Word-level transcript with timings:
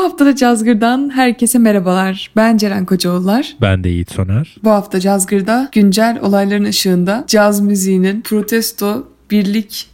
Bu 0.00 0.04
hafta 0.04 0.26
da 0.26 0.36
Cazgır'dan 0.36 1.10
herkese 1.10 1.58
merhabalar. 1.58 2.30
Ben 2.36 2.56
Ceren 2.56 2.86
Kocaoğullar. 2.86 3.56
Ben 3.60 3.84
de 3.84 3.88
Yiğit 3.88 4.12
Soner. 4.12 4.56
Bu 4.64 4.70
hafta 4.70 5.00
Cazgır'da 5.00 5.68
güncel 5.72 6.18
olayların 6.22 6.64
ışığında 6.64 7.24
caz 7.26 7.60
müziğinin 7.60 8.20
protesto, 8.20 9.08
birlik, 9.30 9.89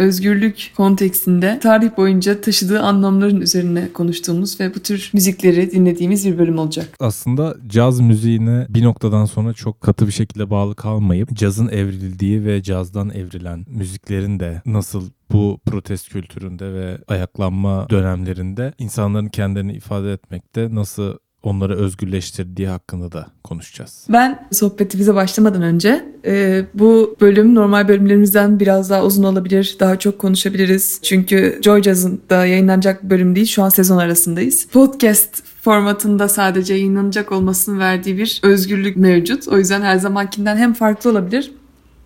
özgürlük 0.00 0.72
kontekstinde 0.76 1.58
tarih 1.62 1.96
boyunca 1.96 2.40
taşıdığı 2.40 2.80
anlamların 2.80 3.40
üzerine 3.40 3.92
konuştuğumuz 3.92 4.60
ve 4.60 4.74
bu 4.74 4.80
tür 4.80 5.10
müzikleri 5.14 5.70
dinlediğimiz 5.70 6.26
bir 6.26 6.38
bölüm 6.38 6.58
olacak. 6.58 6.88
Aslında 7.00 7.56
caz 7.66 8.00
müziğine 8.00 8.66
bir 8.68 8.84
noktadan 8.84 9.24
sonra 9.24 9.52
çok 9.52 9.80
katı 9.80 10.06
bir 10.06 10.12
şekilde 10.12 10.50
bağlı 10.50 10.74
kalmayıp 10.74 11.34
cazın 11.34 11.68
evrildiği 11.68 12.44
ve 12.44 12.62
cazdan 12.62 13.10
evrilen 13.10 13.64
müziklerin 13.68 14.40
de 14.40 14.62
nasıl 14.66 15.10
bu 15.32 15.60
protest 15.66 16.08
kültüründe 16.08 16.74
ve 16.74 16.98
ayaklanma 17.08 17.86
dönemlerinde 17.90 18.72
insanların 18.78 19.28
kendilerini 19.28 19.72
ifade 19.72 20.12
etmekte 20.12 20.74
nasıl 20.74 21.14
onları 21.42 21.76
özgürleştirdiği 21.76 22.68
hakkında 22.68 23.12
da 23.12 23.26
konuşacağız. 23.44 24.06
Ben 24.08 24.48
sohbetimize 24.52 25.14
başlamadan 25.14 25.62
önce 25.62 26.04
e, 26.26 26.64
bu 26.74 27.16
bölüm 27.20 27.54
normal 27.54 27.88
bölümlerimizden 27.88 28.60
biraz 28.60 28.90
daha 28.90 29.04
uzun 29.04 29.22
olabilir. 29.22 29.76
Daha 29.80 29.98
çok 29.98 30.18
konuşabiliriz. 30.18 30.98
Çünkü 31.02 31.60
Joy 31.62 31.82
Jazz'ın 31.82 32.20
da 32.30 32.46
yayınlanacak 32.46 33.04
bir 33.04 33.10
bölüm 33.10 33.36
değil. 33.36 33.46
Şu 33.46 33.62
an 33.62 33.68
sezon 33.68 33.98
arasındayız. 33.98 34.66
Podcast 34.66 35.42
formatında 35.62 36.28
sadece 36.28 36.74
yayınlanacak 36.74 37.32
olmasının 37.32 37.78
verdiği 37.78 38.18
bir 38.18 38.40
özgürlük 38.42 38.96
mevcut. 38.96 39.48
O 39.48 39.58
yüzden 39.58 39.82
her 39.82 39.96
zamankinden 39.96 40.56
hem 40.56 40.74
farklı 40.74 41.10
olabilir 41.10 41.52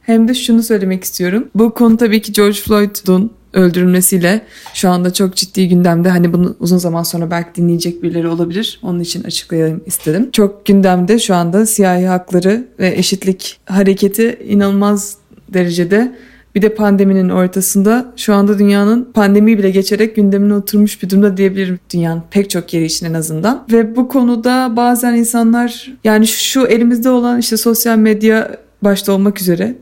hem 0.07 0.29
de 0.29 0.35
şunu 0.35 0.63
söylemek 0.63 1.05
istiyorum. 1.05 1.49
Bu 1.55 1.75
konu 1.75 1.97
tabii 1.97 2.23
ki 2.23 2.33
George 2.33 2.59
Floyd'un 2.59 3.33
öldürülmesiyle 3.55 4.43
şu 4.75 4.91
anda 4.91 5.13
çok 5.13 5.37
ciddi 5.37 5.69
gündemde. 5.69 6.09
Hani 6.09 6.33
bunu 6.33 6.57
uzun 6.61 6.79
zaman 6.79 7.03
sonra 7.03 7.31
belki 7.31 7.55
dinleyecek 7.55 8.03
birileri 8.03 8.29
olabilir. 8.29 8.81
Onun 8.83 9.01
için 9.01 9.25
açıklayayım 9.25 9.81
istedim. 9.87 10.31
Çok 10.33 10.67
gündemde 10.67 11.19
şu 11.19 11.35
anda 11.35 11.67
siyahi 11.67 12.07
hakları 12.07 12.65
ve 12.79 12.95
eşitlik 12.97 13.61
hareketi 13.67 14.39
inanılmaz 14.49 15.17
derecede 15.49 16.13
bir 16.55 16.63
de 16.63 16.75
pandeminin 16.75 17.29
ortasında 17.29 18.13
şu 18.17 18.35
anda 18.35 18.59
dünyanın 18.59 19.13
pandemi 19.15 19.59
bile 19.59 19.71
geçerek 19.71 20.17
gündemine 20.17 20.55
oturmuş 20.55 21.03
bir 21.03 21.11
durumda 21.11 21.37
diyebilirim 21.37 21.79
dünyanın 21.93 22.23
pek 22.31 22.51
çok 22.51 22.75
yeri 22.75 22.85
için 22.85 23.07
en 23.07 23.15
azından. 23.15 23.65
Ve 23.73 23.97
bu 23.97 24.09
konuda 24.09 24.73
bazen 24.77 25.15
insanlar 25.15 25.93
yani 26.05 26.27
şu 26.27 26.67
elimizde 26.67 27.11
olan 27.11 27.39
işte 27.39 27.57
sosyal 27.57 27.99
medya 27.99 28.57
başta 28.83 29.13
olmak 29.13 29.41
üzere 29.41 29.75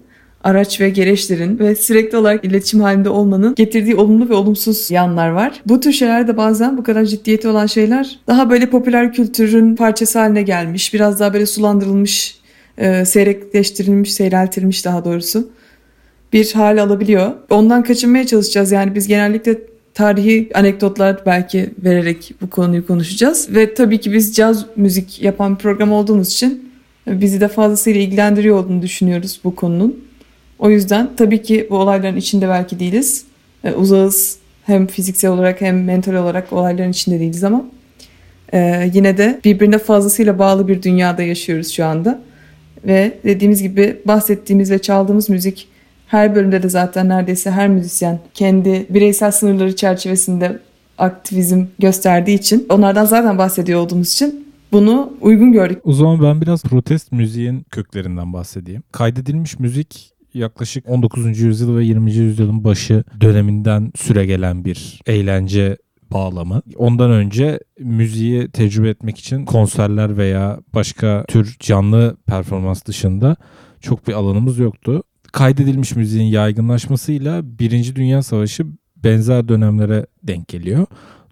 araç 0.44 0.80
ve 0.80 0.90
gereçlerin 0.90 1.58
ve 1.58 1.74
sürekli 1.74 2.18
olarak 2.18 2.44
iletişim 2.44 2.80
halinde 2.80 3.08
olmanın 3.08 3.54
getirdiği 3.54 3.96
olumlu 3.96 4.28
ve 4.28 4.34
olumsuz 4.34 4.90
yanlar 4.90 5.28
var. 5.28 5.62
Bu 5.66 5.80
tür 5.80 5.92
şeyler 5.92 6.28
de 6.28 6.36
bazen 6.36 6.78
bu 6.78 6.82
kadar 6.82 7.04
ciddiyeti 7.04 7.48
olan 7.48 7.66
şeyler 7.66 8.18
daha 8.26 8.50
böyle 8.50 8.70
popüler 8.70 9.12
kültürün 9.12 9.76
parçası 9.76 10.18
haline 10.18 10.42
gelmiş, 10.42 10.94
biraz 10.94 11.20
daha 11.20 11.34
böyle 11.34 11.46
sulandırılmış, 11.46 12.38
e, 12.78 13.04
seyrekleştirilmiş, 13.04 14.14
seyreltilmiş 14.14 14.84
daha 14.84 15.04
doğrusu 15.04 15.48
bir 16.32 16.52
hal 16.52 16.82
alabiliyor. 16.82 17.32
Ondan 17.50 17.82
kaçınmaya 17.82 18.26
çalışacağız. 18.26 18.72
Yani 18.72 18.94
biz 18.94 19.08
genellikle 19.08 19.58
tarihi 19.94 20.50
anekdotlar 20.54 21.22
belki 21.26 21.70
vererek 21.84 22.34
bu 22.42 22.50
konuyu 22.50 22.86
konuşacağız. 22.86 23.48
Ve 23.54 23.74
tabii 23.74 23.98
ki 23.98 24.12
biz 24.12 24.34
caz 24.34 24.66
müzik 24.76 25.22
yapan 25.22 25.54
bir 25.54 25.58
program 25.58 25.92
olduğumuz 25.92 26.32
için 26.32 26.72
bizi 27.06 27.40
de 27.40 27.48
fazlasıyla 27.48 28.00
ilgilendiriyor 28.00 28.56
olduğunu 28.56 28.82
düşünüyoruz 28.82 29.40
bu 29.44 29.54
konunun. 29.54 30.04
O 30.62 30.70
yüzden 30.70 31.10
tabii 31.16 31.42
ki 31.42 31.66
bu 31.70 31.76
olayların 31.76 32.16
içinde 32.16 32.48
belki 32.48 32.80
değiliz. 32.80 33.24
E, 33.64 33.72
uzağız 33.72 34.38
hem 34.64 34.86
fiziksel 34.86 35.30
olarak 35.30 35.60
hem 35.60 35.84
mental 35.84 36.14
olarak 36.14 36.52
olayların 36.52 36.90
içinde 36.90 37.20
değiliz 37.20 37.44
ama 37.44 37.64
e, 38.52 38.90
yine 38.94 39.16
de 39.16 39.40
birbirine 39.44 39.78
fazlasıyla 39.78 40.38
bağlı 40.38 40.68
bir 40.68 40.82
dünyada 40.82 41.22
yaşıyoruz 41.22 41.70
şu 41.70 41.84
anda. 41.84 42.20
Ve 42.84 43.18
dediğimiz 43.24 43.62
gibi 43.62 44.00
bahsettiğimiz 44.04 44.70
ve 44.70 44.78
çaldığımız 44.78 45.28
müzik 45.28 45.68
her 46.06 46.34
bölümde 46.34 46.62
de 46.62 46.68
zaten 46.68 47.08
neredeyse 47.08 47.50
her 47.50 47.68
müzisyen 47.68 48.18
kendi 48.34 48.86
bireysel 48.90 49.30
sınırları 49.30 49.76
çerçevesinde 49.76 50.58
aktivizm 50.98 51.64
gösterdiği 51.78 52.34
için 52.34 52.66
onlardan 52.68 53.04
zaten 53.04 53.38
bahsediyor 53.38 53.80
olduğumuz 53.80 54.12
için 54.12 54.46
bunu 54.72 55.12
uygun 55.20 55.52
gördük. 55.52 55.78
O 55.84 55.92
zaman 55.92 56.22
ben 56.22 56.40
biraz 56.40 56.62
protest 56.62 57.12
müziğin 57.12 57.66
köklerinden 57.70 58.32
bahsedeyim. 58.32 58.82
Kaydedilmiş 58.92 59.58
müzik 59.58 60.11
yaklaşık 60.34 60.88
19. 60.88 61.40
yüzyıl 61.40 61.76
ve 61.76 61.84
20. 61.84 62.12
yüzyılın 62.12 62.64
başı 62.64 63.04
döneminden 63.20 63.92
süre 63.96 64.26
gelen 64.26 64.64
bir 64.64 65.00
eğlence 65.06 65.76
bağlamı. 66.10 66.62
Ondan 66.76 67.10
önce 67.10 67.60
müziği 67.78 68.48
tecrübe 68.48 68.88
etmek 68.88 69.18
için 69.18 69.44
konserler 69.44 70.16
veya 70.16 70.60
başka 70.74 71.24
tür 71.28 71.56
canlı 71.60 72.16
performans 72.26 72.84
dışında 72.84 73.36
çok 73.80 74.08
bir 74.08 74.12
alanımız 74.12 74.58
yoktu. 74.58 75.02
Kaydedilmiş 75.32 75.96
müziğin 75.96 76.26
yaygınlaşmasıyla 76.26 77.58
Birinci 77.58 77.96
Dünya 77.96 78.22
Savaşı 78.22 78.66
benzer 78.96 79.48
dönemlere 79.48 80.06
denk 80.22 80.48
geliyor. 80.48 80.86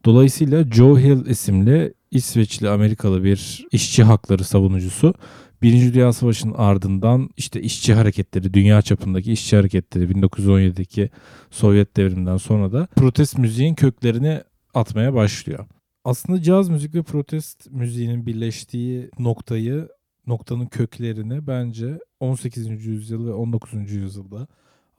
Dolayısıyla 0.05 0.71
Joe 0.71 0.99
Hill 0.99 1.27
isimli 1.27 1.94
İsveçli 2.11 2.69
Amerikalı 2.69 3.25
bir 3.25 3.67
işçi 3.72 4.03
hakları 4.03 4.44
savunucusu 4.44 5.15
Birinci 5.62 5.94
Dünya 5.94 6.12
Savaşı'nın 6.12 6.54
ardından 6.54 7.31
işte 7.37 7.62
işçi 7.62 7.94
hareketleri, 7.94 8.54
dünya 8.54 8.82
çapındaki 8.82 9.32
işçi 9.32 9.56
hareketleri 9.56 10.12
1917'deki 10.12 11.10
Sovyet 11.50 11.97
devriminden 11.97 12.37
sonra 12.37 12.72
da 12.72 12.87
protest 12.97 13.38
müziğin 13.38 13.75
köklerini 13.75 14.43
atmaya 14.75 15.15
başlıyor. 15.15 15.66
Aslında 16.04 16.43
caz 16.43 16.69
müzik 16.69 16.94
ve 16.94 17.03
protest 17.03 17.70
müziğinin 17.70 18.26
birleştiği 18.26 19.10
noktayı, 19.19 19.88
noktanın 20.26 20.66
köklerini 20.66 21.47
bence 21.47 21.99
18. 22.20 22.87
yüzyıl 22.87 23.26
ve 23.26 23.32
19. 23.32 23.93
yüzyılda 23.93 24.47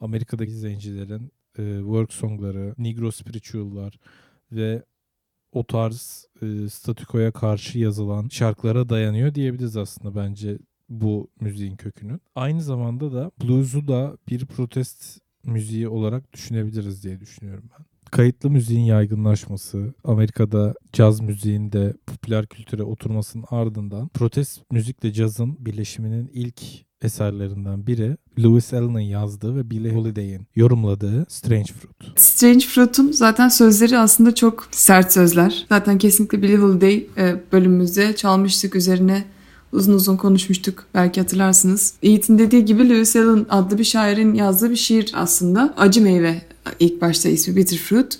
Amerika'daki 0.00 0.52
zencilerin 0.52 1.32
e, 1.58 1.78
work 1.78 2.12
songları, 2.12 2.74
negro 2.78 3.10
spiritual'lar 3.10 3.98
ve 4.52 4.82
o 5.52 5.64
tarz 5.64 6.26
e, 6.42 6.68
statükoya 6.68 7.32
karşı 7.32 7.78
yazılan 7.78 8.28
şarkılara 8.28 8.88
dayanıyor 8.88 9.34
diyebiliriz 9.34 9.76
aslında 9.76 10.14
bence 10.14 10.58
bu 10.88 11.30
müziğin 11.40 11.76
kökünün. 11.76 12.20
Aynı 12.34 12.62
zamanda 12.62 13.12
da 13.12 13.30
blues'u 13.42 13.88
da 13.88 14.16
bir 14.28 14.46
protest 14.46 15.20
müziği 15.44 15.88
olarak 15.88 16.32
düşünebiliriz 16.32 17.04
diye 17.04 17.20
düşünüyorum 17.20 17.64
ben. 17.78 17.86
Kayıtlı 18.10 18.50
müziğin 18.50 18.84
yaygınlaşması, 18.84 19.94
Amerika'da 20.04 20.74
caz 20.92 21.20
müziğin 21.20 21.72
de 21.72 21.94
popüler 22.06 22.46
kültüre 22.46 22.82
oturmasının 22.82 23.44
ardından 23.50 24.08
protest 24.08 24.62
müzikle 24.70 25.12
cazın 25.12 25.66
birleşiminin 25.66 26.30
ilk 26.32 26.62
eserlerinden 27.04 27.86
biri 27.86 28.16
Lewis 28.38 28.74
Allen'ın 28.74 29.00
yazdığı 29.00 29.56
ve 29.56 29.70
Billie 29.70 29.94
Holiday'in 29.94 30.46
yorumladığı 30.56 31.26
Strange 31.28 31.72
Fruit. 31.72 32.20
Strange 32.20 32.66
Fruit'un 32.66 33.12
zaten 33.12 33.48
sözleri 33.48 33.98
aslında 33.98 34.34
çok 34.34 34.68
sert 34.70 35.12
sözler. 35.12 35.66
Zaten 35.68 35.98
kesinlikle 35.98 36.42
Billie 36.42 36.56
Holiday 36.56 37.06
e, 37.16 37.36
bölümümüzde 37.52 38.16
çalmıştık 38.16 38.76
üzerine 38.76 39.24
uzun 39.72 39.92
uzun 39.92 40.16
konuşmuştuk 40.16 40.84
belki 40.94 41.20
hatırlarsınız. 41.20 41.94
Yiğit'in 42.02 42.38
dediği 42.38 42.64
gibi 42.64 42.88
Lewis 42.88 43.16
Allen 43.16 43.46
adlı 43.48 43.78
bir 43.78 43.84
şairin 43.84 44.34
yazdığı 44.34 44.70
bir 44.70 44.76
şiir 44.76 45.12
aslında. 45.14 45.74
Acı 45.76 46.02
meyve 46.02 46.42
ilk 46.80 47.00
başta 47.00 47.28
ismi 47.28 47.56
Bitter 47.56 47.78
Fruit 47.78 48.18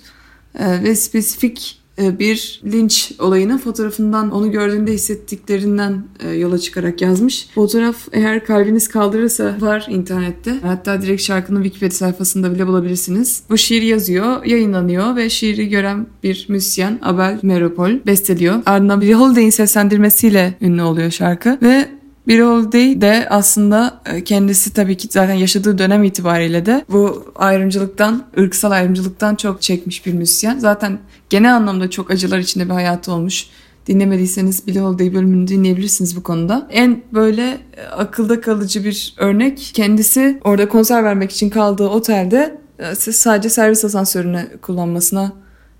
e, 0.55 0.83
ve 0.83 0.95
spesifik 0.95 1.79
e, 1.79 1.82
bir 1.97 2.61
linç 2.71 3.11
olayının 3.19 3.57
fotoğrafından 3.57 4.31
onu 4.31 4.51
gördüğünde 4.51 4.93
hissettiklerinden 4.93 6.03
e, 6.19 6.29
yola 6.29 6.59
çıkarak 6.59 7.01
yazmış. 7.01 7.47
Fotoğraf 7.55 8.07
eğer 8.11 8.45
kalbiniz 8.45 8.87
kaldırırsa 8.87 9.55
var 9.59 9.87
internette. 9.89 10.59
Hatta 10.61 11.01
direkt 11.01 11.21
şarkının 11.21 11.63
Wikipedia 11.63 11.95
sayfasında 11.95 12.53
bile 12.53 12.67
bulabilirsiniz. 12.67 13.43
Bu 13.49 13.57
şiir 13.57 13.81
yazıyor, 13.81 14.45
yayınlanıyor 14.45 15.15
ve 15.15 15.29
şiiri 15.29 15.69
gören 15.69 16.07
bir 16.23 16.45
müzisyen 16.49 16.99
Abel 17.01 17.39
Meropol 17.43 17.91
besteliyor. 18.05 18.55
Ardından 18.65 19.01
bir 19.01 19.13
Holiday'in 19.13 19.49
seslendirmesiyle 19.49 20.53
ünlü 20.61 20.81
oluyor 20.81 21.11
şarkı 21.11 21.57
ve 21.61 21.87
bir 22.27 22.41
Holiday 22.41 23.01
de 23.01 23.27
aslında 23.29 24.01
e, 24.05 24.23
kendisi 24.23 24.73
tabii 24.73 24.97
ki 24.97 25.07
zaten 25.11 25.33
yaşadığı 25.33 25.77
dönem 25.77 26.03
itibariyle 26.03 26.65
de 26.65 26.85
bu 26.89 27.31
ayrımcılıktan, 27.35 28.25
ırksal 28.39 28.71
ayrımcılıktan 28.71 29.35
çok 29.35 29.61
çekmiş 29.61 30.05
bir 30.05 30.13
müzisyen. 30.13 30.59
Zaten 30.59 30.99
genel 31.29 31.55
anlamda 31.55 31.89
çok 31.89 32.11
acılar 32.11 32.39
içinde 32.39 32.65
bir 32.65 32.73
hayatı 32.73 33.11
olmuş. 33.11 33.47
Dinlemediyseniz 33.87 34.67
Billie 34.67 34.81
Holiday 34.81 35.13
bölümünü 35.13 35.47
dinleyebilirsiniz 35.47 36.15
bu 36.15 36.23
konuda. 36.23 36.67
En 36.71 37.03
böyle 37.13 37.57
e, 37.77 37.85
akılda 37.85 38.41
kalıcı 38.41 38.83
bir 38.83 39.15
örnek 39.17 39.71
kendisi 39.73 40.39
orada 40.43 40.69
konser 40.69 41.03
vermek 41.03 41.31
için 41.31 41.49
kaldığı 41.49 41.87
otelde 41.87 42.57
e, 42.79 42.95
sadece 42.95 43.49
servis 43.49 43.85
asansörünü 43.85 44.47
kullanmasına 44.61 45.33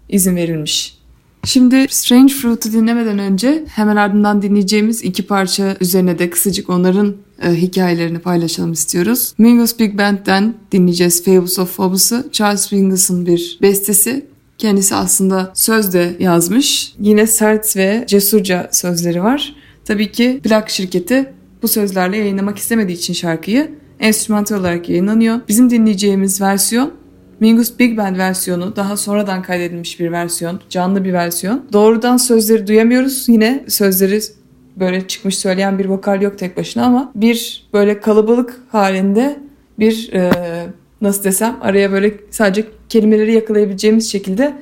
izin 0.10 0.36
verilmiş. 0.36 1.03
Şimdi 1.46 1.86
Strange 1.90 2.34
Fruit'u 2.34 2.72
dinlemeden 2.72 3.20
önce 3.20 3.64
hemen 3.68 3.96
ardından 3.96 4.42
dinleyeceğimiz 4.42 5.04
iki 5.04 5.28
parça 5.28 5.78
üzerine 5.82 6.20
de 6.20 6.30
kısacık 6.30 6.70
onların 6.70 7.16
e, 7.42 7.52
hikayelerini 7.52 8.20
paylaşalım 8.20 8.72
istiyoruz. 8.72 9.34
Mingus 9.38 9.80
Big 9.80 9.98
Band'den 9.98 10.54
dinleyeceğiz 10.72 11.24
Fables 11.24 11.60
of 11.60 11.76
Phobos'u. 11.76 12.32
Charles 12.32 12.72
Mingus'un 12.72 13.26
bir 13.26 13.58
bestesi. 13.62 14.26
Kendisi 14.58 14.96
aslında 14.96 15.52
söz 15.56 15.94
de 15.94 16.16
yazmış. 16.20 16.94
Yine 17.00 17.28
sert 17.28 17.78
ve 17.78 18.06
cesurca 18.08 18.70
sözleri 18.72 19.24
var. 19.24 19.56
Tabii 19.86 20.12
ki 20.12 20.40
plak 20.44 20.70
şirketi 20.70 21.34
bu 21.62 21.68
sözlerle 21.68 22.18
yayınlamak 22.18 22.58
istemediği 22.58 22.94
için 22.94 23.14
şarkıyı 23.14 23.72
enstrümantal 24.00 24.60
olarak 24.60 24.90
yayınlanıyor. 24.90 25.40
Bizim 25.48 25.70
dinleyeceğimiz 25.70 26.42
versiyon 26.42 26.92
Mingus 27.40 27.80
Big 27.80 27.98
Band 27.98 28.18
versiyonu 28.18 28.76
daha 28.76 28.98
sonradan 28.98 29.42
kaydedilmiş 29.42 30.00
bir 30.00 30.12
versiyon, 30.12 30.60
canlı 30.70 31.06
bir 31.06 31.14
versiyon. 31.14 31.66
Doğrudan 31.74 32.18
sözleri 32.18 32.68
duyamıyoruz. 32.68 33.30
Yine 33.30 33.64
sözleri 33.68 34.20
böyle 34.76 35.08
çıkmış 35.08 35.38
söyleyen 35.38 35.80
bir 35.80 35.86
vokal 35.86 36.22
yok 36.22 36.38
tek 36.38 36.58
başına 36.58 36.86
ama 36.86 37.12
bir 37.16 37.68
böyle 37.74 38.00
kalabalık 38.00 38.62
halinde 38.72 39.40
bir 39.80 40.14
e, 40.14 40.32
nasıl 41.02 41.24
desem 41.24 41.58
araya 41.62 41.92
böyle 41.92 42.14
sadece 42.32 42.66
kelimeleri 42.90 43.34
yakalayabileceğimiz 43.34 44.12
şekilde 44.12 44.54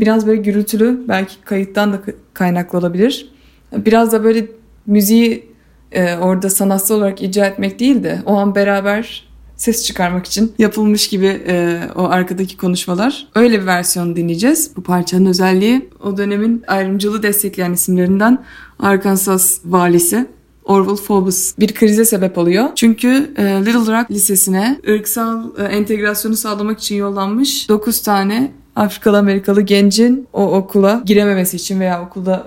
biraz 0.00 0.26
böyle 0.26 0.42
gürültülü 0.42 1.00
belki 1.08 1.40
kayıttan 1.44 1.92
da 1.92 2.00
kaynaklı 2.34 2.78
olabilir. 2.78 3.32
Biraz 3.72 4.12
da 4.12 4.24
böyle 4.24 4.46
müziği 4.86 5.52
e, 5.92 6.16
orada 6.16 6.50
sanatsal 6.50 6.96
olarak 6.96 7.22
icra 7.22 7.46
etmek 7.46 7.78
değil 7.78 8.04
de 8.04 8.18
o 8.26 8.34
an 8.34 8.54
beraber 8.54 9.31
ses 9.62 9.84
çıkarmak 9.84 10.26
için 10.26 10.52
yapılmış 10.58 11.08
gibi 11.08 11.42
e, 11.46 11.80
o 11.96 12.02
arkadaki 12.02 12.56
konuşmalar. 12.56 13.28
Öyle 13.34 13.60
bir 13.60 13.66
versiyon 13.66 14.16
dinleyeceğiz. 14.16 14.70
Bu 14.76 14.82
parçanın 14.82 15.26
özelliği 15.26 15.88
o 16.04 16.16
dönemin 16.16 16.62
ayrımcılığı 16.66 17.22
destekleyen 17.22 17.72
isimlerinden 17.72 18.44
Arkansas 18.78 19.58
valisi 19.64 20.26
Orville 20.64 20.96
Phobos 20.96 21.52
bir 21.58 21.74
krize 21.74 22.04
sebep 22.04 22.38
oluyor. 22.38 22.68
Çünkü 22.74 23.34
e, 23.36 23.42
Little 23.44 23.98
Rock 23.98 24.10
Lisesi'ne 24.10 24.80
ırksal 24.88 25.50
e, 25.58 25.62
entegrasyonu 25.62 26.36
sağlamak 26.36 26.78
için 26.78 26.96
yollanmış 26.96 27.68
9 27.68 28.02
tane 28.02 28.52
Afrikalı 28.76 29.18
Amerikalı 29.18 29.60
gencin 29.60 30.26
o 30.32 30.52
okula 30.52 31.02
girememesi 31.06 31.56
için 31.56 31.80
veya 31.80 32.02
okulda 32.02 32.46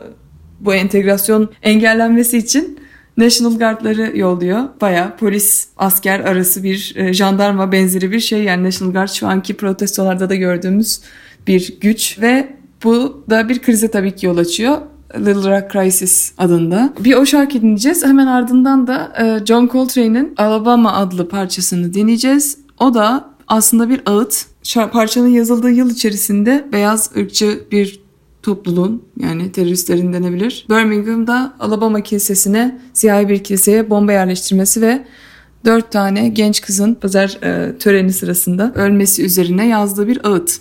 bu 0.60 0.74
entegrasyon 0.74 1.50
engellenmesi 1.64 2.38
için 2.38 2.80
National 3.18 3.58
Guard'ları 3.58 4.18
yolluyor. 4.18 4.64
Baya 4.82 5.16
polis 5.16 5.68
asker 5.78 6.20
arası 6.20 6.64
bir 6.64 6.94
e, 6.96 7.14
jandarma 7.14 7.72
benzeri 7.72 8.12
bir 8.12 8.20
şey. 8.20 8.44
Yani 8.44 8.64
National 8.64 8.94
Guard 8.94 9.10
şu 9.10 9.28
anki 9.28 9.54
protestolarda 9.54 10.30
da 10.30 10.36
gördüğümüz 10.36 11.02
bir 11.48 11.78
güç 11.82 12.22
ve 12.22 12.56
bu 12.84 13.24
da 13.30 13.50
bir 13.50 13.62
krize 13.62 13.88
tabii 13.88 14.16
ki 14.16 14.26
yol 14.26 14.38
açıyor. 14.38 14.78
Little 15.16 15.58
Rock 15.58 15.72
Crisis 15.72 16.34
adında. 16.38 16.94
Bir 17.00 17.14
o 17.14 17.26
şarkı 17.26 17.62
dinleyeceğiz. 17.62 18.06
Hemen 18.06 18.28
ardından 18.28 18.88
da 18.88 19.14
e, 19.20 19.46
John 19.46 19.68
Coltrane'in 19.68 20.34
Alabama 20.38 20.94
adlı 20.94 21.30
parçasını 21.30 21.94
dinleyeceğiz. 21.94 22.58
O 22.80 22.94
da 22.94 23.30
aslında 23.48 23.90
bir 23.90 24.02
ağıt. 24.06 24.46
Parçanın 24.92 25.28
yazıldığı 25.28 25.72
yıl 25.72 25.90
içerisinde 25.90 26.66
beyaz 26.72 27.12
ırkçı 27.18 27.64
bir 27.72 28.05
topluluğun 28.46 29.04
yani 29.20 29.52
teröristlerin 29.52 30.14
denebilir. 30.14 30.66
Birmingham'da 30.70 31.54
Alabama 31.60 32.02
kilisesine, 32.02 32.80
siyahi 32.94 33.30
bir 33.30 33.44
kiliseye 33.44 33.90
bomba 33.90 34.12
yerleştirmesi 34.12 34.82
ve 34.82 35.06
dört 35.66 35.92
tane 35.92 36.28
genç 36.28 36.62
kızın 36.62 36.94
pazar 36.94 37.38
e, 37.44 37.78
töreni 37.78 38.14
sırasında 38.14 38.72
ölmesi 38.76 39.26
üzerine 39.26 39.68
yazdığı 39.68 40.08
bir 40.08 40.26
ağıt. 40.28 40.60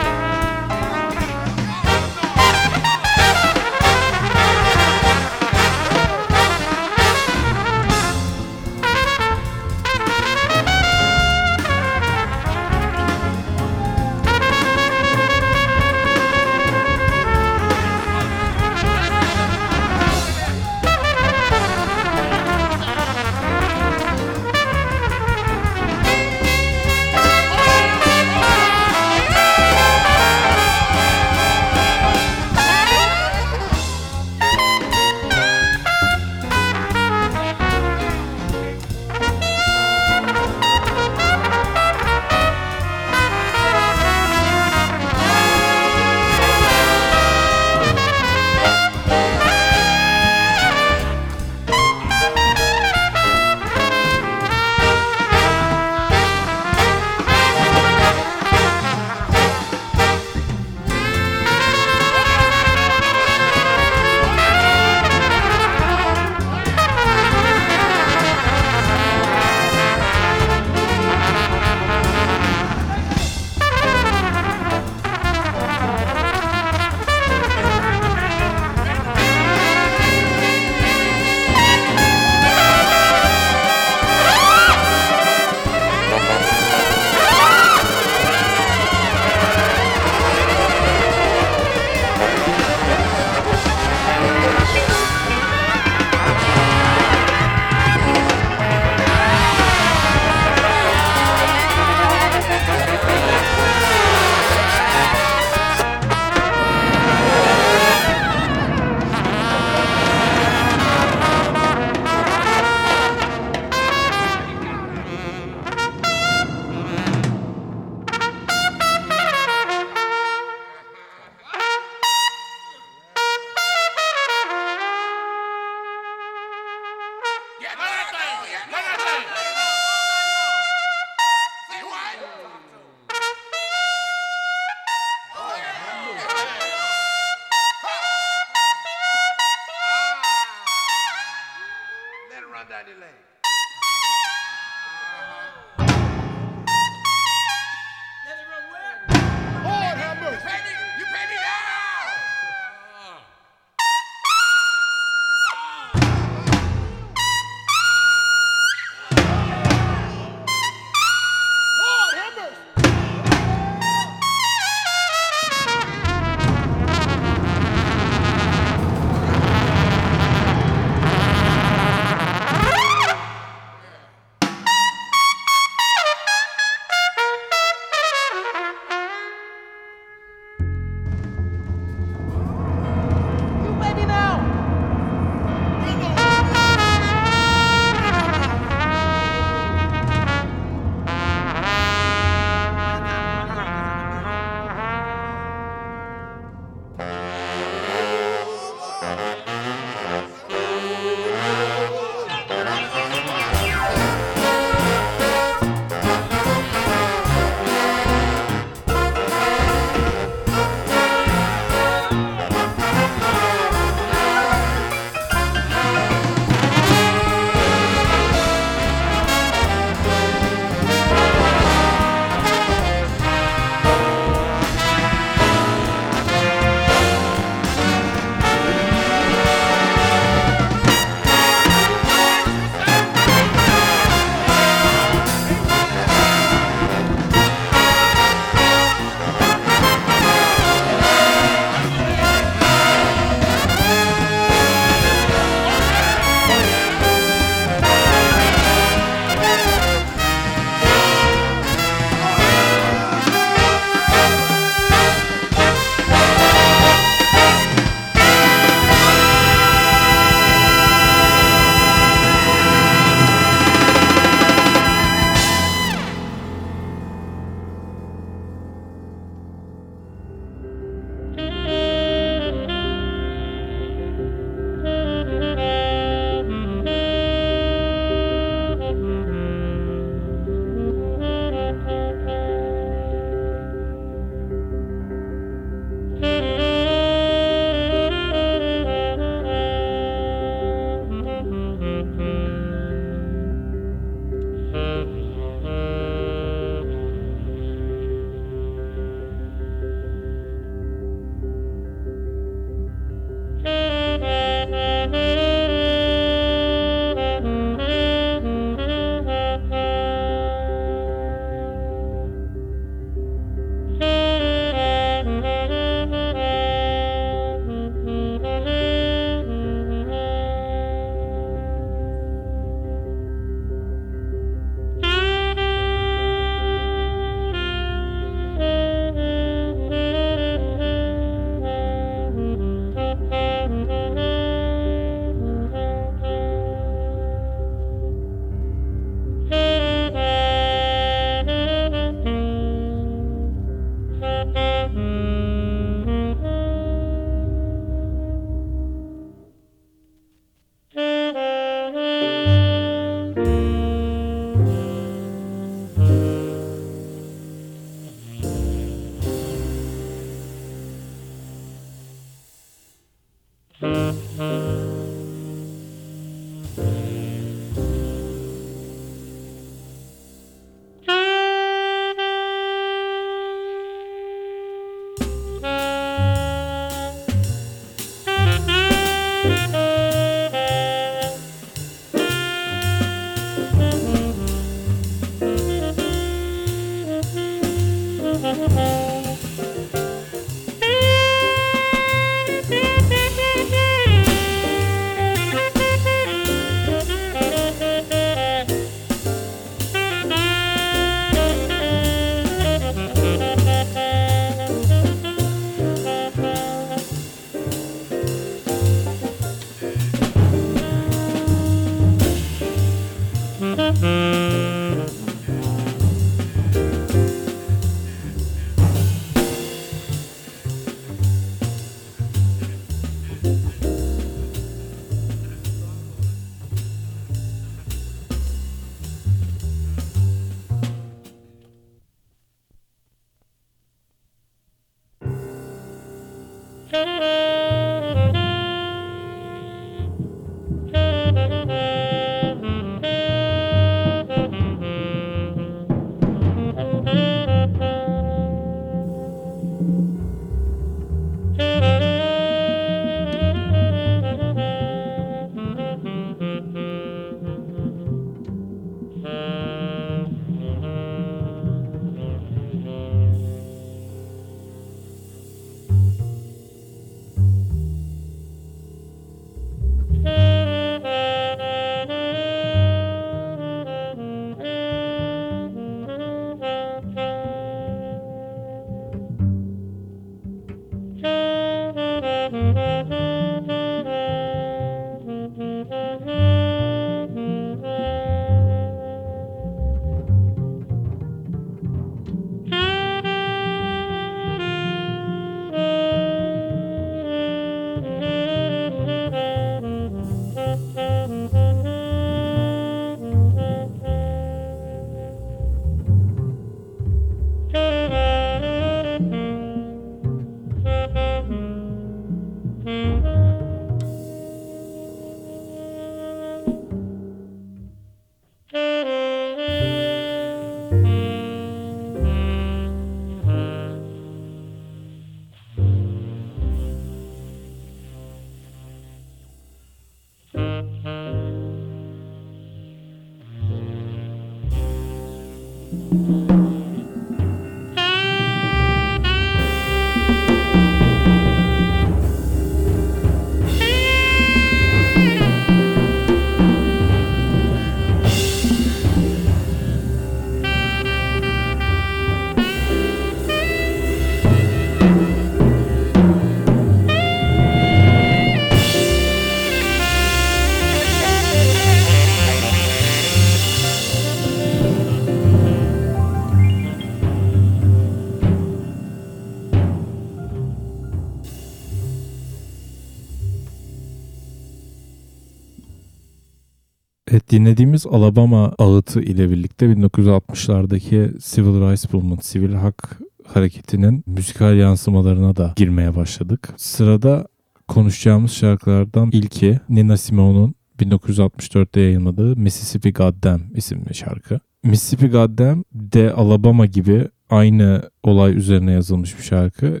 Dinlediğimiz 577.50 578.06
Alabama 578.06 578.74
ağıtı 578.78 579.20
ile 579.20 579.50
birlikte 579.50 579.86
1960'lardaki 579.86 581.38
Civil 581.54 581.80
Rights 581.80 582.12
Movement, 582.12 582.44
sivil 582.44 582.74
hak 582.74 583.18
hareketinin 583.46 584.24
müzikal 584.26 584.76
yansımalarına 584.76 585.56
da 585.56 585.72
girmeye 585.76 586.16
başladık. 586.16 586.74
Sırada 586.76 587.46
konuşacağımız 587.88 588.52
şarkılardan 588.52 589.30
ilki 589.32 589.80
Nina 589.88 590.16
Simone'un 590.16 590.74
1964'te 591.00 592.00
yayınladığı 592.00 592.56
Mississippi 592.56 593.12
Goddam 593.12 593.60
isimli 593.74 594.14
şarkı. 594.14 594.60
Mississippi 594.84 595.28
Goddam 595.28 595.84
de 595.92 596.32
Alabama 596.32 596.86
gibi 596.86 597.28
aynı 597.50 598.10
olay 598.22 598.56
üzerine 598.56 598.92
yazılmış 598.92 599.38
bir 599.38 599.42
şarkı 599.42 600.00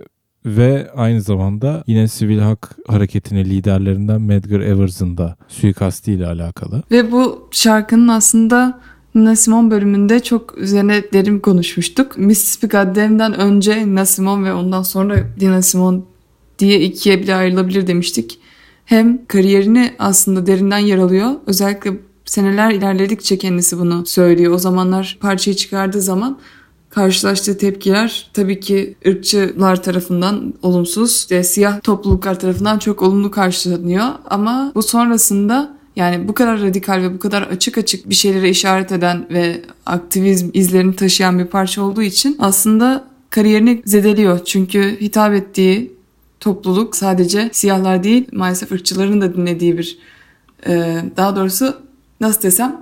ve 0.56 0.90
aynı 0.96 1.22
zamanda 1.22 1.84
yine 1.86 2.08
sivil 2.08 2.38
hak 2.38 2.76
hareketinin 2.86 3.44
liderlerinden 3.44 4.20
Medgar 4.20 4.60
Evers'ın 4.60 5.18
da 5.18 5.36
suikasti 5.48 6.12
ile 6.12 6.26
alakalı. 6.26 6.82
Ve 6.90 7.12
bu 7.12 7.48
şarkının 7.50 8.08
aslında 8.08 8.80
Nina 9.14 9.36
Simone 9.36 9.70
bölümünde 9.70 10.20
çok 10.20 10.58
üzerine 10.58 11.02
derin 11.12 11.38
konuşmuştuk. 11.38 12.18
Mississippi 12.18 12.68
Goddam'den 12.68 13.40
önce 13.40 13.86
Nina 13.86 14.06
Simone 14.06 14.48
ve 14.48 14.52
ondan 14.52 14.82
sonra 14.82 15.16
Nina 15.40 15.62
Simone 15.62 16.00
diye 16.58 16.80
ikiye 16.80 17.22
bile 17.22 17.34
ayrılabilir 17.34 17.86
demiştik. 17.86 18.38
Hem 18.84 19.26
kariyerini 19.26 19.94
aslında 19.98 20.46
derinden 20.46 20.78
yaralıyor. 20.78 21.30
Özellikle 21.46 21.92
seneler 22.24 22.70
ilerledikçe 22.70 23.38
kendisi 23.38 23.78
bunu 23.78 24.06
söylüyor. 24.06 24.52
O 24.52 24.58
zamanlar 24.58 25.18
parçayı 25.20 25.56
çıkardığı 25.56 26.00
zaman 26.00 26.38
karşılaştığı 26.98 27.58
tepkiler 27.58 28.30
tabii 28.32 28.60
ki 28.60 28.94
ırkçılar 29.06 29.82
tarafından 29.82 30.54
olumsuz, 30.62 31.16
işte 31.16 31.44
siyah 31.44 31.82
topluluklar 31.82 32.40
tarafından 32.40 32.78
çok 32.78 33.02
olumlu 33.02 33.30
karşılanıyor. 33.30 34.04
Ama 34.30 34.72
bu 34.74 34.82
sonrasında 34.82 35.76
yani 35.96 36.28
bu 36.28 36.34
kadar 36.34 36.60
radikal 36.60 37.02
ve 37.02 37.14
bu 37.14 37.18
kadar 37.18 37.42
açık 37.42 37.78
açık 37.78 38.10
bir 38.10 38.14
şeylere 38.14 38.50
işaret 38.50 38.92
eden 38.92 39.26
ve 39.30 39.62
aktivizm 39.86 40.50
izlerini 40.54 40.96
taşıyan 40.96 41.38
bir 41.38 41.44
parça 41.44 41.82
olduğu 41.82 42.02
için 42.02 42.36
aslında 42.38 43.04
kariyerini 43.30 43.82
zedeliyor. 43.84 44.44
Çünkü 44.44 45.00
hitap 45.00 45.34
ettiği 45.34 45.92
topluluk 46.40 46.96
sadece 46.96 47.50
siyahlar 47.52 48.04
değil 48.04 48.26
maalesef 48.32 48.72
ırkçıların 48.72 49.20
da 49.20 49.36
dinlediği 49.36 49.78
bir 49.78 49.98
daha 51.16 51.36
doğrusu 51.36 51.74
nasıl 52.20 52.42
desem 52.42 52.80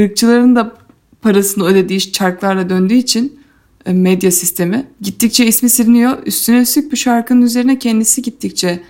ırkçıların 0.00 0.56
da 0.56 0.85
parasını 1.26 1.64
ödediği 1.64 2.12
çarklarla 2.12 2.70
döndüğü 2.70 2.94
için 2.94 3.40
e, 3.86 3.92
medya 3.92 4.30
sistemi 4.30 4.86
gittikçe 5.00 5.46
ismi 5.46 5.68
siliniyor. 5.68 6.26
Üstüne 6.26 6.60
üstlük 6.60 6.92
bu 6.92 6.96
şarkının 6.96 7.42
üzerine 7.42 7.78
kendisi 7.78 8.22
gittikçe 8.22 8.80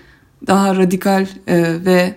daha 0.46 0.76
radikal 0.76 1.26
e, 1.46 1.84
ve 1.84 2.14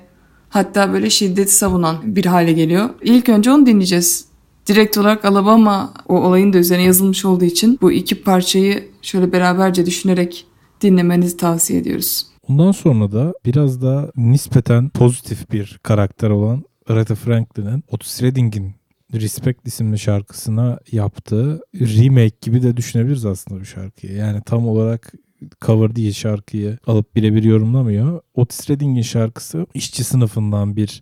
hatta 0.50 0.94
böyle 0.94 1.10
şiddeti 1.10 1.56
savunan 1.56 1.98
bir 2.04 2.26
hale 2.26 2.54
geliyor. 2.54 2.90
İlk 3.04 3.30
önce 3.30 3.52
onu 3.52 3.66
dinleyeceğiz. 3.66 4.26
Direkt 4.68 4.98
olarak 4.98 5.26
Alabama 5.26 5.94
o 6.08 6.22
olayın 6.22 6.54
da 6.54 6.58
üzerine 6.58 6.84
yazılmış 6.84 7.26
olduğu 7.26 7.46
için 7.46 7.78
bu 7.82 7.92
iki 7.92 8.22
parçayı 8.22 8.90
şöyle 9.02 9.32
beraberce 9.32 9.86
düşünerek 9.86 10.46
dinlemenizi 10.82 11.38
tavsiye 11.38 11.80
ediyoruz. 11.80 12.28
Ondan 12.50 12.72
sonra 12.72 13.12
da 13.12 13.34
biraz 13.46 13.82
da 13.82 14.12
nispeten 14.16 14.90
pozitif 14.90 15.52
bir 15.52 15.80
karakter 15.84 16.30
olan 16.30 16.64
Aretha 16.88 17.16
Franklin'in 17.16 17.84
Otis 17.92 18.22
Redding'in 18.24 18.79
Respect 19.14 19.68
isimli 19.68 20.00
şarkısına 20.00 20.80
yaptığı 20.92 21.62
remake 21.76 22.36
gibi 22.42 22.64
de 22.64 22.78
düşünebiliriz 22.78 23.26
aslında 23.26 23.62
bu 23.62 23.66
şarkıyı. 23.66 24.14
Yani 24.14 24.42
tam 24.46 24.68
olarak 24.68 25.14
cover 25.62 25.96
değil 25.96 26.14
şarkıyı 26.14 26.78
alıp 26.88 27.16
birebir 27.16 27.44
yorumlamıyor. 27.44 28.22
Otis 28.34 28.70
Redding'in 28.70 29.02
şarkısı 29.02 29.66
işçi 29.74 30.04
sınıfından 30.04 30.76
bir 30.76 31.02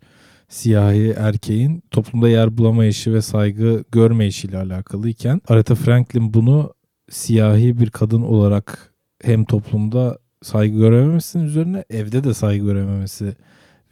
siyahi 0.49 1.13
erkeğin 1.17 1.83
toplumda 1.91 2.29
yer 2.29 2.57
bulamayışı 2.57 3.13
ve 3.13 3.21
saygı 3.21 3.83
görmeyişiyle 3.91 4.57
alakalıyken 4.57 5.41
Aretha 5.47 5.75
Franklin 5.75 6.33
bunu 6.33 6.73
siyahi 7.09 7.79
bir 7.79 7.89
kadın 7.89 8.21
olarak 8.21 8.93
hem 9.23 9.45
toplumda 9.45 10.17
saygı 10.41 10.77
görememesinin 10.77 11.43
üzerine 11.43 11.85
evde 11.89 12.23
de 12.23 12.33
saygı 12.33 12.65
görememesi 12.65 13.35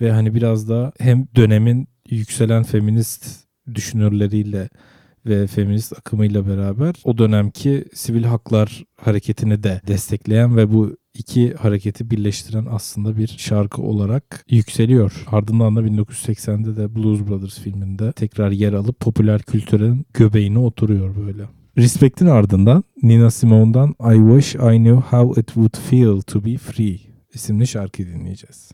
ve 0.01 0.11
hani 0.11 0.35
biraz 0.35 0.69
da 0.69 0.91
hem 0.99 1.27
dönemin 1.35 1.87
yükselen 2.09 2.63
feminist 2.63 3.44
düşünürleriyle 3.75 4.69
ve 5.25 5.47
feminist 5.47 5.93
akımıyla 5.99 6.47
beraber 6.47 6.95
o 7.03 7.17
dönemki 7.17 7.85
sivil 7.93 8.23
haklar 8.23 8.83
hareketini 9.01 9.63
de 9.63 9.81
destekleyen 9.87 10.57
ve 10.57 10.73
bu 10.73 10.97
iki 11.13 11.53
hareketi 11.53 12.11
birleştiren 12.11 12.67
aslında 12.69 13.17
bir 13.17 13.27
şarkı 13.27 13.81
olarak 13.81 14.45
yükseliyor. 14.49 15.23
Ardından 15.27 15.75
da 15.75 15.81
1980'de 15.81 16.77
de 16.77 16.95
Blues 16.95 17.19
Brothers 17.27 17.59
filminde 17.59 18.11
tekrar 18.11 18.51
yer 18.51 18.73
alıp 18.73 18.99
popüler 18.99 19.41
kültürün 19.41 20.05
göbeğine 20.13 20.59
oturuyor 20.59 21.15
böyle. 21.15 21.43
Respect'in 21.77 22.25
ardından 22.25 22.83
Nina 23.03 23.31
Simone'dan 23.31 23.89
I 23.89 24.41
Wish 24.41 24.55
I 24.55 24.77
Knew 24.77 25.17
How 25.17 25.41
It 25.41 25.47
Would 25.47 25.77
Feel 25.77 26.21
To 26.21 26.45
Be 26.45 26.57
Free 26.57 26.99
isimli 27.33 27.67
şarkı 27.67 28.05
dinleyeceğiz. 28.05 28.71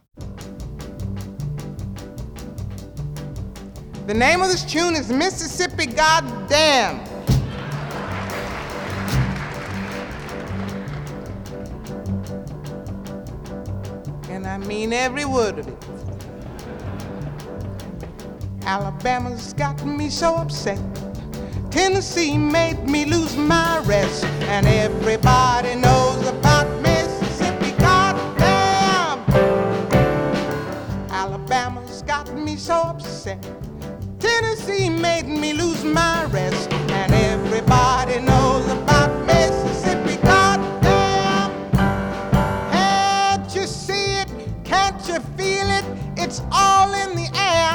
The 4.12 4.18
name 4.18 4.42
of 4.42 4.50
this 4.50 4.66
tune 4.66 4.98
is 4.98 5.10
Mississippi 5.10 5.86
Goddamn. 5.86 7.00
And 14.28 14.46
I 14.46 14.58
mean 14.58 14.92
every 14.92 15.24
word 15.24 15.60
of 15.60 15.68
it. 15.70 15.86
Alabama's 18.64 19.54
got 19.54 19.82
me 19.86 20.10
so 20.10 20.36
upset. 20.36 20.78
Tennessee 21.70 22.38
made 22.38 22.84
me 22.90 23.06
lose 23.06 23.38
my 23.38 23.80
rest. 23.86 24.26
And 24.26 24.68
everybody 24.68 25.76
knows 25.76 26.28
about 26.28 26.68
Mississippi. 26.82 27.72
Goddamn! 27.80 29.20
Alabama's 31.10 32.02
got 32.02 32.30
me 32.34 32.58
so 32.58 32.76
upset. 32.76 33.71
Tennessee 34.22 34.90
made 34.90 35.28
me 35.28 35.54
lose 35.54 35.84
my 35.84 36.26
rest. 36.26 36.72
And 36.72 37.12
everybody 37.14 38.20
knows 38.20 38.66
about 38.72 39.26
Mississippi. 39.26 40.18
Goddamn! 40.22 41.52
Can't 42.72 43.56
you 43.56 43.66
see 43.66 44.22
it? 44.22 44.30
Can't 44.64 45.02
you 45.08 45.20
feel 45.38 45.68
it? 45.70 45.86
It's 46.18 46.42
all 46.52 46.94
in 46.94 47.16
the 47.16 47.30
air. 47.36 47.74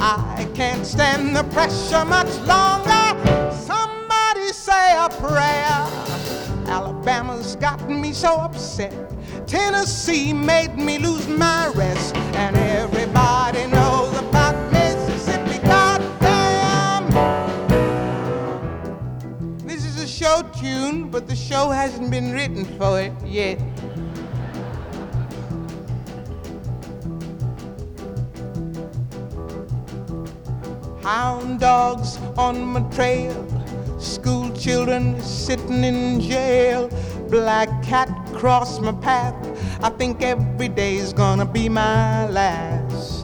I 0.00 0.48
can't 0.54 0.86
stand 0.86 1.36
the 1.36 1.44
pressure 1.44 2.04
much 2.06 2.32
longer. 2.40 3.04
Somebody 3.52 4.48
say 4.52 4.96
a 4.96 5.08
prayer. 5.10 5.86
Alabama's 6.68 7.56
gotten 7.56 8.00
me 8.00 8.12
so 8.12 8.34
upset. 8.36 8.94
Tennessee 9.46 10.32
made 10.32 10.76
me 10.76 10.98
lose 10.98 11.28
my 11.28 11.68
rest. 11.74 12.16
And 12.16 12.56
everybody 12.56 13.66
knows 13.66 13.95
show 20.36 20.48
tune, 20.60 21.10
but 21.10 21.26
the 21.26 21.36
show 21.36 21.70
hasn't 21.70 22.10
been 22.10 22.32
written 22.32 22.64
for 22.78 23.00
it 23.00 23.12
yet. 23.24 23.58
Hound 31.02 31.60
dogs 31.60 32.18
on 32.36 32.62
my 32.62 32.80
trail, 32.90 33.34
school 33.98 34.52
children 34.52 35.20
sitting 35.22 35.84
in 35.84 36.20
jail, 36.20 36.90
black 37.30 37.68
cat 37.82 38.08
cross 38.34 38.80
my 38.80 38.92
path. 38.92 39.34
I 39.82 39.90
think 39.90 40.22
every 40.22 40.68
day's 40.68 41.12
gonna 41.12 41.46
be 41.46 41.68
my 41.68 42.28
last. 42.28 43.15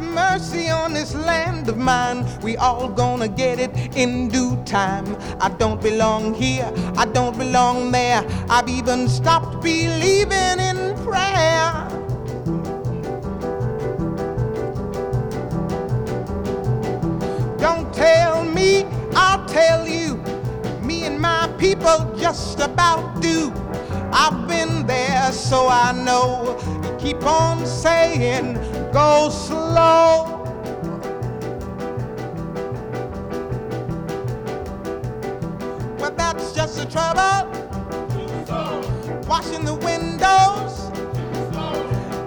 Have 0.00 0.40
mercy 0.40 0.68
on 0.68 0.92
this 0.92 1.14
land 1.14 1.68
of 1.68 1.76
mine. 1.76 2.24
We 2.42 2.56
all 2.56 2.88
gonna 2.88 3.28
get 3.28 3.58
it 3.58 3.96
in 3.96 4.28
due 4.28 4.56
time. 4.64 5.16
I 5.40 5.48
don't 5.48 5.80
belong 5.80 6.34
here, 6.34 6.70
I 6.96 7.06
don't 7.06 7.36
belong 7.36 7.92
there. 7.92 8.24
I've 8.48 8.68
even 8.68 9.08
stopped 9.08 9.62
believing 9.62 10.58
in 10.58 10.94
prayer. 11.04 11.86
Don't 17.58 17.92
tell 17.92 18.44
me, 18.44 18.84
I'll 19.14 19.44
tell 19.46 19.86
you. 19.86 20.16
Me 20.82 21.04
and 21.04 21.20
my 21.20 21.48
people 21.58 22.14
just 22.18 22.58
about 22.60 23.20
do. 23.20 23.52
I've 24.12 24.48
been 24.48 24.86
there, 24.86 25.30
so 25.32 25.68
I 25.68 25.92
know. 25.92 26.58
You 26.82 26.96
keep 26.98 27.22
on 27.24 27.64
saying, 27.66 28.56
go 28.92 29.28
slow. 29.30 30.36
Well, 35.98 36.10
that's 36.16 36.52
just 36.52 36.76
the 36.76 36.86
trouble. 36.86 37.48
Washing 39.28 39.64
the 39.64 39.74
windows, 39.74 40.90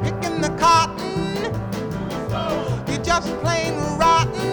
picking 0.04 0.40
the 0.40 0.56
cotton. 0.58 1.52
You're 2.88 3.04
just 3.04 3.28
plain 3.42 3.76
rotten. 3.98 4.53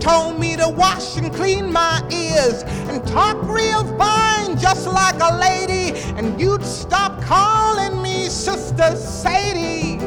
told 0.00 0.40
me 0.40 0.56
to 0.56 0.68
wash 0.68 1.16
and 1.18 1.32
clean 1.32 1.70
my 1.70 2.02
ears 2.10 2.62
and 2.88 3.06
talk 3.06 3.36
real 3.42 3.84
fine, 3.98 4.58
just 4.58 4.86
like 4.86 5.20
a 5.20 5.36
lady. 5.38 5.98
And 6.16 6.40
you'd 6.40 6.64
stop 6.64 7.20
calling 7.22 8.02
me 8.02 8.28
Sister 8.28 8.96
Sadie. 8.96 9.98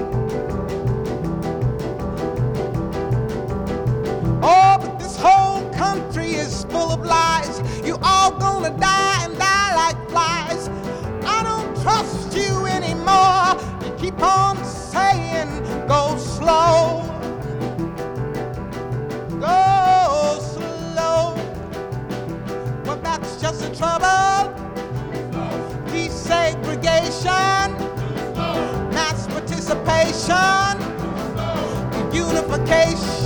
Oh, 4.41 4.77
but 4.81 4.97
this 4.99 5.15
whole 5.15 5.69
country 5.73 6.33
is 6.33 6.65
full 6.65 6.91
of 6.91 7.05
lies. 7.05 7.61
You 7.85 7.97
all 8.01 8.31
gonna 8.31 8.75
die 8.77 9.25
and 9.25 9.37
die 9.37 9.75
like 9.75 10.09
flies. 10.09 10.69
I 11.23 11.43
don't 11.43 11.81
trust 11.83 12.35
you 12.35 12.65
anymore. 12.65 13.55
You 13.85 13.95
keep 13.97 14.19
on 14.21 14.57
saying, 14.65 15.87
go 15.87 16.17
slow. 16.17 17.02
unification, 30.25 30.77
unification. 32.13 33.22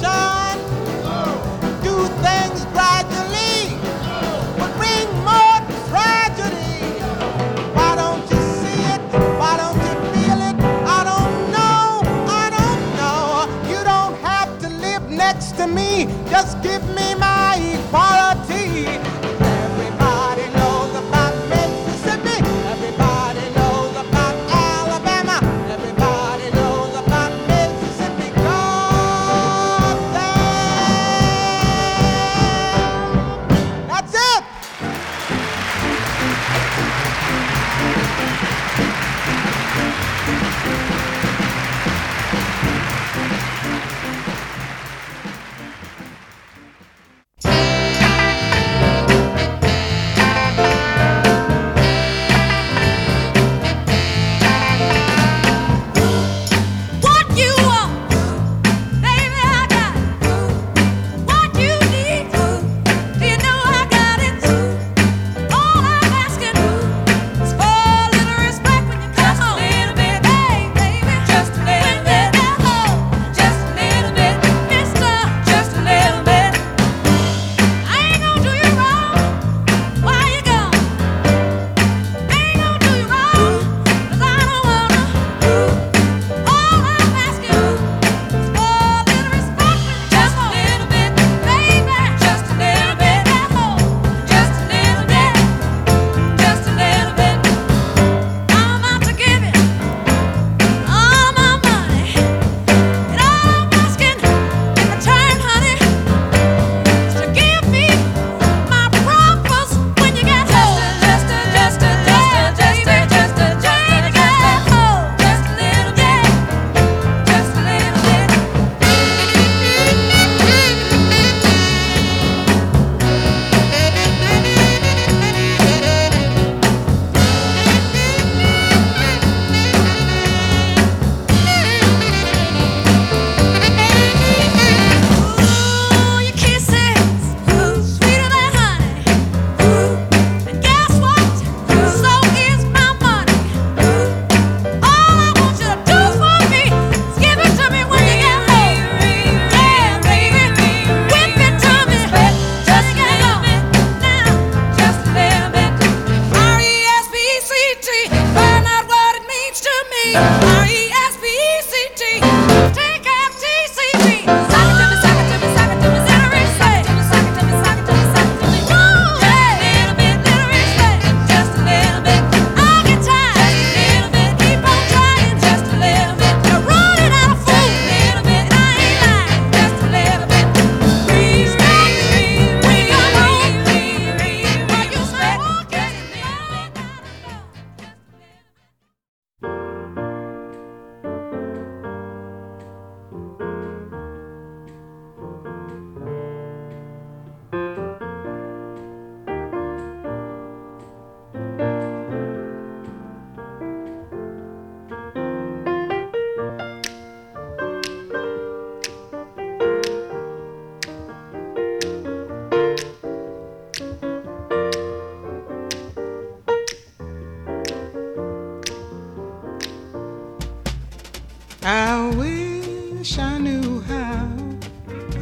I 222.07 222.15
wish 222.15 223.19
I 223.19 223.37
knew 223.37 223.81
how 223.81 224.29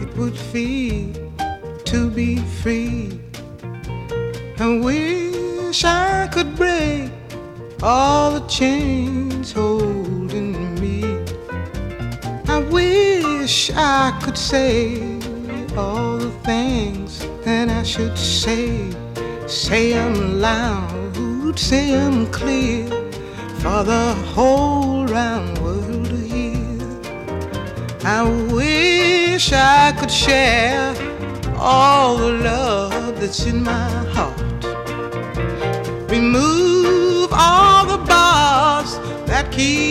it 0.04 0.16
would 0.18 0.38
feel 0.38 1.12
to 1.84 2.12
be 2.12 2.38
free. 2.62 3.20
I 4.60 4.78
wish 4.78 5.84
I 5.84 6.30
could 6.32 6.56
break 6.56 7.10
all 7.82 8.40
the 8.40 8.46
chains 8.48 9.52
holding 9.52 10.80
me. 10.80 11.26
I 12.48 12.60
wish 12.60 13.72
I 13.74 14.16
could 14.24 14.38
say 14.38 15.18
all 15.76 16.18
the 16.20 16.30
things 16.44 17.28
that 17.46 17.68
I 17.68 17.82
should 17.82 18.16
say. 18.16 18.92
Say 19.48 19.94
them 19.94 20.40
loud, 20.40 21.58
say 21.58 21.90
them 21.96 22.28
clear 22.28 22.88
for 23.58 23.84
the 23.84 24.14
whole 24.36 25.08
round 25.08 25.55
I 28.08 28.22
wish 28.54 29.52
I 29.52 29.92
could 30.00 30.12
share 30.12 30.94
all 31.58 32.18
the 32.18 32.34
love 32.34 33.20
that's 33.20 33.48
in 33.48 33.64
my 33.64 33.90
heart. 34.14 34.40
Remove 36.12 37.34
all 37.34 37.84
the 37.88 37.98
bars 38.06 39.00
that 39.26 39.52
keep 39.52 39.85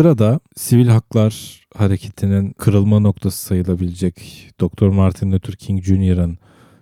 Sırada 0.00 0.40
sivil 0.56 0.88
haklar 0.88 1.60
hareketinin 1.76 2.52
kırılma 2.52 3.00
noktası 3.00 3.44
sayılabilecek 3.44 4.48
Dr. 4.60 4.86
Martin 4.86 5.32
Luther 5.32 5.54
King 5.54 5.82
Jr.'ın 5.82 6.38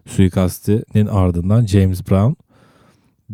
suikastinin 0.07 1.07
ardından 1.07 1.66
James 1.66 2.11
Brown 2.11 2.33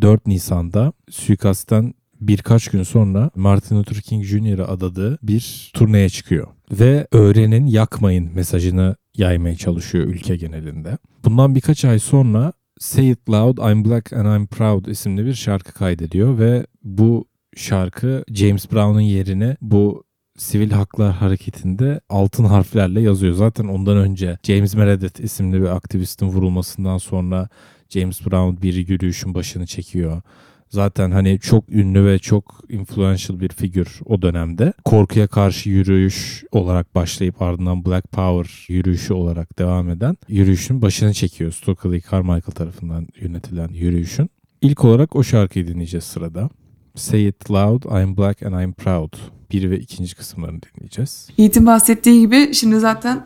4 0.01 0.27
Nisan'da 0.27 0.93
suikastten 1.09 1.93
birkaç 2.21 2.67
gün 2.67 2.83
sonra 2.83 3.31
Martin 3.35 3.75
Luther 3.75 4.01
King 4.01 4.23
Jr.'a 4.23 4.67
adadığı 4.67 5.19
bir 5.23 5.71
turneye 5.73 6.09
çıkıyor. 6.09 6.47
Ve 6.71 7.07
öğrenin 7.11 7.65
yakmayın 7.65 8.31
mesajını 8.33 8.95
yaymaya 9.17 9.55
çalışıyor 9.55 10.05
ülke 10.05 10.35
genelinde. 10.35 10.97
Bundan 11.25 11.55
birkaç 11.55 11.85
ay 11.85 11.99
sonra 11.99 12.53
Say 12.79 13.11
It 13.11 13.29
Loud, 13.29 13.57
I'm 13.57 13.85
Black 13.85 14.13
and 14.13 14.35
I'm 14.35 14.47
Proud 14.47 14.85
isimli 14.85 15.25
bir 15.25 15.33
şarkı 15.33 15.73
kaydediyor 15.73 16.39
ve 16.39 16.65
bu 16.83 17.25
şarkı 17.55 18.23
James 18.33 18.71
Brown'un 18.71 19.01
yerine 19.01 19.57
bu 19.61 20.03
sivil 20.37 20.71
haklar 20.71 21.13
hareketinde 21.13 22.01
altın 22.09 22.43
harflerle 22.43 23.01
yazıyor. 23.01 23.33
Zaten 23.33 23.65
ondan 23.65 23.97
önce 23.97 24.37
James 24.43 24.75
Meredith 24.75 25.19
isimli 25.19 25.61
bir 25.61 25.75
aktivistin 25.75 26.27
vurulmasından 26.27 26.97
sonra 26.97 27.49
James 27.89 28.25
Brown 28.25 28.61
bir 28.61 28.87
yürüyüşün 28.87 29.33
başını 29.33 29.65
çekiyor. 29.65 30.21
Zaten 30.69 31.11
hani 31.11 31.39
çok 31.39 31.69
ünlü 31.69 32.05
ve 32.05 32.19
çok 32.19 32.61
influential 32.69 33.39
bir 33.39 33.49
figür 33.49 33.99
o 34.05 34.21
dönemde. 34.21 34.73
Korkuya 34.85 35.27
karşı 35.27 35.69
yürüyüş 35.69 36.43
olarak 36.51 36.95
başlayıp 36.95 37.41
ardından 37.41 37.85
Black 37.85 38.11
Power 38.11 38.73
yürüyüşü 38.73 39.13
olarak 39.13 39.59
devam 39.59 39.89
eden 39.89 40.17
yürüyüşün 40.27 40.81
başını 40.81 41.13
çekiyor. 41.13 41.51
Stokely 41.51 42.01
Carmichael 42.11 42.55
tarafından 42.55 43.07
yönetilen 43.21 43.67
yürüyüşün. 43.67 44.29
İlk 44.61 44.85
olarak 44.85 45.15
o 45.15 45.23
şarkıyı 45.23 45.67
dinleyeceğiz 45.67 46.03
sırada. 46.03 46.49
Say 46.95 47.27
It 47.27 47.51
Loud, 47.51 47.83
I'm 47.83 48.17
Black 48.17 48.43
and 48.43 48.63
I'm 48.63 48.73
Proud. 48.73 49.13
Bir 49.51 49.71
ve 49.71 49.79
ikinci 49.79 50.15
kısımlarını 50.15 50.59
dinleyeceğiz. 50.61 51.29
Yiğit'in 51.37 51.65
bahsettiği 51.65 52.21
gibi 52.21 52.53
şimdi 52.53 52.79
zaten 52.79 53.25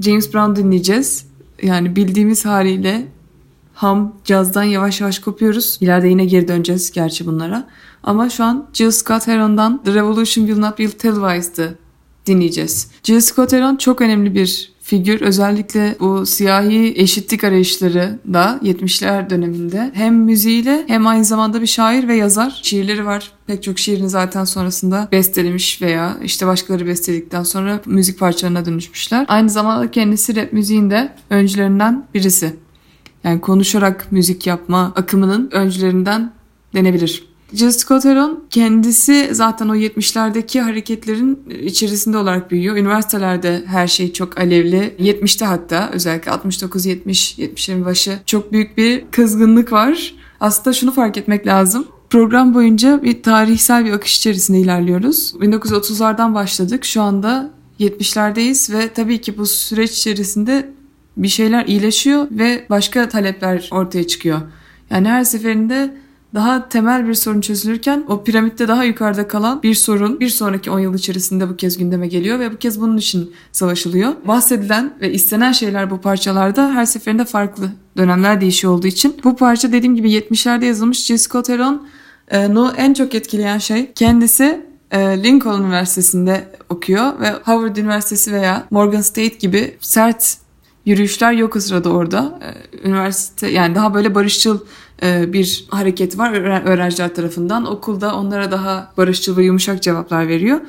James 0.00 0.34
Brown 0.34 0.56
dinleyeceğiz. 0.56 1.26
Yani 1.62 1.96
bildiğimiz 1.96 2.44
haliyle 2.44 3.06
ham, 3.74 4.16
cazdan 4.24 4.62
yavaş 4.62 5.00
yavaş 5.00 5.18
kopuyoruz. 5.18 5.78
İleride 5.80 6.08
yine 6.08 6.24
geri 6.24 6.48
döneceğiz 6.48 6.90
gerçi 6.90 7.26
bunlara. 7.26 7.68
Ama 8.02 8.30
şu 8.30 8.44
an 8.44 8.68
Jill 8.72 8.90
Scott 8.90 9.26
Heron'dan 9.26 9.82
The 9.84 9.94
Revolution 9.94 10.46
Will 10.46 10.60
Not 10.60 10.78
Be 10.78 10.90
Televised'ı 10.90 11.78
dinleyeceğiz. 12.26 12.90
Jill 13.02 13.20
Scott 13.20 13.52
Heron 13.52 13.76
çok 13.76 14.00
önemli 14.00 14.34
bir 14.34 14.72
figür. 14.88 15.20
Özellikle 15.20 15.96
bu 16.00 16.26
siyahi 16.26 16.92
eşitlik 16.96 17.44
arayışları 17.44 18.18
da 18.32 18.60
70'ler 18.62 19.30
döneminde 19.30 19.90
hem 19.94 20.14
müziğiyle 20.14 20.84
hem 20.86 21.06
aynı 21.06 21.24
zamanda 21.24 21.62
bir 21.62 21.66
şair 21.66 22.08
ve 22.08 22.16
yazar. 22.16 22.60
Şiirleri 22.62 23.06
var. 23.06 23.32
Pek 23.46 23.62
çok 23.62 23.78
şiirini 23.78 24.08
zaten 24.08 24.44
sonrasında 24.44 25.08
bestelemiş 25.12 25.82
veya 25.82 26.16
işte 26.22 26.46
başkaları 26.46 26.86
besteledikten 26.86 27.42
sonra 27.42 27.80
müzik 27.86 28.18
parçalarına 28.18 28.64
dönüşmüşler. 28.64 29.24
Aynı 29.28 29.50
zamanda 29.50 29.90
kendisi 29.90 30.36
rap 30.36 30.52
müziğinde 30.52 31.12
öncülerinden 31.30 32.06
birisi. 32.14 32.56
Yani 33.24 33.40
konuşarak 33.40 34.12
müzik 34.12 34.46
yapma 34.46 34.92
akımının 34.96 35.50
öncülerinden 35.52 36.32
denebilir. 36.74 37.27
Jill 37.52 37.70
Scott 37.70 38.04
kendisi 38.50 39.28
zaten 39.32 39.68
o 39.68 39.76
70'lerdeki 39.76 40.60
hareketlerin 40.60 41.38
içerisinde 41.62 42.18
olarak 42.18 42.50
büyüyor. 42.50 42.76
Üniversitelerde 42.76 43.62
her 43.66 43.86
şey 43.86 44.12
çok 44.12 44.40
alevli. 44.40 44.94
70'te 44.98 45.44
hatta 45.44 45.90
özellikle 45.92 46.30
69-70, 46.30 47.04
70'lerin 47.40 47.84
başı 47.84 48.18
çok 48.26 48.52
büyük 48.52 48.78
bir 48.78 49.04
kızgınlık 49.10 49.72
var. 49.72 50.14
Aslında 50.40 50.72
şunu 50.72 50.92
fark 50.92 51.16
etmek 51.16 51.46
lazım. 51.46 51.86
Program 52.10 52.54
boyunca 52.54 53.02
bir 53.02 53.22
tarihsel 53.22 53.84
bir 53.84 53.92
akış 53.92 54.16
içerisinde 54.16 54.58
ilerliyoruz. 54.58 55.34
1930'lardan 55.34 56.34
başladık. 56.34 56.84
Şu 56.84 57.02
anda 57.02 57.50
70'lerdeyiz 57.80 58.72
ve 58.72 58.88
tabii 58.88 59.20
ki 59.20 59.38
bu 59.38 59.46
süreç 59.46 59.98
içerisinde 59.98 60.72
bir 61.16 61.28
şeyler 61.28 61.66
iyileşiyor 61.66 62.26
ve 62.30 62.66
başka 62.70 63.08
talepler 63.08 63.68
ortaya 63.72 64.06
çıkıyor. 64.06 64.40
Yani 64.90 65.08
her 65.08 65.24
seferinde 65.24 65.94
daha 66.34 66.68
temel 66.68 67.08
bir 67.08 67.14
sorun 67.14 67.40
çözülürken 67.40 68.04
o 68.08 68.24
piramitte 68.24 68.68
daha 68.68 68.84
yukarıda 68.84 69.28
kalan 69.28 69.62
bir 69.62 69.74
sorun 69.74 70.20
bir 70.20 70.28
sonraki 70.28 70.70
10 70.70 70.78
yıl 70.78 70.94
içerisinde 70.94 71.48
bu 71.48 71.56
kez 71.56 71.78
gündeme 71.78 72.08
geliyor 72.08 72.38
ve 72.38 72.52
bu 72.52 72.56
kez 72.56 72.80
bunun 72.80 72.96
için 72.96 73.32
savaşılıyor. 73.52 74.12
Bahsedilen 74.24 74.94
ve 75.00 75.12
istenen 75.12 75.52
şeyler 75.52 75.90
bu 75.90 76.00
parçalarda 76.00 76.74
her 76.74 76.84
seferinde 76.84 77.24
farklı 77.24 77.70
dönemler 77.96 78.40
değişiyor 78.40 78.72
olduğu 78.72 78.86
için. 78.86 79.16
Bu 79.24 79.36
parça 79.36 79.72
dediğim 79.72 79.96
gibi 79.96 80.12
70'lerde 80.12 80.64
yazılmış 80.64 81.04
Jill 81.04 81.18
Scott 81.18 81.48
Heron'u 81.48 82.72
en 82.76 82.94
çok 82.94 83.14
etkileyen 83.14 83.58
şey 83.58 83.92
kendisi 83.92 84.66
e, 84.90 85.22
Lincoln 85.22 85.62
Üniversitesi'nde 85.62 86.48
okuyor 86.68 87.20
ve 87.20 87.32
Howard 87.44 87.76
Üniversitesi 87.76 88.32
veya 88.32 88.66
Morgan 88.70 89.00
State 89.00 89.36
gibi 89.38 89.76
sert 89.80 90.36
yürüyüşler 90.86 91.32
yok 91.32 91.56
o 91.56 91.60
sırada 91.60 91.90
orada. 91.90 92.38
E, 92.42 92.88
Üniversite 92.88 93.48
yani 93.48 93.74
daha 93.74 93.94
böyle 93.94 94.14
barışçıl 94.14 94.58
e, 94.58 94.64
bir 95.02 95.66
hareket 95.70 96.18
var 96.18 96.32
öğren- 96.32 96.64
öğrenciler 96.64 97.14
tarafından. 97.14 97.66
Okulda 97.72 98.14
onlara 98.16 98.50
daha 98.50 98.92
barışçıl 98.96 99.36
ve 99.36 99.44
yumuşak 99.44 99.82
cevaplar 99.82 100.28
veriyor. 100.28 100.60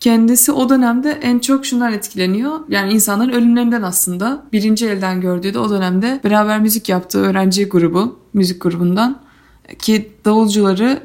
Kendisi 0.00 0.52
o 0.52 0.68
dönemde 0.68 1.18
en 1.22 1.38
çok 1.38 1.66
şundan 1.66 1.92
etkileniyor. 1.92 2.52
Yani 2.68 2.92
insanların 2.92 3.32
ölümlerinden 3.32 3.82
aslında. 3.82 4.44
Birinci 4.52 4.86
elden 4.86 5.20
gördüğü 5.20 5.54
de 5.54 5.58
o 5.58 5.70
dönemde 5.70 6.20
beraber 6.24 6.60
müzik 6.60 6.88
yaptığı 6.88 7.18
öğrenci 7.18 7.68
grubu, 7.68 8.18
müzik 8.34 8.62
grubundan. 8.62 9.20
Ki 9.78 10.12
davulcuları 10.24 11.02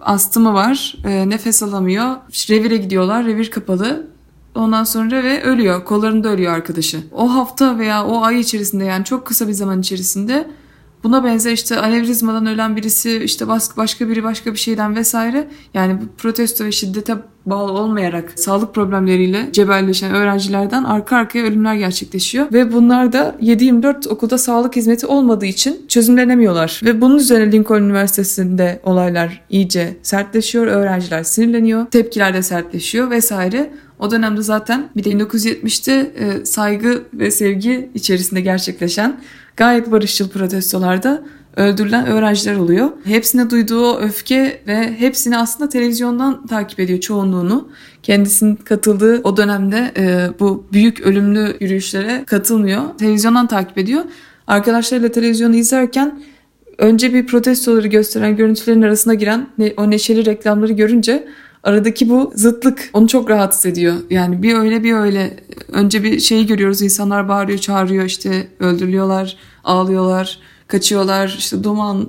astımı 0.00 0.54
var, 0.54 0.96
e, 1.04 1.28
nefes 1.28 1.62
alamıyor. 1.62 2.16
Revire 2.50 2.76
gidiyorlar, 2.76 3.24
revir 3.24 3.50
kapalı. 3.50 4.06
Ondan 4.54 4.84
sonra 4.84 5.22
ve 5.22 5.42
ölüyor. 5.42 5.84
Kollarında 5.84 6.28
ölüyor 6.28 6.52
arkadaşı. 6.52 6.98
O 7.12 7.34
hafta 7.34 7.78
veya 7.78 8.06
o 8.06 8.22
ay 8.22 8.40
içerisinde 8.40 8.84
yani 8.84 9.04
çok 9.04 9.26
kısa 9.26 9.48
bir 9.48 9.52
zaman 9.52 9.80
içerisinde 9.80 10.50
buna 11.06 11.24
benzer 11.24 11.52
işte 11.52 11.80
anevrizmadan 11.80 12.46
ölen 12.46 12.76
birisi 12.76 13.20
işte 13.24 13.48
başka 13.76 14.08
biri 14.08 14.24
başka 14.24 14.52
bir 14.52 14.58
şeyden 14.58 14.96
vesaire 14.96 15.48
yani 15.74 16.00
bu 16.00 16.16
protesto 16.18 16.64
ve 16.64 16.72
şiddete 16.72 17.14
bağlı 17.46 17.72
olmayarak 17.72 18.32
sağlık 18.36 18.74
problemleriyle 18.74 19.48
cebelleşen 19.52 20.14
öğrencilerden 20.14 20.84
arka 20.84 21.16
arkaya 21.16 21.44
ölümler 21.44 21.74
gerçekleşiyor 21.74 22.52
ve 22.52 22.72
bunlar 22.72 23.12
da 23.12 23.36
7-24 23.42 24.08
okulda 24.08 24.38
sağlık 24.38 24.76
hizmeti 24.76 25.06
olmadığı 25.06 25.46
için 25.46 25.86
çözümlenemiyorlar 25.88 26.80
ve 26.84 27.00
bunun 27.00 27.16
üzerine 27.16 27.52
Lincoln 27.52 27.82
Üniversitesi'nde 27.82 28.80
olaylar 28.82 29.42
iyice 29.50 29.96
sertleşiyor, 30.02 30.66
öğrenciler 30.66 31.22
sinirleniyor, 31.22 31.86
tepkiler 31.86 32.34
de 32.34 32.42
sertleşiyor 32.42 33.10
vesaire. 33.10 33.70
O 33.98 34.10
dönemde 34.10 34.42
zaten 34.42 34.88
bir 34.96 35.04
de 35.04 35.10
1970'te 35.10 35.92
e, 35.92 36.44
saygı 36.44 37.02
ve 37.14 37.30
sevgi 37.30 37.90
içerisinde 37.94 38.40
gerçekleşen 38.40 39.20
gayet 39.56 39.90
barışçıl 39.90 40.28
protestolarda 40.28 41.22
öldürülen 41.56 42.06
öğrenciler 42.06 42.56
oluyor. 42.56 42.90
Hepsine 43.04 43.50
duyduğu 43.50 43.96
öfke 43.96 44.62
ve 44.66 44.94
hepsini 44.98 45.38
aslında 45.38 45.68
televizyondan 45.68 46.46
takip 46.46 46.80
ediyor 46.80 47.00
çoğunluğunu. 47.00 47.68
Kendisinin 48.02 48.56
katıldığı 48.56 49.20
o 49.22 49.36
dönemde 49.36 49.92
e, 49.96 50.30
bu 50.40 50.66
büyük 50.72 51.00
ölümlü 51.00 51.56
yürüyüşlere 51.60 52.24
katılmıyor. 52.26 52.82
Televizyondan 52.98 53.46
takip 53.46 53.78
ediyor. 53.78 54.04
Arkadaşlarıyla 54.46 55.08
televizyonu 55.08 55.56
izlerken 55.56 56.20
önce 56.78 57.14
bir 57.14 57.26
protestoları 57.26 57.88
gösteren 57.88 58.36
görüntülerin 58.36 58.82
arasına 58.82 59.14
giren 59.14 59.46
ne- 59.58 59.74
o 59.76 59.90
neşeli 59.90 60.26
reklamları 60.26 60.72
görünce 60.72 61.28
aradaki 61.66 62.08
bu 62.08 62.32
zıtlık 62.34 62.90
onu 62.92 63.08
çok 63.08 63.30
rahatsız 63.30 63.66
ediyor. 63.66 63.94
Yani 64.10 64.42
bir 64.42 64.54
öyle 64.54 64.84
bir 64.84 64.92
öyle 64.92 65.36
önce 65.68 66.02
bir 66.02 66.20
şeyi 66.20 66.46
görüyoruz 66.46 66.82
insanlar 66.82 67.28
bağırıyor 67.28 67.58
çağırıyor 67.58 68.04
işte 68.04 68.48
öldürülüyorlar 68.60 69.36
ağlıyorlar 69.64 70.38
kaçıyorlar 70.68 71.34
işte 71.38 71.64
duman 71.64 72.08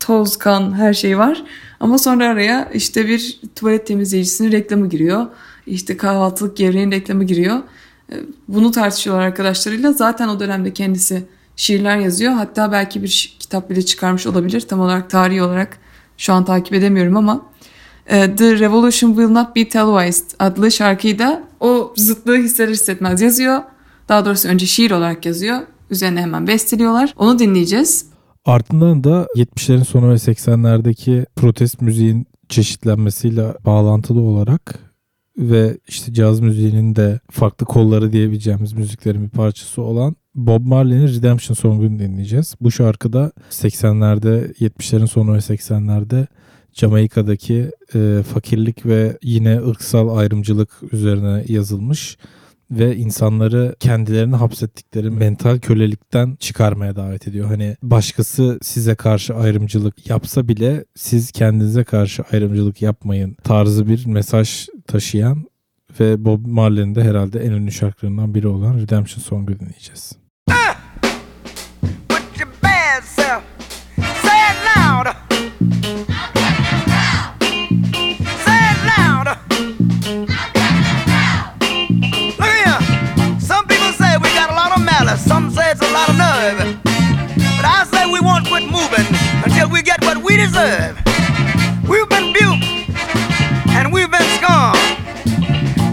toz 0.00 0.36
kan 0.36 0.74
her 0.78 0.94
şey 0.94 1.18
var. 1.18 1.44
Ama 1.80 1.98
sonra 1.98 2.28
araya 2.28 2.70
işte 2.74 3.08
bir 3.08 3.40
tuvalet 3.56 3.86
temizleyicisinin 3.86 4.52
reklamı 4.52 4.88
giriyor. 4.88 5.26
İşte 5.66 5.96
kahvaltılık 5.96 6.56
gevreğin 6.56 6.90
reklamı 6.90 7.24
giriyor. 7.24 7.56
Bunu 8.48 8.70
tartışıyorlar 8.70 9.24
arkadaşlarıyla. 9.24 9.92
Zaten 9.92 10.28
o 10.28 10.40
dönemde 10.40 10.72
kendisi 10.72 11.22
şiirler 11.56 11.96
yazıyor. 11.96 12.32
Hatta 12.32 12.72
belki 12.72 13.02
bir 13.02 13.36
kitap 13.40 13.70
bile 13.70 13.82
çıkarmış 13.82 14.26
olabilir. 14.26 14.60
Tam 14.60 14.80
olarak 14.80 15.10
tarihi 15.10 15.42
olarak 15.42 15.78
şu 16.18 16.32
an 16.32 16.44
takip 16.44 16.74
edemiyorum 16.74 17.16
ama 17.16 17.46
The 18.08 18.58
Revolution 18.58 19.10
Will 19.10 19.30
Not 19.30 19.56
Be 19.56 19.68
Televised 19.68 20.30
adlı 20.38 20.70
şarkıyı 20.70 21.18
da 21.18 21.42
o 21.60 21.92
zıtlığı 21.96 22.36
hisser 22.36 22.68
hissetmez 22.68 23.20
yazıyor. 23.20 23.62
Daha 24.08 24.24
doğrusu 24.24 24.48
önce 24.48 24.66
şiir 24.66 24.90
olarak 24.90 25.26
yazıyor. 25.26 25.58
Üzerine 25.90 26.20
hemen 26.20 26.46
besteliyorlar. 26.46 27.14
Onu 27.16 27.38
dinleyeceğiz. 27.38 28.06
Ardından 28.44 29.04
da 29.04 29.26
70'lerin 29.36 29.84
sonu 29.84 30.10
ve 30.10 30.14
80'lerdeki 30.14 31.26
protest 31.36 31.80
müziğin 31.80 32.26
çeşitlenmesiyle 32.48 33.54
bağlantılı 33.64 34.20
olarak 34.20 34.78
ve 35.38 35.78
işte 35.88 36.12
caz 36.12 36.40
müziğinin 36.40 36.96
de 36.96 37.20
farklı 37.30 37.66
kolları 37.66 38.12
diyebileceğimiz 38.12 38.72
müziklerin 38.72 39.24
bir 39.24 39.30
parçası 39.30 39.82
olan 39.82 40.16
Bob 40.34 40.66
Marley'nin 40.66 41.08
Redemption 41.08 41.54
Song'unu 41.54 41.98
dinleyeceğiz. 41.98 42.54
Bu 42.60 42.70
şarkıda 42.70 43.32
80'lerde 43.50 44.54
70'lerin 44.54 45.06
sonu 45.06 45.34
ve 45.34 45.38
80'lerde 45.38 46.26
Jamaika'daki 46.76 47.70
e, 47.94 48.22
fakirlik 48.32 48.86
ve 48.86 49.18
yine 49.22 49.60
ırksal 49.68 50.16
ayrımcılık 50.16 50.70
üzerine 50.92 51.44
yazılmış 51.48 52.18
ve 52.70 52.96
insanları 52.96 53.76
kendilerini 53.80 54.36
hapsettikleri 54.36 55.10
mental 55.10 55.58
kölelikten 55.58 56.36
çıkarmaya 56.40 56.96
davet 56.96 57.28
ediyor. 57.28 57.46
Hani 57.46 57.76
başkası 57.82 58.58
size 58.62 58.94
karşı 58.94 59.34
ayrımcılık 59.34 60.10
yapsa 60.10 60.48
bile 60.48 60.84
siz 60.94 61.30
kendinize 61.30 61.84
karşı 61.84 62.22
ayrımcılık 62.32 62.82
yapmayın 62.82 63.36
tarzı 63.44 63.88
bir 63.88 64.06
mesaj 64.06 64.66
taşıyan 64.86 65.44
ve 66.00 66.24
Bob 66.24 66.46
Marley'nin 66.46 66.94
de 66.94 67.04
herhalde 67.04 67.40
en 67.40 67.52
ünlü 67.52 67.72
şarkılarından 67.72 68.34
biri 68.34 68.48
olan 68.48 68.78
Redemption 68.78 69.22
Song'u 69.22 69.60
dinleyeceğiz. 69.60 70.12
with 70.48 70.75
deserve. 90.46 90.96
We've 91.88 92.08
been 92.08 92.32
buked 92.32 92.88
and 93.70 93.92
we've 93.92 94.10
been 94.10 94.28
scorned. 94.38 94.78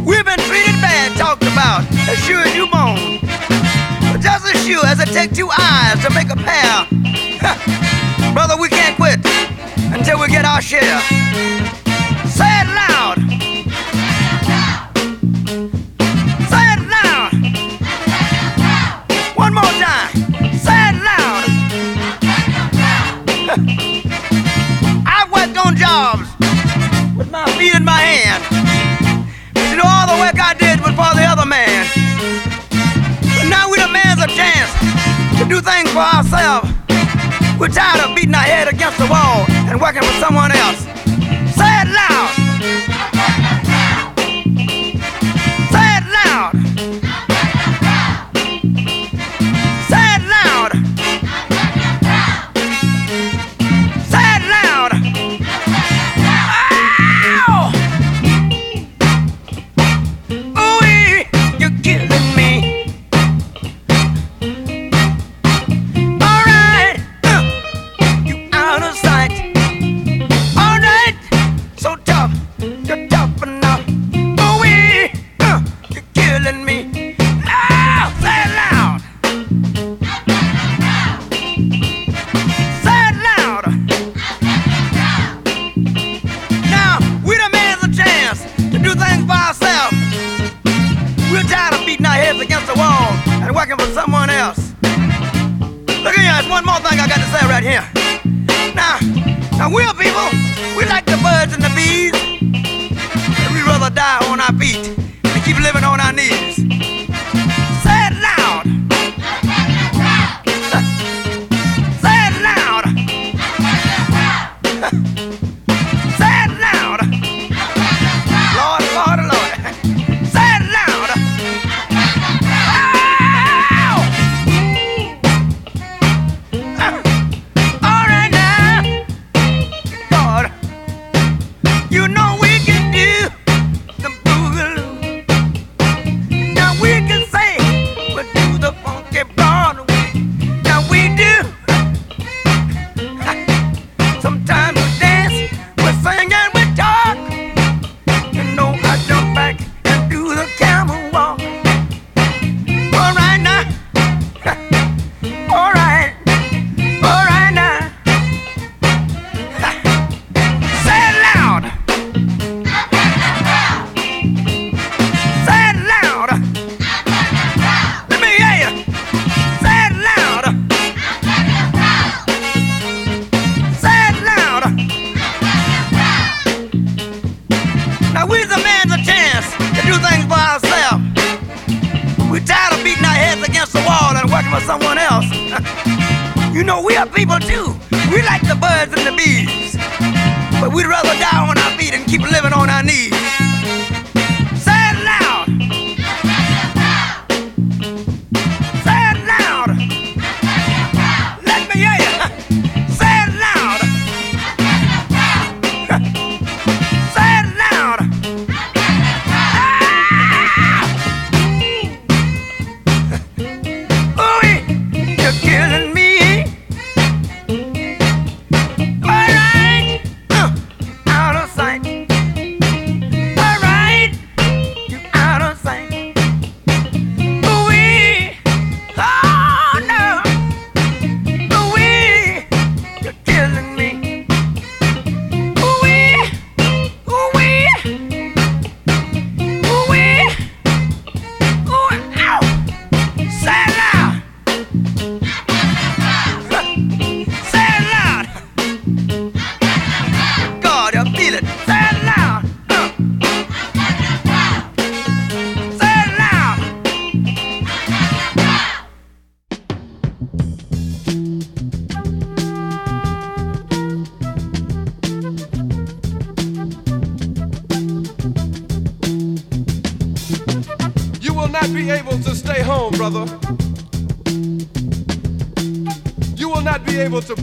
We've 0.06 0.26
been 0.26 0.40
treated 0.46 0.78
bad, 0.78 1.18
talked 1.18 1.42
about, 1.44 1.82
as 2.08 2.20
sure 2.24 2.42
as 2.42 2.54
you 2.56 2.68
moan. 2.68 3.20
But 4.12 4.22
just 4.22 4.46
as 4.54 4.64
sure 4.66 4.86
as 4.86 5.00
it 5.00 5.10
takes 5.10 5.36
two 5.36 5.50
eyes 5.50 6.04
to 6.06 6.14
make 6.14 6.30
a 6.30 6.36
pair, 6.36 6.86
brother, 8.34 8.56
we 8.62 8.70
can't 8.70 8.96
quit 8.96 9.20
until 9.92 10.20
we 10.20 10.28
get 10.28 10.46
our 10.46 10.62
share. 10.62 11.02
Say 12.30 12.52
it 12.62 12.68
loud. 12.82 13.18
Say 16.52 16.66
it 16.74 16.82
loud. 16.94 17.34
One 19.36 19.54
more 19.56 19.74
time. 19.82 20.12
Say 20.54 20.90
it 20.90 20.96
loud. 23.82 23.93
Feet 27.58 27.76
in 27.76 27.84
my 27.84 28.00
hand. 28.00 28.42
You 29.70 29.78
know, 29.78 29.86
all 29.86 30.08
the 30.08 30.20
work 30.22 30.38
I 30.40 30.54
did 30.54 30.80
was 30.80 30.94
for 30.98 31.12
the 31.16 31.26
other 31.26 31.46
man. 31.46 31.86
But 33.38 33.48
now 33.50 33.70
we 33.70 33.78
demand 33.78 34.20
a 34.22 34.28
chance 34.28 34.72
to 35.40 35.46
do 35.46 35.62
things 35.62 35.90
for 35.92 36.06
ourselves. 36.06 36.70
We're 37.60 37.70
tired 37.70 38.10
of 38.10 38.16
beating 38.16 38.36
our 38.36 38.42
head 38.42 38.68
against 38.68 38.98
the 38.98 39.08
wall 39.08 39.46
and 39.70 39.80
working 39.80 40.04
for 40.04 40.16
someone 40.20 40.52
else. 40.52 40.82
Say 41.56 41.72
it 41.82 41.90
loud. 41.90 42.43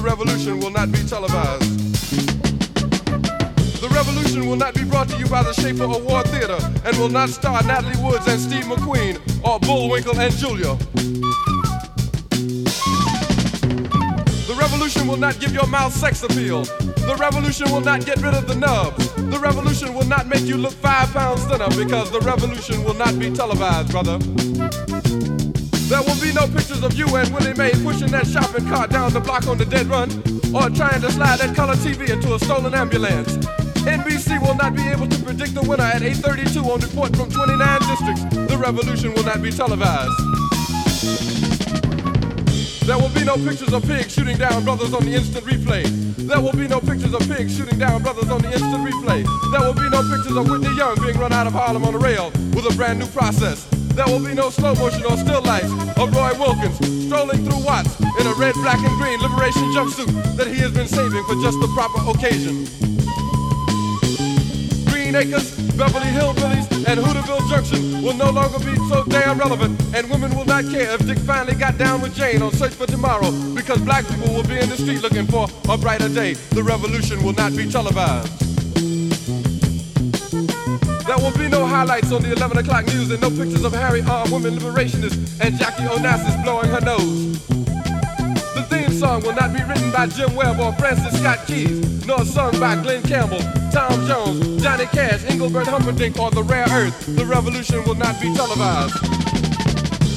The 0.00 0.06
revolution 0.06 0.60
will 0.60 0.70
not 0.70 0.90
be 0.90 0.98
televised. 1.00 1.60
The 3.82 3.88
revolution 3.92 4.46
will 4.46 4.56
not 4.56 4.72
be 4.72 4.82
brought 4.82 5.10
to 5.10 5.18
you 5.18 5.26
by 5.26 5.42
the 5.42 5.52
Schaefer 5.52 5.84
Award 5.84 6.26
Theater 6.28 6.56
and 6.86 6.96
will 6.96 7.10
not 7.10 7.28
star 7.28 7.62
Natalie 7.64 8.02
Woods 8.02 8.26
and 8.26 8.40
Steve 8.40 8.64
McQueen 8.64 9.20
or 9.44 9.60
Bullwinkle 9.60 10.18
and 10.18 10.32
Julia. 10.32 10.74
The 14.46 14.56
revolution 14.58 15.06
will 15.06 15.18
not 15.18 15.38
give 15.38 15.52
your 15.52 15.66
mouth 15.66 15.92
sex 15.92 16.22
appeal. 16.22 16.62
The 16.62 17.16
revolution 17.20 17.70
will 17.70 17.82
not 17.82 18.06
get 18.06 18.22
rid 18.22 18.32
of 18.32 18.48
the 18.48 18.54
nubs. 18.54 19.12
The 19.16 19.38
revolution 19.38 19.92
will 19.92 20.06
not 20.06 20.26
make 20.26 20.44
you 20.44 20.56
look 20.56 20.72
five 20.72 21.12
pounds 21.12 21.44
thinner 21.44 21.68
because 21.76 22.10
the 22.10 22.20
revolution 22.20 22.84
will 22.84 22.94
not 22.94 23.18
be 23.18 23.30
televised, 23.30 23.90
brother. 23.90 24.18
There 25.90 26.00
will 26.02 26.20
be 26.22 26.32
no 26.32 26.46
pictures 26.46 26.84
of 26.84 26.94
you 26.94 27.04
and 27.16 27.34
Willie 27.34 27.52
Mae 27.54 27.72
pushing 27.82 28.12
that 28.12 28.24
shopping 28.24 28.64
cart 28.68 28.90
down 28.90 29.12
the 29.12 29.18
block 29.18 29.48
on 29.48 29.58
the 29.58 29.64
dead 29.64 29.86
run 29.88 30.08
or 30.54 30.70
trying 30.70 31.00
to 31.00 31.10
slide 31.10 31.40
that 31.40 31.56
color 31.56 31.74
TV 31.74 32.08
into 32.10 32.32
a 32.32 32.38
stolen 32.38 32.74
ambulance. 32.74 33.36
NBC 33.82 34.40
will 34.40 34.54
not 34.54 34.76
be 34.76 34.86
able 34.86 35.08
to 35.08 35.18
predict 35.24 35.54
the 35.54 35.62
winner 35.62 35.82
at 35.82 36.02
8:32 36.02 36.62
on 36.62 36.78
report 36.78 37.16
from 37.16 37.28
29 37.28 37.80
districts. 37.90 38.22
The 38.30 38.56
revolution 38.56 39.14
will 39.14 39.24
not 39.24 39.42
be 39.42 39.50
televised. 39.50 40.14
There 42.86 42.96
will 42.96 43.10
be 43.10 43.24
no 43.24 43.34
pictures 43.34 43.72
of 43.72 43.82
pigs 43.82 44.14
shooting 44.14 44.38
down 44.38 44.62
brothers 44.62 44.94
on 44.94 45.04
the 45.04 45.14
instant 45.14 45.44
replay. 45.44 45.82
There 46.16 46.40
will 46.40 46.54
be 46.54 46.68
no 46.68 46.78
pictures 46.78 47.14
of 47.14 47.26
pigs 47.26 47.56
shooting 47.56 47.80
down 47.80 48.04
brothers 48.04 48.30
on 48.30 48.42
the 48.42 48.52
instant 48.52 48.86
replay. 48.86 49.26
There 49.50 49.62
will 49.66 49.74
be 49.74 49.90
no 49.90 50.06
pictures 50.06 50.36
of 50.36 50.48
Whitney 50.48 50.70
Young 50.76 50.94
being 51.02 51.18
run 51.18 51.32
out 51.32 51.48
of 51.48 51.52
Harlem 51.52 51.82
on 51.82 51.96
a 51.96 51.98
rail 51.98 52.30
with 52.54 52.70
a 52.70 52.74
brand 52.76 53.00
new 53.00 53.06
process. 53.06 53.66
There 53.94 54.06
will 54.06 54.24
be 54.24 54.34
no 54.34 54.50
slow 54.50 54.74
motion 54.74 55.04
or 55.04 55.16
still 55.16 55.42
lights 55.42 55.70
of 55.98 56.14
Roy 56.14 56.32
Wilkins 56.38 56.78
strolling 57.06 57.44
through 57.44 57.64
Watts 57.64 57.98
in 58.00 58.26
a 58.26 58.34
red, 58.34 58.54
black, 58.54 58.78
and 58.78 58.96
green 58.98 59.20
liberation 59.20 59.64
jumpsuit 59.72 60.36
that 60.36 60.46
he 60.46 60.58
has 60.60 60.72
been 60.72 60.86
saving 60.86 61.24
for 61.24 61.34
just 61.42 61.58
the 61.60 61.68
proper 61.74 62.00
occasion. 62.10 62.64
Green 64.86 65.14
Acres, 65.14 65.50
Beverly 65.76 66.06
Hillbillies, 66.06 66.70
and 66.86 67.00
Hooterville 67.00 67.48
Junction 67.50 68.02
will 68.02 68.14
no 68.14 68.30
longer 68.30 68.58
be 68.60 68.76
so 68.88 69.04
damn 69.04 69.38
relevant, 69.38 69.80
and 69.94 70.08
women 70.08 70.34
will 70.36 70.44
not 70.44 70.64
care 70.70 70.92
if 70.94 71.04
Dick 71.06 71.18
finally 71.18 71.54
got 71.54 71.76
down 71.78 72.00
with 72.00 72.14
Jane 72.14 72.42
on 72.42 72.52
Search 72.52 72.74
for 72.74 72.86
Tomorrow, 72.86 73.32
because 73.54 73.80
black 73.80 74.06
people 74.06 74.32
will 74.32 74.44
be 74.46 74.58
in 74.58 74.68
the 74.68 74.76
street 74.76 75.02
looking 75.02 75.26
for 75.26 75.48
a 75.68 75.76
brighter 75.76 76.08
day. 76.08 76.34
The 76.34 76.62
revolution 76.62 77.24
will 77.24 77.34
not 77.34 77.56
be 77.56 77.68
televised. 77.68 78.49
There 81.10 81.18
will 81.18 81.36
be 81.36 81.48
no 81.48 81.66
highlights 81.66 82.12
on 82.12 82.22
the 82.22 82.30
11 82.30 82.58
o'clock 82.58 82.86
news 82.86 83.10
and 83.10 83.20
no 83.20 83.30
pictures 83.30 83.64
of 83.64 83.72
Harry 83.72 84.00
armed 84.02 84.30
women 84.30 84.56
liberationists 84.56 85.40
and 85.40 85.58
Jackie 85.58 85.82
Onassis 85.82 86.40
blowing 86.44 86.70
her 86.70 86.80
nose. 86.80 87.36
The 88.54 88.64
theme 88.70 88.92
song 88.92 89.22
will 89.22 89.34
not 89.34 89.52
be 89.52 89.60
written 89.64 89.90
by 89.90 90.06
Jim 90.06 90.36
Webb 90.36 90.60
or 90.60 90.72
Francis 90.74 91.18
Scott 91.18 91.44
Keys, 91.48 92.06
nor 92.06 92.24
sung 92.24 92.52
by 92.60 92.80
Glenn 92.80 93.02
Campbell, 93.02 93.40
Tom 93.72 94.06
Jones, 94.06 94.62
Johnny 94.62 94.86
Cash, 94.86 95.24
Engelbert 95.24 95.66
Humperdinck, 95.66 96.16
or 96.16 96.30
the 96.30 96.44
rare 96.44 96.68
earth, 96.70 97.16
the 97.16 97.26
revolution 97.26 97.82
will 97.86 97.96
not 97.96 98.14
be 98.20 98.32
televised. 98.32 98.94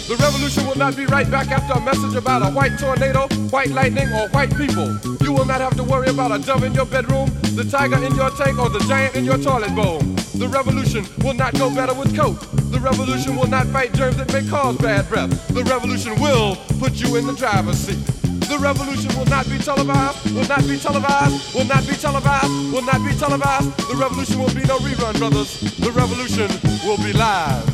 The 0.06 0.16
revolution 0.22 0.68
will 0.68 0.78
not 0.78 0.96
be 0.96 1.08
right 1.08 1.30
back 1.32 1.50
after 1.50 1.74
a 1.74 1.82
message 1.82 2.14
about 2.14 2.44
a 2.44 2.54
white 2.54 2.78
tornado, 2.78 3.28
white 3.50 3.72
lightning, 3.72 4.10
or 4.10 4.30
white 4.30 4.56
people. 4.56 4.96
You 5.26 5.34
will 5.34 5.46
not 5.46 5.60
have 5.60 5.76
to 5.78 5.84
worry 5.84 6.10
about 6.10 6.32
a 6.32 6.38
dove 6.38 6.64
in 6.64 6.76
your 6.76 6.86
bedroom, 6.86 7.32
the 7.56 7.64
tiger 7.68 7.98
in 7.98 8.14
your 8.14 8.30
tank, 8.30 8.60
or 8.60 8.70
the 8.70 8.86
giant 8.88 9.16
in 9.16 9.26
your 9.26 9.40
toilet 9.40 9.74
bowl. 9.74 10.04
The 10.36 10.48
revolution 10.48 11.06
will 11.24 11.34
not 11.34 11.54
go 11.54 11.74
better 11.74 11.94
with 11.94 12.16
coke. 12.16 12.40
The 12.72 12.80
revolution 12.80 13.36
will 13.36 13.48
not 13.48 13.68
fight 13.68 13.94
germs 13.94 14.18
that 14.18 14.34
may 14.34 14.48
cause 14.50 14.78
bad 14.78 15.08
breath. 15.08 15.48
The 15.50 15.64
revolution 15.64 16.20
will 16.20 16.56
put 16.80 16.94
you 16.94 17.16
in 17.18 17.28
the 17.28 17.34
driver's 17.34 17.78
seat. 17.78 18.04
The 18.50 18.58
revolution 18.60 19.16
will 19.18 19.26
not 19.26 19.48
be 19.50 19.58
televised, 19.58 20.26
will 20.34 20.48
not 20.48 20.68
be 20.68 20.78
televised, 20.78 21.56
will 21.56 21.66
not 21.66 21.88
be 21.88 21.96
televised, 21.96 22.74
will 22.74 22.82
not 22.82 23.06
be 23.06 23.16
televised. 23.16 23.78
The 23.90 23.96
revolution 23.96 24.40
will 24.40 24.54
be 24.54 24.64
no 24.64 24.80
rerun, 24.80 25.18
brothers. 25.18 25.60
The 25.78 25.92
revolution 25.92 26.50
will 26.84 26.98
be 26.98 27.14
live. 27.14 27.74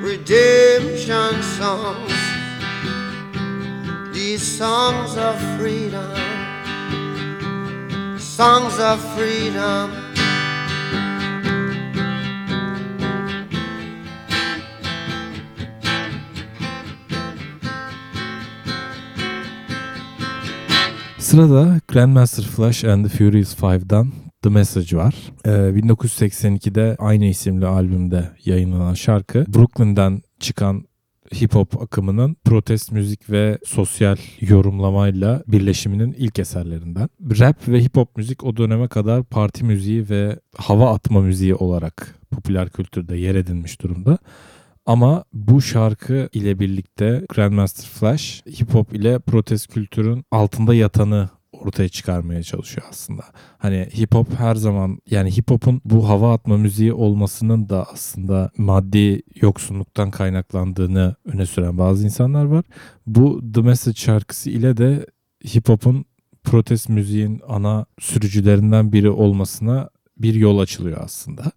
redemption 0.00 1.42
songs, 1.42 2.12
these 4.12 4.42
songs 4.42 5.16
of 5.16 5.36
freedom, 5.58 6.14
songs 8.18 8.78
of 8.78 8.98
freedom. 9.16 9.90
Sırada 21.18 21.80
Grandmaster 21.86 22.42
Flash 22.42 22.84
and 22.84 23.04
the 23.04 23.10
Furious 23.10 23.54
Five'dan 23.54 24.27
The 24.42 24.48
Message 24.48 24.96
var. 24.96 25.14
Ee, 25.44 25.50
1982'de 25.50 26.96
aynı 26.98 27.24
isimli 27.24 27.66
albümde 27.66 28.30
yayınlanan 28.44 28.94
şarkı 28.94 29.44
Brooklyn'den 29.54 30.22
çıkan 30.40 30.84
hip 31.34 31.54
hop 31.54 31.82
akımının 31.82 32.36
protest 32.44 32.92
müzik 32.92 33.30
ve 33.30 33.58
sosyal 33.64 34.16
yorumlamayla 34.40 35.42
birleşiminin 35.46 36.12
ilk 36.18 36.38
eserlerinden. 36.38 37.08
Rap 37.40 37.68
ve 37.68 37.80
hip 37.80 37.96
hop 37.96 38.16
müzik 38.16 38.44
o 38.44 38.56
döneme 38.56 38.88
kadar 38.88 39.22
parti 39.22 39.64
müziği 39.64 40.08
ve 40.10 40.38
hava 40.56 40.94
atma 40.94 41.20
müziği 41.20 41.54
olarak 41.54 42.14
popüler 42.30 42.70
kültürde 42.70 43.16
yer 43.16 43.34
edinmiş 43.34 43.80
durumda. 43.80 44.18
Ama 44.86 45.24
bu 45.32 45.62
şarkı 45.62 46.28
ile 46.32 46.58
birlikte 46.58 47.24
Grandmaster 47.34 47.88
Flash 47.88 48.42
hip 48.60 48.74
hop 48.74 48.94
ile 48.94 49.18
protest 49.18 49.66
kültürün 49.66 50.24
altında 50.30 50.74
yatanı 50.74 51.28
ortaya 51.52 51.88
çıkarmaya 51.88 52.42
çalışıyor 52.42 52.86
aslında. 52.90 53.22
Hani 53.58 53.88
hip 53.98 54.14
hop 54.14 54.34
her 54.38 54.54
zaman 54.54 54.98
yani 55.10 55.36
hip 55.36 55.50
hop'un 55.50 55.80
bu 55.84 56.08
hava 56.08 56.34
atma 56.34 56.56
müziği 56.56 56.92
olmasının 56.92 57.68
da 57.68 57.86
aslında 57.92 58.50
maddi 58.58 59.22
yoksunluktan 59.40 60.10
kaynaklandığını 60.10 61.14
öne 61.24 61.46
süren 61.46 61.78
bazı 61.78 62.04
insanlar 62.04 62.44
var. 62.44 62.64
Bu 63.06 63.52
The 63.54 63.60
Message 63.60 63.96
şarkısı 63.96 64.50
ile 64.50 64.76
de 64.76 65.06
hip 65.54 65.68
hop'un 65.68 66.04
protest 66.44 66.88
müziğin 66.88 67.40
ana 67.48 67.86
sürücülerinden 68.00 68.92
biri 68.92 69.10
olmasına 69.10 69.90
bir 70.16 70.34
yol 70.34 70.58
açılıyor 70.58 70.98
aslında. 71.04 71.52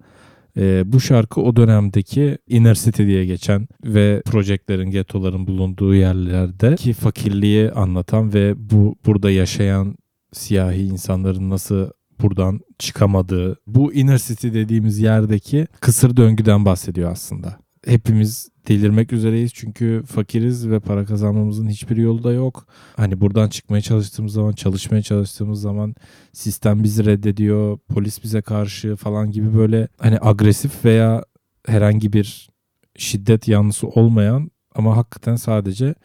Ee, 0.57 0.83
bu 0.85 0.99
şarkı 0.99 1.41
o 1.41 1.55
dönemdeki 1.55 2.37
Inner 2.47 2.75
City 2.75 3.03
diye 3.03 3.25
geçen 3.25 3.67
ve 3.85 4.21
projeklerin, 4.25 4.91
getoların 4.91 5.47
bulunduğu 5.47 5.95
yerlerdeki 5.95 6.93
fakirliği 6.93 7.71
anlatan 7.71 8.33
ve 8.33 8.53
bu 8.57 8.95
burada 9.05 9.31
yaşayan 9.31 9.95
siyahi 10.33 10.81
insanların 10.81 11.49
nasıl 11.49 11.89
buradan 12.21 12.59
çıkamadığı, 12.79 13.57
bu 13.67 13.93
Inner 13.93 14.17
City 14.17 14.47
dediğimiz 14.47 14.99
yerdeki 14.99 15.67
kısır 15.79 16.17
döngüden 16.17 16.65
bahsediyor 16.65 17.11
aslında. 17.11 17.57
Hepimiz 17.85 18.49
delirmek 18.67 19.13
üzereyiz 19.13 19.51
çünkü 19.53 20.03
fakiriz 20.07 20.69
ve 20.69 20.79
para 20.79 21.05
kazanmamızın 21.05 21.67
hiçbir 21.67 21.97
yolu 21.97 22.23
da 22.23 22.33
yok. 22.33 22.67
Hani 22.95 23.21
buradan 23.21 23.49
çıkmaya 23.49 23.81
çalıştığımız 23.81 24.33
zaman, 24.33 24.51
çalışmaya 24.51 25.01
çalıştığımız 25.01 25.61
zaman 25.61 25.95
sistem 26.33 26.83
bizi 26.83 27.05
reddediyor, 27.05 27.77
polis 27.77 28.23
bize 28.23 28.41
karşı 28.41 28.95
falan 28.95 29.31
gibi 29.31 29.57
böyle 29.57 29.87
hani 29.97 30.17
agresif 30.21 30.85
veya 30.85 31.25
herhangi 31.65 32.13
bir 32.13 32.49
şiddet 32.97 33.47
yanlısı 33.47 33.87
olmayan 33.87 34.51
ama 34.75 34.97
hakikaten 34.97 35.35
sadece 35.35 35.95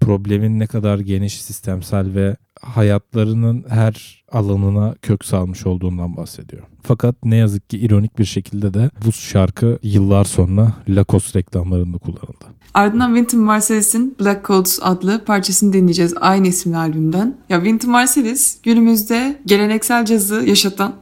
problemin 0.00 0.58
ne 0.58 0.66
kadar 0.66 0.98
geniş, 0.98 1.42
sistemsel 1.42 2.14
ve 2.14 2.36
hayatlarının 2.60 3.64
her 3.68 4.24
alanına 4.32 4.94
kök 5.02 5.24
salmış 5.24 5.66
olduğundan 5.66 6.16
bahsediyor. 6.16 6.62
Fakat 6.82 7.14
ne 7.24 7.36
yazık 7.36 7.70
ki 7.70 7.78
ironik 7.78 8.18
bir 8.18 8.24
şekilde 8.24 8.74
de 8.74 8.90
bu 9.06 9.12
şarkı 9.12 9.78
yıllar 9.82 10.24
sonra 10.24 10.72
Lacoste 10.88 11.38
reklamlarında 11.38 11.98
kullanıldı. 11.98 12.44
Ardından 12.74 13.14
Wynton 13.14 13.40
Marsalis'in 13.40 14.16
Black 14.20 14.46
Coats 14.46 14.78
adlı 14.82 15.24
parçasını 15.24 15.72
dinleyeceğiz 15.72 16.14
aynı 16.20 16.46
isimli 16.46 16.76
albümden. 16.76 17.36
Ya 17.48 17.56
Wynton 17.56 17.90
Marsalis 17.90 18.62
günümüzde 18.62 19.40
geleneksel 19.46 20.04
cazı 20.04 20.34
yaşatan 20.34 20.94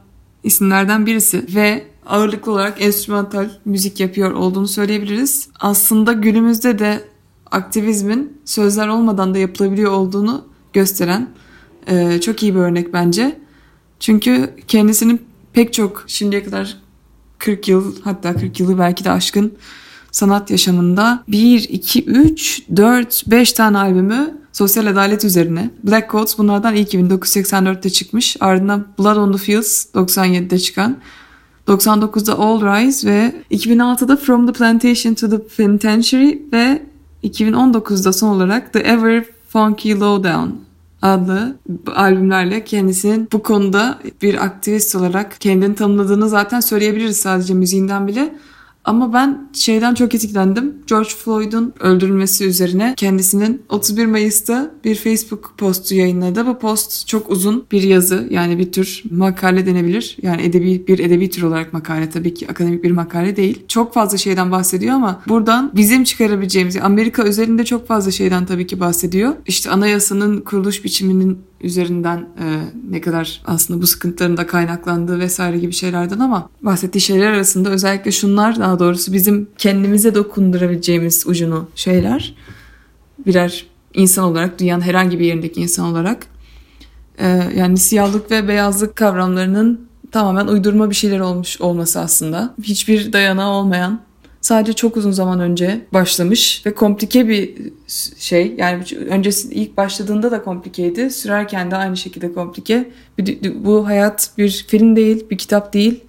isimlerden 0.43 1.05
birisi 1.05 1.45
ve 1.55 1.83
ağırlıklı 2.05 2.51
olarak 2.51 2.81
enstrümantal 2.81 3.49
müzik 3.65 3.99
yapıyor 3.99 4.31
olduğunu 4.31 4.67
söyleyebiliriz. 4.67 5.49
Aslında 5.59 6.13
günümüzde 6.13 6.79
de 6.79 7.03
aktivizmin 7.51 8.37
sözler 8.45 8.87
olmadan 8.87 9.33
da 9.33 9.37
yapılabiliyor 9.37 9.91
olduğunu 9.91 10.45
gösteren 10.73 11.29
e, 11.89 12.21
çok 12.21 12.43
iyi 12.43 12.55
bir 12.55 12.59
örnek 12.59 12.93
bence. 12.93 13.39
Çünkü 13.99 14.49
kendisinin 14.67 15.21
pek 15.53 15.73
çok 15.73 16.03
şimdiye 16.07 16.43
kadar 16.43 16.77
40 17.37 17.67
yıl 17.67 17.95
hatta 18.03 18.35
40 18.35 18.59
yılı 18.59 18.79
belki 18.79 19.03
de 19.03 19.11
aşkın 19.11 19.53
sanat 20.11 20.51
yaşamında 20.51 21.23
1, 21.27 21.69
2, 21.69 22.05
3, 22.05 22.61
4, 22.75 23.23
5 23.27 23.53
tane 23.53 23.77
albümü 23.77 24.37
sosyal 24.53 24.85
adalet 24.85 25.25
üzerine. 25.25 25.69
Black 25.83 26.11
Coats 26.11 26.37
bunlardan 26.37 26.75
ilk 26.75 26.93
1984'te 26.93 27.89
çıkmış. 27.89 28.37
Ardından 28.39 28.87
Blood 28.99 29.17
on 29.17 29.31
the 29.31 29.37
Fields 29.37 29.85
97'de 29.95 30.59
çıkan. 30.59 30.97
99'da 31.67 32.39
All 32.39 32.61
Rise 32.61 33.09
ve 33.09 33.35
2006'da 33.51 34.15
From 34.17 34.47
the 34.47 34.53
Plantation 34.53 35.13
to 35.13 35.29
the 35.29 35.47
Penitentiary 35.47 36.37
ve 36.53 36.81
2019'da 37.23 38.13
son 38.13 38.29
olarak 38.29 38.73
The 38.73 38.79
Ever 38.79 39.25
Funky 39.49 39.99
Lowdown 39.99 40.68
adlı 41.01 41.57
albümlerle 41.95 42.63
kendisinin 42.63 43.27
bu 43.31 43.43
konuda 43.43 43.99
bir 44.21 44.43
aktivist 44.43 44.95
olarak 44.95 45.41
kendini 45.41 45.75
tanımladığını 45.75 46.29
zaten 46.29 46.59
söyleyebiliriz 46.59 47.17
sadece 47.17 47.53
müziğinden 47.53 48.07
bile. 48.07 48.35
Ama 48.89 49.13
ben 49.13 49.49
şeyden 49.53 49.93
çok 49.93 50.15
etkilendim. 50.15 50.75
George 50.87 51.09
Floyd'un 51.09 51.73
öldürülmesi 51.79 52.45
üzerine 52.45 52.93
kendisinin 52.97 53.61
31 53.69 54.05
Mayıs'ta 54.05 54.71
bir 54.83 54.95
Facebook 54.95 55.53
postu 55.57 55.95
yayınladı. 55.95 56.47
Bu 56.47 56.59
post 56.59 57.07
çok 57.07 57.31
uzun 57.31 57.65
bir 57.71 57.83
yazı 57.83 58.27
yani 58.29 58.57
bir 58.57 58.71
tür 58.71 59.03
makale 59.11 59.65
denebilir. 59.65 60.17
Yani 60.21 60.41
edebi 60.41 60.87
bir 60.87 60.99
edebi 60.99 61.29
tür 61.29 61.43
olarak 61.43 61.73
makale 61.73 62.09
tabii 62.09 62.33
ki 62.33 62.47
akademik 62.47 62.83
bir 62.83 62.91
makale 62.91 63.35
değil. 63.35 63.63
Çok 63.67 63.93
fazla 63.93 64.17
şeyden 64.17 64.51
bahsediyor 64.51 64.95
ama 64.95 65.21
buradan 65.27 65.71
bizim 65.75 66.03
çıkarabileceğimiz 66.03 66.77
Amerika 66.77 67.23
özelinde 67.23 67.65
çok 67.65 67.87
fazla 67.87 68.11
şeyden 68.11 68.45
tabii 68.45 68.67
ki 68.67 68.79
bahsediyor. 68.79 69.33
İşte 69.47 69.69
anayasanın 69.69 70.41
kuruluş 70.41 70.83
biçiminin 70.83 71.48
üzerinden 71.61 72.17
e, 72.17 72.45
ne 72.89 73.01
kadar 73.01 73.41
aslında 73.45 73.81
bu 73.81 73.87
sıkıntıların 73.87 74.37
da 74.37 74.47
kaynaklandığı 74.47 75.19
vesaire 75.19 75.57
gibi 75.57 75.73
şeylerden 75.73 76.19
ama 76.19 76.49
bahsettiği 76.61 77.01
şeyler 77.01 77.27
arasında 77.27 77.69
özellikle 77.69 78.11
şunlar 78.11 78.59
daha 78.59 78.79
doğrusu 78.79 79.13
bizim 79.13 79.47
kendimize 79.57 80.15
dokundurabileceğimiz 80.15 81.27
ucunu 81.27 81.69
şeyler 81.75 82.35
birer 83.25 83.65
insan 83.93 84.25
olarak 84.25 84.59
dünyanın 84.59 84.81
herhangi 84.81 85.19
bir 85.19 85.25
yerindeki 85.25 85.61
insan 85.61 85.85
olarak 85.85 86.27
e, 87.17 87.27
yani 87.55 87.77
siyahlık 87.77 88.31
ve 88.31 88.47
beyazlık 88.47 88.95
kavramlarının 88.95 89.89
tamamen 90.11 90.47
uydurma 90.47 90.89
bir 90.89 90.95
şeyler 90.95 91.19
olmuş 91.19 91.61
olması 91.61 91.99
aslında. 91.99 92.55
Hiçbir 92.63 93.13
dayanağı 93.13 93.49
olmayan 93.49 94.01
sadece 94.41 94.73
çok 94.73 94.97
uzun 94.97 95.11
zaman 95.11 95.39
önce 95.39 95.81
başlamış 95.93 96.65
ve 96.65 96.73
komplike 96.73 97.27
bir 97.27 97.55
şey. 98.17 98.55
Yani 98.57 98.83
öncesi 99.09 99.53
ilk 99.53 99.77
başladığında 99.77 100.31
da 100.31 100.43
komplikeydi. 100.43 101.11
Sürerken 101.11 101.71
de 101.71 101.75
aynı 101.75 101.97
şekilde 101.97 102.33
komplike. 102.33 102.89
Bu 103.55 103.87
hayat 103.87 104.31
bir 104.37 104.65
film 104.67 104.95
değil, 104.95 105.29
bir 105.29 105.37
kitap 105.37 105.73
değil. 105.73 106.03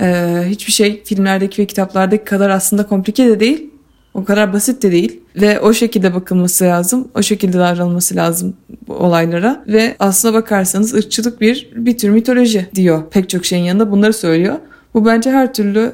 Ee, 0.00 0.44
hiçbir 0.46 0.72
şey 0.72 1.04
filmlerdeki 1.04 1.62
ve 1.62 1.66
kitaplardaki 1.66 2.24
kadar 2.24 2.50
aslında 2.50 2.86
komplike 2.86 3.26
de 3.26 3.40
değil. 3.40 3.70
O 4.14 4.24
kadar 4.24 4.52
basit 4.52 4.82
de 4.82 4.92
değil. 4.92 5.20
Ve 5.36 5.60
o 5.60 5.72
şekilde 5.72 6.14
bakılması 6.14 6.64
lazım. 6.64 7.08
O 7.14 7.22
şekilde 7.22 7.58
davranılması 7.58 8.16
lazım 8.16 8.56
olaylara. 8.88 9.64
Ve 9.66 9.96
aslına 9.98 10.34
bakarsanız 10.34 10.94
ırkçılık 10.94 11.40
bir 11.40 11.70
bir 11.74 11.98
tür 11.98 12.08
mitoloji 12.10 12.66
diyor. 12.74 13.02
Pek 13.10 13.28
çok 13.28 13.44
şeyin 13.44 13.64
yanında 13.64 13.90
bunları 13.90 14.12
söylüyor. 14.12 14.56
Bu 14.94 15.06
bence 15.06 15.30
her 15.30 15.54
türlü 15.54 15.92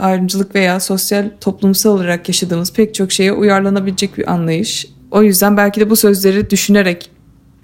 ayrımcılık 0.00 0.54
veya 0.54 0.80
sosyal 0.80 1.30
toplumsal 1.40 1.90
olarak 1.90 2.28
yaşadığımız 2.28 2.72
pek 2.72 2.94
çok 2.94 3.12
şeye 3.12 3.32
uyarlanabilecek 3.32 4.18
bir 4.18 4.32
anlayış. 4.32 4.86
O 5.10 5.22
yüzden 5.22 5.56
belki 5.56 5.80
de 5.80 5.90
bu 5.90 5.96
sözleri 5.96 6.50
düşünerek 6.50 7.10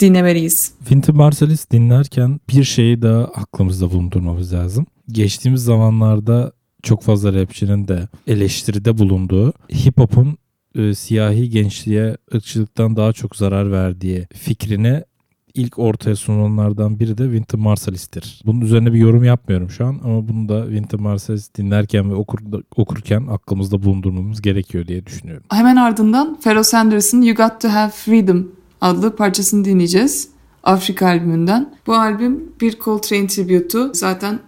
dinlemeliyiz. 0.01 0.72
Wynton 0.78 1.16
Marsalis 1.16 1.70
dinlerken 1.70 2.40
bir 2.51 2.64
şeyi 2.64 3.03
daha 3.03 3.24
aklımızda 3.24 3.90
bulundurmamız 3.90 4.53
lazım. 4.53 4.86
Geçtiğimiz 5.09 5.64
zamanlarda 5.64 6.53
çok 6.82 7.03
fazla 7.03 7.32
rapçinin 7.32 7.88
de 7.88 8.09
eleştiride 8.26 8.99
bulunduğu 8.99 9.53
hip 9.72 9.99
hop'un 9.99 10.38
e, 10.74 10.94
siyahi 10.94 11.51
gençliğe 11.51 12.16
ırkçılıktan 12.34 12.96
daha 12.96 13.12
çok 13.12 13.36
zarar 13.36 13.72
verdiği 13.72 14.26
fikrine 14.34 15.05
ilk 15.55 15.78
ortaya 15.78 16.16
sunulanlardan 16.16 17.01
biri 17.01 17.18
de 17.18 17.24
Wynton 17.24 17.61
Marsalis'tir. 17.61 18.42
Bunun 18.46 18.61
üzerine 18.61 18.92
bir 18.92 18.99
yorum 18.99 19.24
yapmıyorum 19.24 19.70
şu 19.70 19.86
an 19.86 20.01
ama 20.05 20.28
bunu 20.28 20.49
da 20.49 20.62
Wynton 20.62 21.03
Marsalis 21.03 21.55
dinlerken 21.55 22.11
ve 22.11 22.14
okur, 22.14 22.38
okurken 22.76 23.26
aklımızda 23.26 23.82
bulundurmamız 23.82 24.42
gerekiyor 24.42 24.86
diye 24.86 25.07
düşünüyorum. 25.07 25.44
Hemen 25.51 25.76
ardından 25.76 26.38
Pharoah 26.40 26.62
Sanders'ın 26.62 27.22
You 27.22 27.36
Got 27.36 27.61
To 27.61 27.68
Have 27.68 27.90
Freedom 27.90 28.49
adlı 28.80 29.16
parçasını 29.16 29.64
dinleyeceğiz. 29.64 30.28
Afrika 30.62 31.07
albümünden. 31.07 31.74
Bu 31.86 31.94
albüm 31.94 32.53
bir 32.61 32.78
Coltrane 32.78 33.26
tributu. 33.26 33.90
Zaten 33.94 34.38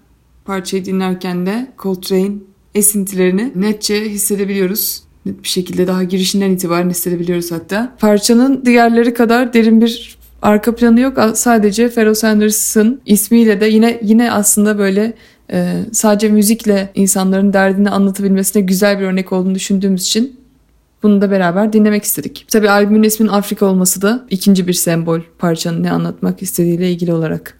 parçayı 0.44 0.84
dinlerken 0.84 1.46
de 1.46 1.72
Coltrane 1.78 2.32
esintilerini 2.74 3.52
netçe 3.54 4.10
hissedebiliyoruz. 4.10 5.02
Net 5.26 5.42
bir 5.42 5.48
şekilde 5.48 5.86
daha 5.86 6.04
girişinden 6.04 6.50
itibaren 6.50 6.90
hissedebiliyoruz 6.90 7.52
hatta. 7.52 7.96
Parçanın 7.98 8.64
diğerleri 8.64 9.14
kadar 9.14 9.52
derin 9.52 9.80
bir 9.80 10.19
arka 10.42 10.74
planı 10.74 11.00
yok. 11.00 11.18
Sadece 11.34 11.88
Pharoah 11.88 12.14
Sanders'ın 12.14 13.00
ismiyle 13.06 13.60
de 13.60 13.66
yine 13.66 14.00
yine 14.02 14.32
aslında 14.32 14.78
böyle 14.78 15.12
e, 15.52 15.76
sadece 15.92 16.28
müzikle 16.28 16.90
insanların 16.94 17.52
derdini 17.52 17.90
anlatabilmesine 17.90 18.62
güzel 18.62 19.00
bir 19.00 19.04
örnek 19.04 19.32
olduğunu 19.32 19.54
düşündüğümüz 19.54 20.02
için 20.02 20.40
bunu 21.02 21.20
da 21.20 21.30
beraber 21.30 21.72
dinlemek 21.72 22.04
istedik. 22.04 22.46
Tabi 22.48 22.70
albümün 22.70 23.02
isminin 23.02 23.32
Afrika 23.32 23.66
olması 23.66 24.02
da 24.02 24.26
ikinci 24.30 24.66
bir 24.66 24.72
sembol 24.72 25.20
parçanın 25.38 25.82
ne 25.82 25.90
anlatmak 25.90 26.42
istediğiyle 26.42 26.90
ilgili 26.90 27.12
olarak. 27.12 27.59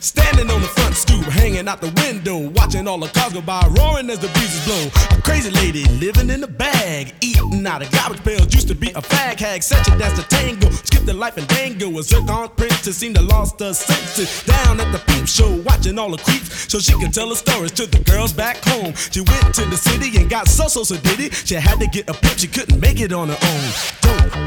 Standing 0.00 0.50
on 0.50 0.62
the 0.62 0.66
front 0.68 0.96
stoop, 0.96 1.24
hanging 1.24 1.68
out 1.68 1.82
the 1.82 1.92
window, 2.02 2.48
watching 2.56 2.88
all 2.88 2.96
the 2.96 3.08
cars 3.08 3.34
go 3.34 3.42
by, 3.42 3.60
roaring 3.76 4.08
as 4.08 4.18
the 4.18 4.28
breezes 4.28 4.64
blow. 4.64 4.88
A 5.16 5.20
crazy 5.20 5.50
lady 5.50 5.84
living 6.00 6.30
in 6.30 6.42
a 6.42 6.46
bag, 6.46 7.12
eating 7.20 7.66
out 7.66 7.82
of 7.82 7.90
garbage 7.90 8.24
pails. 8.24 8.52
Used 8.54 8.68
to 8.68 8.74
be 8.74 8.88
a 8.92 9.02
fag 9.02 9.38
hag, 9.38 9.62
such 9.62 9.86
a 9.88 9.98
dance 9.98 10.18
to 10.18 10.26
tango. 10.28 10.70
Skipped 10.70 11.04
the 11.04 11.12
life 11.12 11.36
and 11.36 11.46
dango. 11.48 11.98
A 11.98 12.02
zircon 12.02 12.48
princess 12.56 12.96
seemed 12.96 13.16
to 13.16 13.22
lost 13.22 13.60
her 13.60 13.74
senses. 13.74 14.42
Down 14.44 14.80
at 14.80 14.90
the 14.90 15.00
peep 15.00 15.28
show, 15.28 15.60
watching 15.66 15.98
all 15.98 16.10
the 16.10 16.16
creeps, 16.16 16.72
so 16.72 16.78
she 16.78 16.94
could 16.98 17.12
tell 17.12 17.28
her 17.28 17.34
stories 17.34 17.72
to 17.72 17.84
the 17.84 17.98
girls 18.10 18.32
back 18.32 18.56
home. 18.64 18.94
She 18.94 19.20
went 19.20 19.54
to 19.56 19.66
the 19.66 19.76
city 19.76 20.16
and 20.16 20.30
got 20.30 20.48
so 20.48 20.66
so 20.66 20.82
so 20.82 20.96
did 20.96 21.20
it. 21.20 21.34
She 21.34 21.56
had 21.56 21.78
to 21.78 21.86
get 21.86 22.08
a 22.08 22.14
pimp, 22.14 22.38
she 22.38 22.46
couldn't 22.46 22.80
make 22.80 23.00
it 23.00 23.12
on 23.12 23.28
her 23.28 23.38
own. 23.38 24.09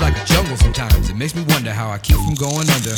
Like 0.00 0.16
a 0.16 0.24
jungle 0.24 0.56
sometimes. 0.56 1.10
It 1.10 1.16
makes 1.16 1.34
me 1.34 1.42
wonder 1.48 1.72
how 1.72 1.90
I 1.90 1.98
keep 1.98 2.16
from 2.16 2.34
going 2.34 2.68
under. 2.70 2.96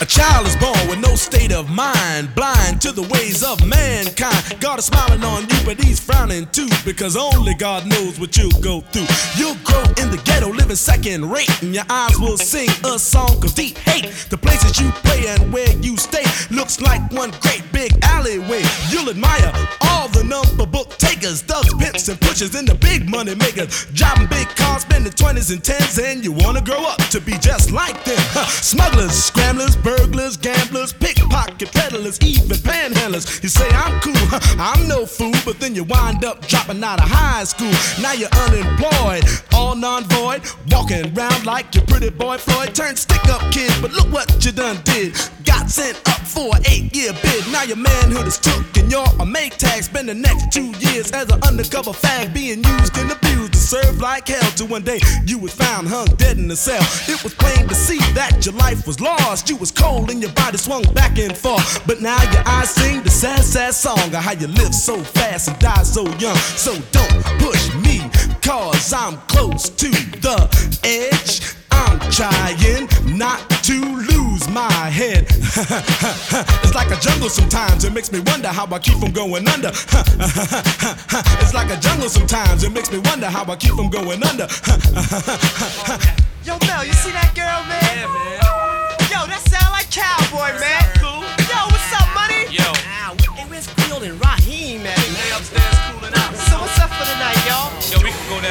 A 0.00 0.06
child 0.06 0.46
is 0.46 0.54
born 0.56 0.78
with 0.88 1.00
no 1.00 1.16
state 1.16 1.52
of 1.52 1.68
mind, 1.68 2.32
blind 2.34 2.80
to 2.82 2.92
the 2.92 3.02
ways 3.02 3.42
of 3.42 3.58
mankind. 3.66 4.60
God 4.60 4.78
is 4.78 4.86
smiling 4.86 5.24
on 5.24 5.42
you, 5.42 5.58
but 5.64 5.82
he's 5.82 5.98
frowning 5.98 6.46
too, 6.52 6.68
because 6.84 7.16
only 7.16 7.54
God 7.54 7.84
knows 7.84 8.20
what 8.20 8.36
you'll 8.36 8.62
go 8.62 8.80
through. 8.80 9.08
You'll 9.36 9.58
grow 9.64 9.82
in 10.00 10.10
the 10.12 10.22
ghetto, 10.24 10.50
living 10.52 10.76
second 10.76 11.28
rate, 11.28 11.50
and 11.62 11.74
your 11.74 11.84
eyes 11.90 12.16
will 12.18 12.38
sing 12.38 12.70
a 12.84 12.96
song 12.96 13.44
of 13.44 13.52
deep 13.54 13.76
hate. 13.78 14.06
The 14.30 14.38
places 14.38 14.78
you 14.80 14.90
play 15.02 15.26
and 15.26 15.52
where 15.52 15.70
you 15.78 15.96
stay 15.96 16.24
looks 16.54 16.80
like 16.80 17.02
one 17.10 17.32
great 17.40 17.64
big 17.72 17.92
alleyway. 18.04 18.62
You'll 18.90 19.10
admire 19.10 19.52
all 19.82 20.06
the 20.08 20.22
number 20.22 20.64
book 20.64 20.96
takers, 20.98 21.42
thugs, 21.42 21.74
pimps, 21.74 22.08
and 22.08 22.20
pushers, 22.20 22.54
and 22.54 22.68
the 22.68 22.76
big 22.76 23.10
money 23.10 23.34
makers. 23.34 23.86
Driving 23.94 24.28
big 24.28 24.46
cars, 24.54 24.82
spending 24.82 25.12
20s 25.12 25.50
and 25.52 25.57
10s, 25.58 25.98
and 26.02 26.24
you 26.24 26.32
wanna 26.32 26.60
grow 26.60 26.84
up 26.84 26.98
to 27.10 27.20
be 27.20 27.32
just 27.38 27.70
like 27.70 28.02
them. 28.04 28.18
Huh. 28.32 28.46
Smugglers, 28.46 29.12
scramblers, 29.12 29.76
burglars, 29.76 30.36
gamblers, 30.36 30.92
pickpocket 30.92 31.72
peddlers, 31.72 32.18
even 32.22 32.56
panhandlers. 32.58 33.42
You 33.42 33.48
say 33.48 33.68
I'm 33.70 34.00
cool, 34.00 34.14
huh, 34.16 34.40
I'm 34.58 34.88
no 34.88 35.06
fool, 35.06 35.34
but 35.44 35.60
then 35.60 35.74
you 35.74 35.84
wind 35.84 36.24
up 36.24 36.46
dropping 36.46 36.82
out 36.82 37.00
of 37.00 37.08
high 37.08 37.44
school. 37.44 37.72
Now 38.00 38.12
you're 38.12 38.32
unemployed, 38.46 39.24
all 39.52 39.74
non-void, 39.74 40.42
walking 40.70 41.16
around 41.16 41.46
like 41.46 41.74
your 41.74 41.84
pretty 41.86 42.10
boy 42.10 42.38
Floyd. 42.38 42.74
Turned 42.74 42.98
stick-up 42.98 43.40
kid, 43.52 43.72
but 43.80 43.92
look 43.92 44.12
what 44.12 44.44
you 44.44 44.52
done 44.52 44.78
did. 44.84 45.14
Got 45.44 45.70
sent 45.70 45.96
up 46.08 46.20
for 46.20 46.54
an 46.56 46.62
eight-year 46.66 47.12
bid. 47.22 47.52
Now 47.52 47.62
your 47.62 47.76
manhood 47.76 48.26
is 48.26 48.38
took 48.38 48.64
and 48.76 48.90
you're 48.90 49.06
a 49.20 49.26
make 49.26 49.56
tag. 49.56 49.82
Spend 49.82 50.08
the 50.08 50.14
next 50.14 50.52
two 50.52 50.72
years 50.78 51.10
as 51.12 51.30
an 51.30 51.42
undercover 51.42 51.92
fag, 51.92 52.32
being 52.34 52.62
used 52.64 52.96
and 52.98 53.10
abused 53.10 53.52
to 53.52 53.58
serve 53.58 54.00
like 54.00 54.28
hell. 54.28 54.50
Till 54.52 54.68
one 54.68 54.82
day 54.82 55.00
you 55.26 55.38
was 55.48 55.66
found 55.66 55.88
hung 55.88 56.06
dead 56.16 56.38
in 56.38 56.50
a 56.50 56.56
cell. 56.56 56.82
It 57.08 57.22
was 57.24 57.34
plain 57.34 57.66
to 57.68 57.74
see 57.74 57.98
that 58.14 58.44
your 58.44 58.54
life 58.54 58.86
was 58.86 59.00
lost. 59.00 59.48
You 59.48 59.56
was 59.56 59.70
cold 59.70 60.10
and 60.10 60.20
your 60.20 60.32
body 60.32 60.58
swung 60.58 60.82
back 60.94 61.18
and 61.18 61.36
forth. 61.36 61.86
But 61.86 62.00
now 62.00 62.20
your 62.32 62.42
eyes 62.46 62.70
sing 62.70 63.02
the 63.02 63.10
sad, 63.10 63.44
sad 63.44 63.74
song 63.74 63.98
of 63.98 64.14
how 64.14 64.32
you 64.32 64.48
live 64.48 64.74
so 64.74 65.02
fast 65.02 65.48
and 65.48 65.58
die 65.58 65.82
so 65.82 66.04
young. 66.18 66.36
So 66.56 66.72
don't 66.92 67.24
push 67.38 67.74
me, 67.76 68.00
cause 68.42 68.92
I'm 68.92 69.16
close 69.28 69.68
to 69.70 69.90
the 70.26 70.38
edge. 70.84 71.54
I'm 71.70 71.98
trying 72.10 72.88
not 73.16 73.48
to 73.64 73.80
lose 73.80 74.27
my 74.46 74.70
head. 74.70 75.26
it's 76.62 76.74
like 76.74 76.92
a 76.92 76.96
jungle 77.00 77.28
sometimes. 77.28 77.82
It 77.84 77.92
makes 77.92 78.12
me 78.12 78.20
wonder 78.20 78.46
how 78.48 78.68
I 78.70 78.78
keep 78.78 78.96
from 78.98 79.10
going 79.10 79.48
under. 79.48 79.68
it's 81.42 81.54
like 81.54 81.70
a 81.70 81.76
jungle 81.80 82.08
sometimes. 82.08 82.62
It 82.62 82.70
makes 82.72 82.92
me 82.92 82.98
wonder 82.98 83.26
how 83.26 83.44
I 83.50 83.56
keep 83.56 83.74
from 83.74 83.90
going 83.90 84.22
under. 84.22 84.44
Yo, 86.46 86.56
Mel, 86.68 86.84
you 86.84 86.92
see 86.92 87.10
that 87.10 87.32
girl, 87.34 87.64
man? 87.66 87.82
Yeah, 87.82 88.06
man. 88.06 88.38
Yo, 89.10 89.26
that 89.26 89.42
sound 89.50 89.72
like 89.74 89.90
cowboy, 89.90 90.54
man. 90.62 90.86
Cool. 91.02 91.26
Yo, 91.50 91.58
what's 91.72 91.90
up, 91.98 92.06
money? 92.14 92.46
Yo. 92.54 92.62
Ow, 92.68 93.16
hey, 93.34 93.42
where's 93.50 93.66
Creole 93.66 94.04
and 94.06 94.20
Raheem, 94.22 94.84
man? 94.84 94.94
They 94.94 95.32
upstairs 95.34 95.74
cooling 95.90 96.14
out. 96.14 96.30
So 96.46 96.62
what's 96.62 96.78
up 96.78 96.92
for 96.94 97.02
the 97.08 97.16
night, 97.18 97.42
y'all? 97.48 97.72
Yo, 97.90 97.98
we 98.04 98.12
can 98.14 98.22
go 98.30 98.38
down 98.40 98.47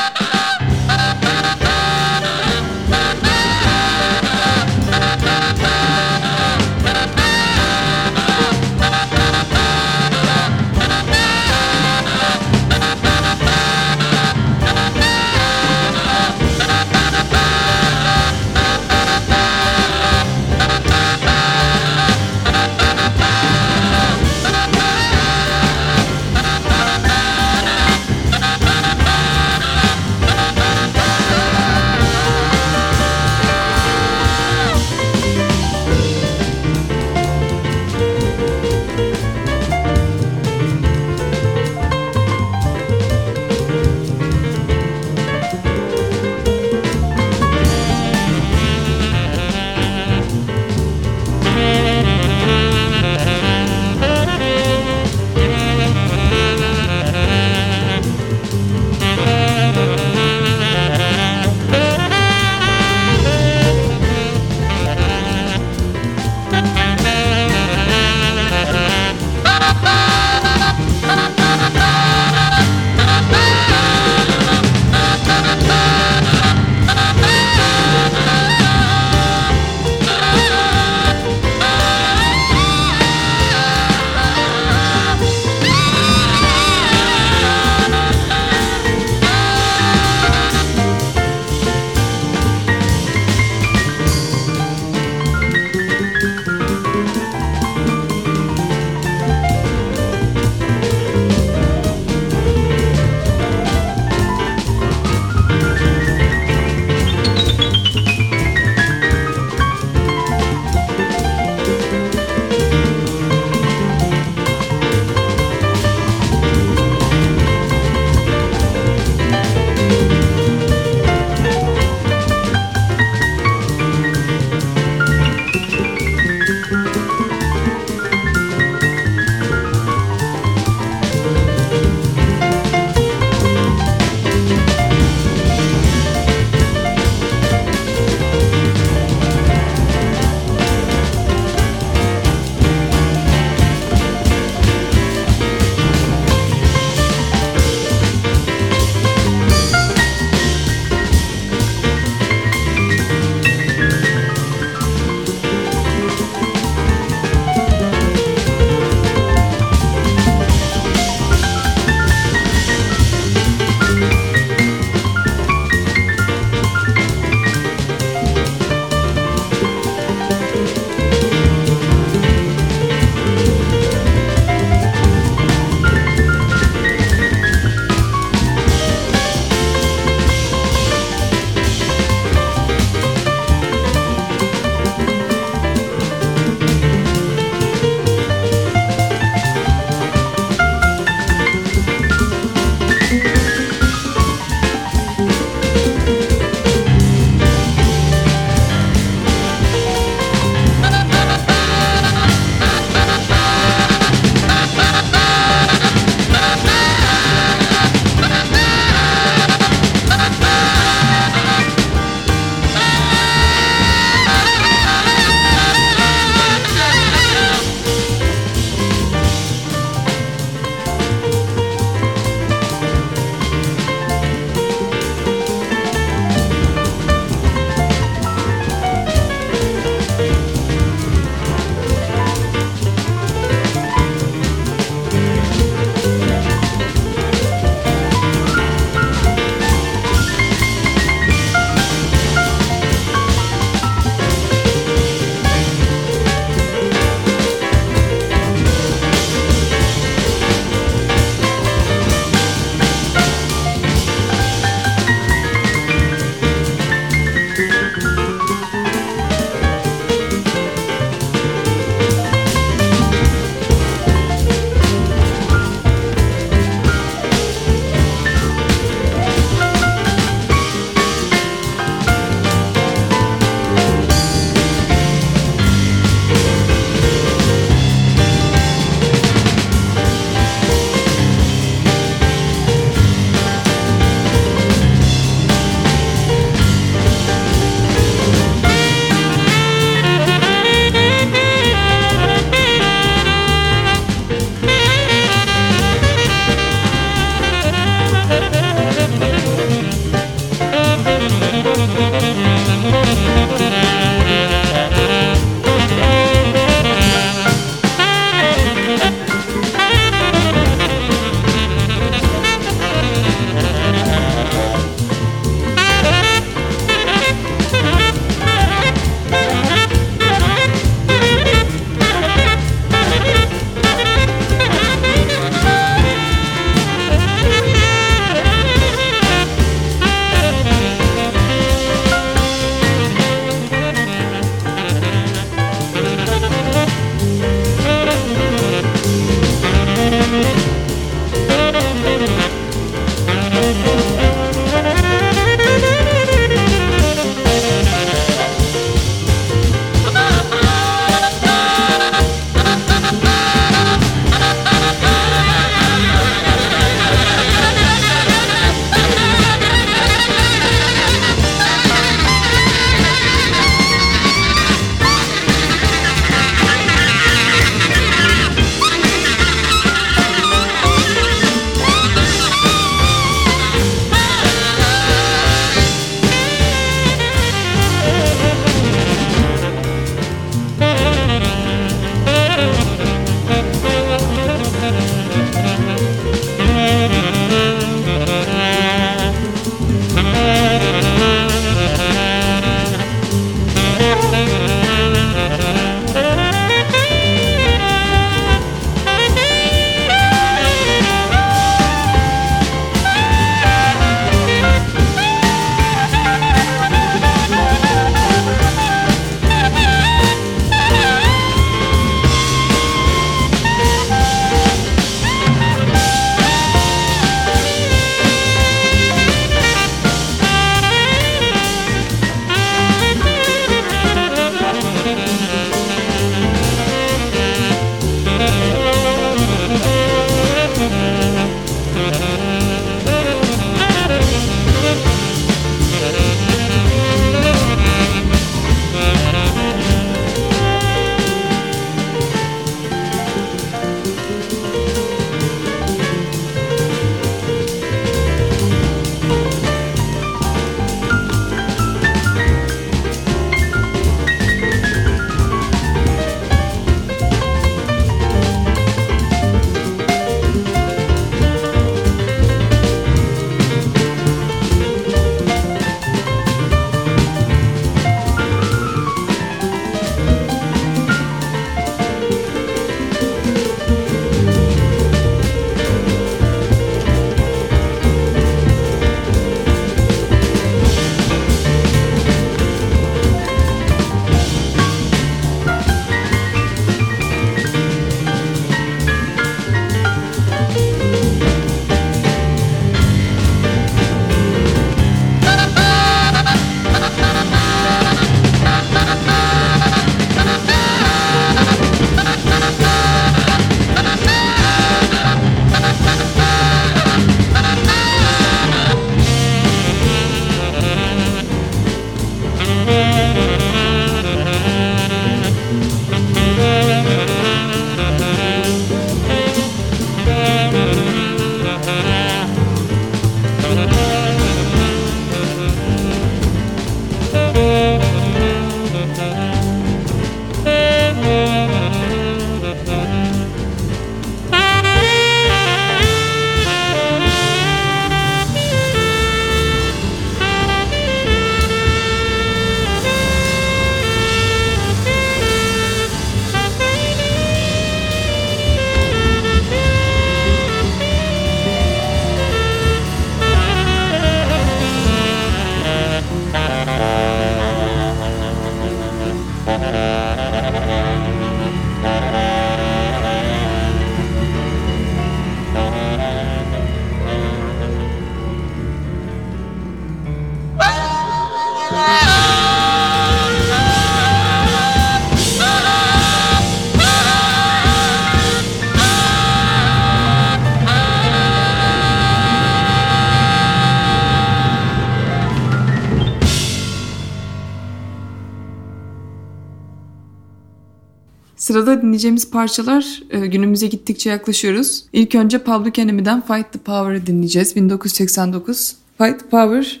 Sırada 591.70 592.02
dinleyeceğimiz 592.02 592.50
parçalar 592.50 593.22
e, 593.30 593.46
günümüze 593.46 593.86
gittikçe 593.86 594.30
yaklaşıyoruz. 594.30 595.04
İlk 595.12 595.34
önce 595.34 595.58
Public 595.58 596.02
Enemy'den 596.02 596.40
Fight 596.40 596.72
the 596.72 596.78
Power'ı 596.78 597.26
dinleyeceğiz. 597.26 597.76
1989. 597.76 598.96
Fight 599.18 599.40
the 599.40 599.48
Power 599.48 600.00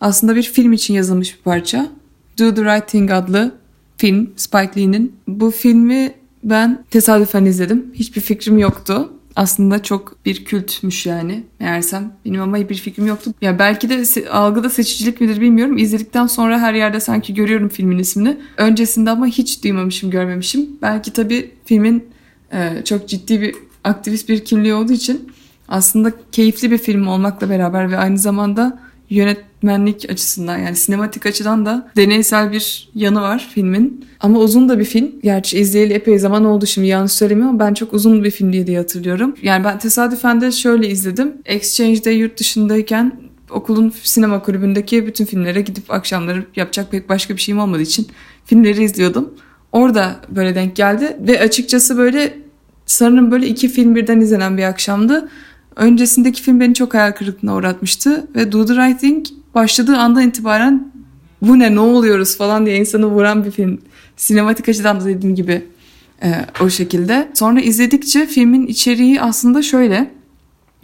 aslında 0.00 0.36
bir 0.36 0.42
film 0.42 0.72
için 0.72 0.94
yazılmış 0.94 1.36
bir 1.36 1.42
parça. 1.42 1.88
Do 2.38 2.54
the 2.54 2.64
Right 2.64 2.88
Thing 2.88 3.10
adlı 3.10 3.54
film 3.96 4.30
Spike 4.36 4.70
Lee'nin. 4.76 5.16
Bu 5.28 5.50
filmi 5.50 6.14
ben 6.44 6.84
tesadüfen 6.90 7.44
izledim. 7.44 7.86
Hiçbir 7.94 8.20
fikrim 8.20 8.58
yoktu. 8.58 9.12
Aslında 9.38 9.82
çok 9.82 10.24
bir 10.26 10.44
kültmüş 10.44 11.06
yani 11.06 11.44
meğersem. 11.60 12.12
Benim 12.24 12.42
ama 12.42 12.68
bir 12.68 12.74
fikrim 12.74 13.06
yoktu. 13.06 13.34
Ya 13.42 13.58
belki 13.58 13.88
de 13.90 14.28
algıda 14.30 14.70
seçicilik 14.70 15.20
midir 15.20 15.40
bilmiyorum. 15.40 15.78
İzledikten 15.78 16.26
sonra 16.26 16.60
her 16.60 16.74
yerde 16.74 17.00
sanki 17.00 17.34
görüyorum 17.34 17.68
filmin 17.68 17.98
ismini. 17.98 18.38
Öncesinde 18.56 19.10
ama 19.10 19.26
hiç 19.26 19.64
duymamışım, 19.64 20.10
görmemişim. 20.10 20.66
Belki 20.82 21.12
tabii 21.12 21.50
filmin 21.64 22.08
e, 22.52 22.84
çok 22.84 23.08
ciddi 23.08 23.40
bir 23.40 23.54
aktivist 23.84 24.28
bir 24.28 24.44
kimliği 24.44 24.74
olduğu 24.74 24.92
için 24.92 25.32
aslında 25.68 26.12
keyifli 26.32 26.70
bir 26.70 26.78
film 26.78 27.06
olmakla 27.06 27.50
beraber 27.50 27.90
ve 27.90 27.98
aynı 27.98 28.18
zamanda 28.18 28.80
yönetmenlik 29.62 30.10
açısından 30.10 30.58
yani 30.58 30.76
sinematik 30.76 31.26
açıdan 31.26 31.66
da 31.66 31.90
deneysel 31.96 32.52
bir 32.52 32.88
yanı 32.94 33.20
var 33.20 33.48
filmin. 33.54 34.04
Ama 34.20 34.38
uzun 34.38 34.68
da 34.68 34.78
bir 34.78 34.84
film. 34.84 35.12
Gerçi 35.22 35.58
izleyeli 35.58 35.92
epey 35.92 36.18
zaman 36.18 36.44
oldu 36.44 36.66
şimdi 36.66 36.88
yanlış 36.88 37.12
söylemiyorum 37.12 37.54
ama 37.54 37.66
ben 37.66 37.74
çok 37.74 37.92
uzun 37.92 38.24
bir 38.24 38.30
film 38.30 38.52
diye 38.52 38.78
hatırlıyorum. 38.78 39.34
Yani 39.42 39.64
ben 39.64 39.78
tesadüfen 39.78 40.40
de 40.40 40.52
şöyle 40.52 40.88
izledim. 40.88 41.32
Exchange'de 41.44 42.10
yurt 42.10 42.38
dışındayken 42.40 43.12
okulun 43.50 43.92
sinema 44.02 44.42
kulübündeki 44.42 45.06
bütün 45.06 45.24
filmlere 45.24 45.60
gidip 45.60 45.90
akşamları 45.90 46.44
yapacak 46.56 46.90
pek 46.90 47.08
başka 47.08 47.36
bir 47.36 47.40
şeyim 47.40 47.58
olmadığı 47.58 47.82
için 47.82 48.06
filmleri 48.44 48.84
izliyordum. 48.84 49.34
Orada 49.72 50.16
böyle 50.28 50.54
denk 50.54 50.76
geldi 50.76 51.16
ve 51.20 51.40
açıkçası 51.40 51.98
böyle 51.98 52.34
sanırım 52.86 53.30
böyle 53.30 53.46
iki 53.46 53.68
film 53.68 53.94
birden 53.94 54.20
izlenen 54.20 54.58
bir 54.58 54.62
akşamdı. 54.62 55.28
Öncesindeki 55.76 56.42
film 56.42 56.60
beni 56.60 56.74
çok 56.74 56.94
hayal 56.94 57.12
kırıklığına 57.12 57.54
uğratmıştı 57.54 58.26
ve 58.34 58.52
Do 58.52 58.66
the 58.66 58.74
Right 58.74 59.00
Thing 59.00 59.26
başladığı 59.58 59.96
andan 59.96 60.28
itibaren 60.28 60.92
bu 61.42 61.58
ne 61.58 61.74
ne 61.74 61.80
oluyoruz 61.80 62.36
falan 62.36 62.66
diye 62.66 62.76
insanı 62.76 63.06
vuran 63.06 63.44
bir 63.44 63.50
film. 63.50 63.80
Sinematik 64.16 64.68
açıdan 64.68 65.00
da 65.00 65.04
dediğim 65.04 65.36
gibi 65.36 65.62
e, 66.22 66.32
o 66.62 66.70
şekilde. 66.70 67.28
Sonra 67.34 67.60
izledikçe 67.60 68.26
filmin 68.26 68.66
içeriği 68.66 69.20
aslında 69.20 69.62
şöyle 69.62 70.10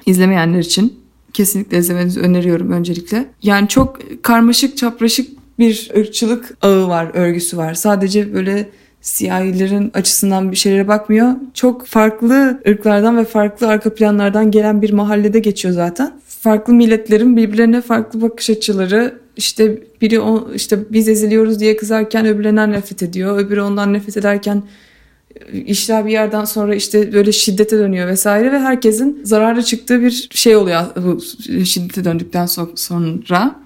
izlemeyenler 0.07 0.59
için 0.59 1.01
kesinlikle 1.33 1.79
izlemenizi 1.79 2.21
öneriyorum 2.21 2.73
öncelikle. 2.73 3.25
Yani 3.43 3.69
çok 3.69 3.99
karmaşık 4.23 4.77
çapraşık 4.77 5.31
bir 5.59 5.91
ırkçılık 5.97 6.57
ağı 6.63 6.89
var, 6.89 7.11
örgüsü 7.15 7.57
var. 7.57 7.75
Sadece 7.75 8.35
böyle 8.35 8.69
siyahilerin 9.01 9.91
açısından 9.95 10.51
bir 10.51 10.57
şeylere 10.57 10.89
bakmıyor. 10.89 11.35
Çok 11.55 11.87
farklı 11.87 12.61
ırklardan 12.69 13.17
ve 13.17 13.25
farklı 13.25 13.69
arka 13.69 13.95
planlardan 13.95 14.51
gelen 14.51 14.83
bir 14.83 14.93
mahallede 14.93 15.39
geçiyor 15.39 15.75
zaten. 15.75 16.13
Farklı 16.45 16.75
milletlerin 16.75 17.37
birbirlerine 17.37 17.81
farklı 17.81 18.23
bakış 18.23 18.51
açıları 18.51 19.19
işte 19.37 19.83
biri 20.01 20.21
o, 20.21 20.53
işte 20.55 20.79
biz 20.91 21.09
eziliyoruz 21.09 21.61
diye 21.61 21.77
kızarken 21.77 22.27
öbürlerinden 22.27 22.73
nefret 22.73 23.03
ediyor. 23.03 23.39
Öbürü 23.39 23.61
ondan 23.61 23.93
nefret 23.93 24.16
ederken 24.16 24.62
işler 25.53 26.07
bir 26.07 26.11
yerden 26.12 26.45
sonra 26.45 26.75
işte 26.75 27.12
böyle 27.12 27.33
şiddete 27.33 27.79
dönüyor 27.79 28.09
vesaire 28.09 28.53
ve 28.53 28.59
herkesin 28.59 29.21
zararlı 29.25 29.62
çıktığı 29.62 30.01
bir 30.01 30.29
şey 30.31 30.57
oluyor 30.57 30.83
bu 30.97 31.21
şiddete 31.65 32.05
döndükten 32.05 32.47
so- 32.47 32.77
sonra 32.77 33.61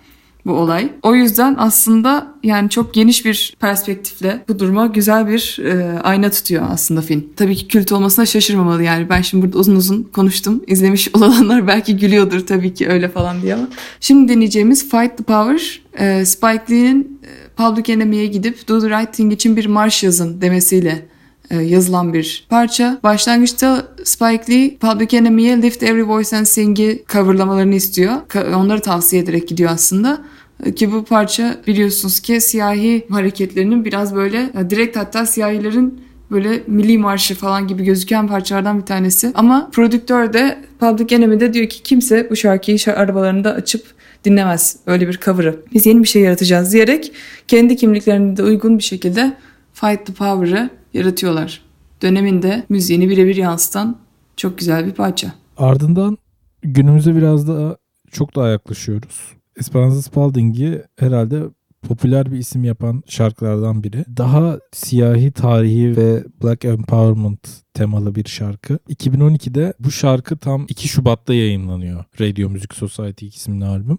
bu 0.49 0.53
olay. 0.53 0.93
O 1.03 1.15
yüzden 1.15 1.57
aslında 1.59 2.35
yani 2.43 2.71
çok 2.71 2.95
geniş 2.95 3.25
bir 3.25 3.57
perspektifle 3.61 4.45
bu 4.49 4.59
duruma 4.59 4.87
güzel 4.87 5.29
bir 5.29 5.59
e, 5.65 5.99
ayna 5.99 6.31
tutuyor 6.31 6.67
aslında 6.71 7.01
film. 7.01 7.25
Tabii 7.37 7.57
ki 7.57 7.69
kült 7.69 7.93
olmasına 7.93 8.27
şaşırmamalı 8.27 8.83
yani. 8.83 9.09
Ben 9.09 9.23
şimdi 9.23 9.45
burada 9.47 9.59
uzun 9.59 9.77
uzun 9.77 10.03
konuştum. 10.03 10.63
İzlemiş 10.67 11.09
olanlar 11.15 11.67
belki 11.67 11.97
gülüyordur 11.97 12.47
tabii 12.47 12.75
ki 12.75 12.89
öyle 12.89 13.09
falan 13.09 13.43
diye 13.43 13.55
ama. 13.55 13.69
Şimdi 14.01 14.33
deneyeceğimiz 14.33 14.91
Fight 14.91 15.17
the 15.17 15.25
Power, 15.25 15.81
e, 15.99 16.25
Spike 16.25 16.65
Lee'nin 16.71 17.21
e, 17.25 17.49
Public 17.57 17.93
Enemy'ye 17.93 18.27
gidip 18.27 18.69
Do 18.69 18.81
the 18.81 18.89
Right 18.89 19.13
Thing 19.13 19.33
için 19.33 19.57
bir 19.57 19.67
marş 19.67 20.03
yazın 20.03 20.41
demesiyle 20.41 21.09
e, 21.51 21.57
yazılan 21.57 22.13
bir 22.13 22.47
parça. 22.49 22.99
Başlangıçta 23.03 23.87
Spike 24.05 24.53
Lee 24.53 24.77
Public 24.77 25.19
Enemy'ye 25.19 25.63
Lift 25.63 25.83
Every 25.83 26.09
Voice 26.09 26.37
and 26.37 26.45
Sing'i 26.45 27.05
coverlamalarını 27.09 27.75
istiyor. 27.75 28.15
Onları 28.57 28.81
tavsiye 28.81 29.23
ederek 29.23 29.49
gidiyor 29.49 29.71
aslında. 29.71 30.21
Ki 30.77 30.93
bu 30.93 31.05
parça 31.05 31.57
biliyorsunuz 31.67 32.21
ki 32.21 32.41
siyahi 32.41 33.07
hareketlerinin 33.11 33.85
biraz 33.85 34.15
böyle 34.15 34.51
e, 34.61 34.71
direkt 34.71 34.97
hatta 34.97 35.27
siyahilerin 35.27 36.01
böyle 36.31 36.63
milli 36.67 36.99
marşı 36.99 37.35
falan 37.35 37.69
gibi 37.69 37.85
gözüken 37.85 38.29
parçalardan 38.29 38.81
bir 38.81 38.87
tanesi. 38.87 39.33
Ama 39.35 39.71
prodüktör 39.73 40.33
de 40.33 40.59
Public 40.81 41.17
Enemy'de 41.17 41.55
diyor 41.55 41.67
ki 41.69 41.83
kimse 41.83 42.31
bu 42.31 42.37
şarkıyı 42.37 42.77
şa- 42.77 42.93
arabalarında 42.95 43.53
açıp 43.55 43.87
dinlemez. 44.25 44.77
Öyle 44.87 45.09
bir 45.09 45.19
cover'ı. 45.19 45.61
Biz 45.75 45.87
yeni 45.87 46.03
bir 46.03 46.09
şey 46.09 46.23
yaratacağız 46.23 46.73
diyerek 46.73 47.13
kendi 47.49 47.77
kimliklerine 47.77 48.37
de 48.37 48.43
uygun 48.43 48.79
bir 48.79 48.83
şekilde 48.83 49.37
Fight 49.75 50.07
the 50.07 50.13
Power'ı 50.13 50.71
yaratıyorlar. 50.95 51.63
Döneminde 52.03 52.65
müziğini 52.69 53.09
birebir 53.09 53.37
yansıtan 53.37 53.97
çok 54.37 54.59
güzel 54.59 54.87
bir 54.87 54.93
parça. 54.93 55.33
Ardından 55.57 56.19
günümüze 56.63 57.17
biraz 57.17 57.49
daha 57.49 57.77
çok 58.13 58.37
daha 58.37 58.49
yaklaşıyoruz. 58.49 59.38
Esperanza 59.59 60.03
Spalding'i 60.03 60.83
herhalde 60.99 61.43
popüler 61.83 62.33
bir 62.33 62.39
isim 62.39 62.65
yapan 62.65 63.03
şarkılardan 63.07 63.85
biri. 63.85 64.05
Daha 64.17 64.59
siyahi 64.73 65.33
tarihi 65.33 65.97
ve 65.97 66.25
Black 66.43 66.65
Empowerment 66.65 67.49
temalı 67.75 68.15
bir 68.15 68.29
şarkı. 68.29 68.79
2012'de 68.89 69.75
bu 69.81 69.91
şarkı 69.91 70.37
tam 70.37 70.67
2 70.69 70.89
Şubat'ta 70.89 71.35
yayınlanıyor. 71.35 72.05
Radio 72.21 72.51
Music 72.51 72.75
Society 72.75 73.27
isimli 73.27 73.65
albüm. 73.65 73.99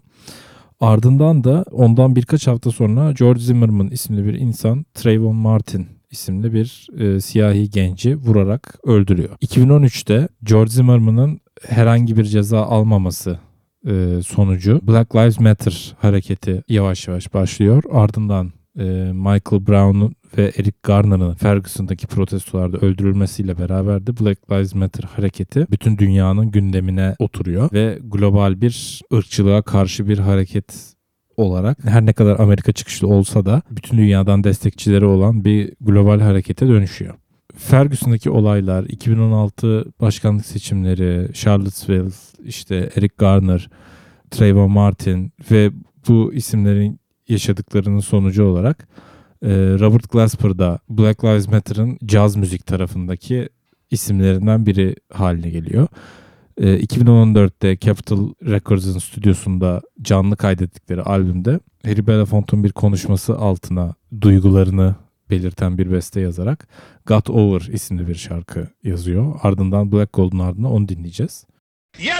Ardından 0.80 1.44
da 1.44 1.64
ondan 1.72 2.16
birkaç 2.16 2.46
hafta 2.46 2.70
sonra 2.70 3.12
George 3.12 3.40
Zimmerman 3.40 3.88
isimli 3.88 4.24
bir 4.24 4.34
insan 4.34 4.84
Trayvon 4.94 5.36
Martin 5.36 5.86
isimli 6.10 6.52
bir 6.52 6.86
e, 6.98 7.20
siyahi 7.20 7.70
genci 7.70 8.16
vurarak 8.16 8.78
öldürüyor. 8.84 9.36
2013'te 9.42 10.28
George 10.42 10.70
Zimmerman'ın 10.70 11.40
herhangi 11.68 12.16
bir 12.16 12.24
ceza 12.24 12.62
almaması 12.62 13.38
e, 13.86 14.22
sonucu 14.22 14.80
Black 14.88 15.16
Lives 15.16 15.40
Matter 15.40 15.96
hareketi 15.98 16.62
yavaş 16.68 17.08
yavaş 17.08 17.34
başlıyor. 17.34 17.82
Ardından 17.92 18.52
e, 18.78 18.82
Michael 19.12 19.66
Brown'un 19.66 20.14
ve 20.38 20.52
Eric 20.58 20.76
Garner'ın 20.82 21.34
Ferguson'daki 21.34 22.06
protestolarda 22.06 22.76
öldürülmesiyle 22.76 23.58
beraber 23.58 24.06
de 24.06 24.16
Black 24.16 24.50
Lives 24.52 24.74
Matter 24.74 25.04
hareketi 25.04 25.66
bütün 25.70 25.98
dünyanın 25.98 26.50
gündemine 26.50 27.14
oturuyor 27.18 27.72
ve 27.72 27.98
global 28.02 28.60
bir 28.60 29.00
ırkçılığa 29.14 29.62
karşı 29.62 30.08
bir 30.08 30.18
hareket 30.18 30.94
olarak 31.36 31.84
her 31.84 32.06
ne 32.06 32.12
kadar 32.12 32.40
Amerika 32.40 32.72
çıkışlı 32.72 33.08
olsa 33.08 33.44
da 33.44 33.62
bütün 33.70 33.98
dünyadan 33.98 34.44
destekçileri 34.44 35.04
olan 35.04 35.44
bir 35.44 35.72
global 35.80 36.20
harekete 36.20 36.68
dönüşüyor. 36.68 37.14
Ferguson'daki 37.56 38.30
olaylar, 38.30 38.84
2016 38.84 39.84
başkanlık 40.00 40.46
seçimleri, 40.46 41.34
Charlottesville, 41.34 42.10
işte 42.44 42.90
Eric 42.96 43.14
Garner, 43.18 43.70
Trayvon 44.30 44.70
Martin 44.70 45.32
ve 45.50 45.70
bu 46.08 46.34
isimlerin 46.34 47.00
yaşadıklarının 47.28 48.00
sonucu 48.00 48.44
olarak 48.44 48.88
e, 49.42 49.48
Robert 49.52 50.10
Glasper 50.10 50.58
da 50.58 50.78
Black 50.88 51.24
Lives 51.24 51.48
Matter'ın 51.48 51.98
caz 52.04 52.36
müzik 52.36 52.66
tarafındaki 52.66 53.48
isimlerinden 53.90 54.66
biri 54.66 54.96
haline 55.12 55.50
geliyor. 55.50 55.88
E, 56.56 56.80
2014'te 56.80 57.78
Capitol 57.78 58.34
Records'ın 58.42 58.98
stüdyosunda 58.98 59.80
canlı 60.02 60.36
kaydettikleri 60.36 61.02
albümde 61.02 61.60
Harry 61.84 62.06
Belafonte'un 62.06 62.64
bir 62.64 62.72
konuşması 62.72 63.38
altına 63.38 63.94
duygularını 64.20 64.94
belirten 65.30 65.78
bir 65.78 65.92
beste 65.92 66.20
yazarak 66.20 66.68
Got 67.06 67.30
Over 67.30 67.60
isimli 67.60 68.08
bir 68.08 68.14
şarkı 68.14 68.68
yazıyor. 68.84 69.34
Ardından 69.42 69.92
Black 69.92 70.12
Gold'un 70.12 70.38
ardından 70.38 70.72
onu 70.72 70.88
dinleyeceğiz. 70.88 71.46
Best 71.98 72.19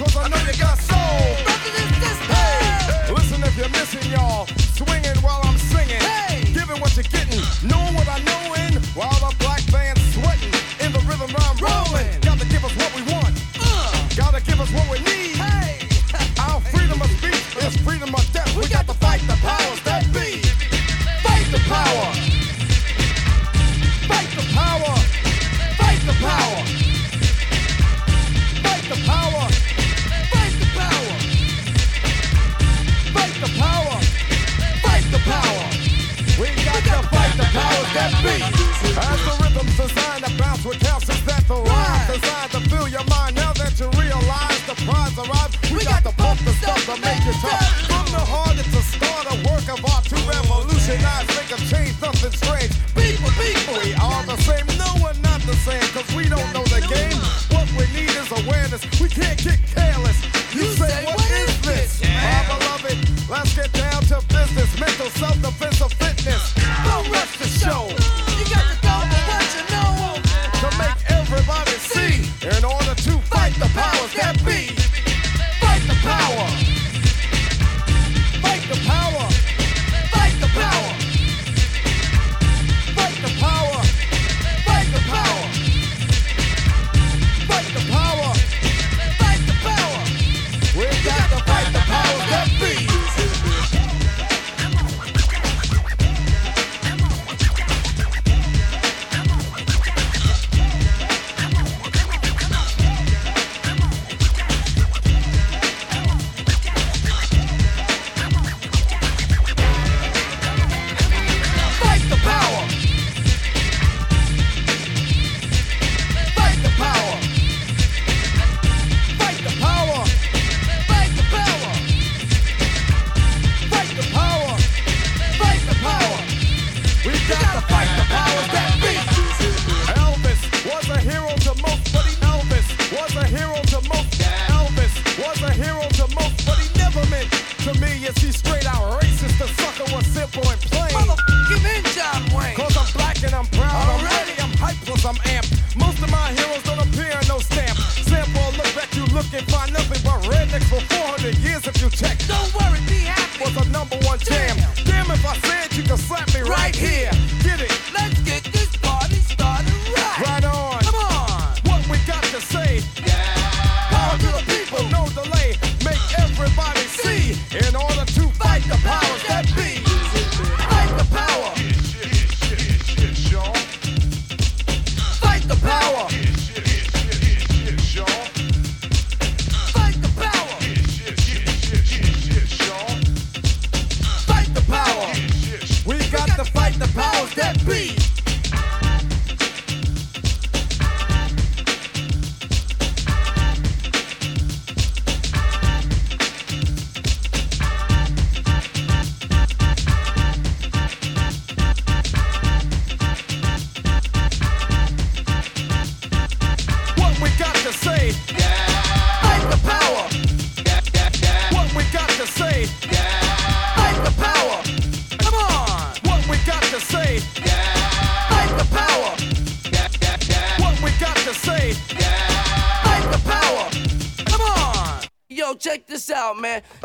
Cause 0.00 0.16
I 0.16 0.28
know 0.28 0.38
you 0.50 0.58
got 0.58 0.78
soul. 0.78 0.96
Hey, 2.32 3.12
listen 3.12 3.42
if 3.42 3.54
you're 3.54 3.68
missing, 3.68 4.10
y'all. 4.10 4.46
Swinging 4.74 5.14
while 5.20 5.42
I'm 5.44 5.58
singing. 5.58 6.00
Hey. 6.00 6.42
Giving 6.54 6.80
what 6.80 6.96
you're 6.96 7.02
getting. 7.02 7.42
Knowing 7.68 7.94
what 7.94 8.08
I 8.08 8.18
know. 8.20 8.39
could 37.90 37.98
that 37.98 38.12
beat, 38.22 38.42
As 38.98 39.20
the 39.24 39.34
rhythm's 39.42 39.76
designed 39.76 40.24
to 40.24 40.30
bounce 40.38 40.64
with 40.64 40.80
calcium 40.80 41.18
that 41.26 41.46
the 41.48 41.54
rhyme 41.54 42.06
designed 42.06 42.50
to 42.52 42.60
fill 42.70 42.88
your 42.88 43.04
mind. 43.04 43.36
Now 43.36 43.52
that 43.54 43.78
you 43.78 43.88
realize 43.98 44.62
the 44.66 44.74
prize 44.86 45.16
arrives, 45.18 45.56
We, 45.70 45.78
we 45.78 45.84
got, 45.84 46.04
got 46.04 46.14
the 46.14 46.22
pump, 46.22 46.40
the 46.40 46.52
stuff 46.52 46.84
to 46.86 47.00
make 47.00 47.24
you 47.24 47.32
tough. 47.32 47.79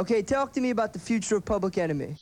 Okay, 0.06 0.22
talk 0.22 0.54
to 0.54 0.62
me 0.62 0.70
about 0.70 0.94
the 0.94 1.00
future 1.00 1.36
of 1.36 1.46
Public 1.46 1.80
Enemy. 1.80 2.16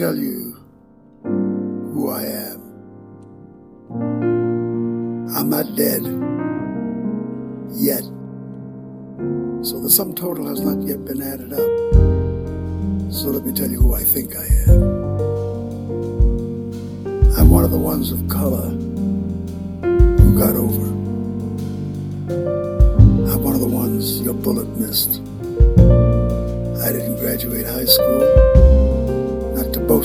Tell 0.00 0.16
you 0.16 0.39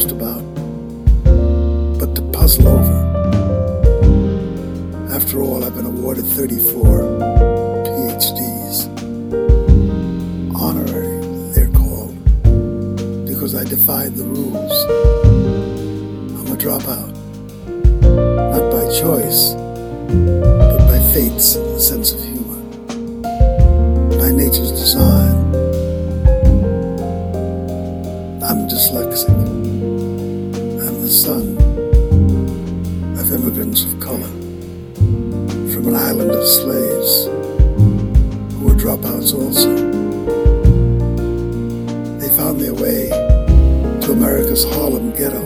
about, 0.03 0.43
but 1.97 2.13
to 2.15 2.21
puzzle 2.33 2.67
over. 2.67 3.05
After 5.09 5.41
all, 5.41 5.63
I've 5.63 5.73
been 5.73 5.85
awarded 5.85 6.25
34 6.25 6.99
PhDs. 7.85 8.89
Honorary, 10.53 11.21
they're 11.53 11.71
called, 11.71 12.13
because 13.25 13.55
I 13.55 13.63
defied 13.63 14.15
the 14.15 14.25
rules. 14.25 14.85
I'm 16.39 16.47
a 16.53 16.57
dropout, 16.57 17.15
not 18.51 18.71
by 18.71 18.83
choice, 18.99 19.53
but 19.53 20.79
by 20.87 20.99
fate's 21.13 21.57
sense 21.81 22.11
of 22.11 22.21
humor, 22.21 22.61
by 24.19 24.29
nature's 24.31 24.71
design. 24.71 25.34
From 35.85 35.93
an 35.93 36.01
island 36.01 36.31
of 36.31 36.47
slaves 36.47 37.25
who 38.55 38.65
were 38.65 38.73
dropouts 38.73 39.35
also. 39.35 39.71
They 42.17 42.29
found 42.35 42.59
their 42.59 42.73
way 42.73 43.09
to 44.01 44.11
America's 44.11 44.63
Harlem 44.63 45.11
ghetto. 45.11 45.45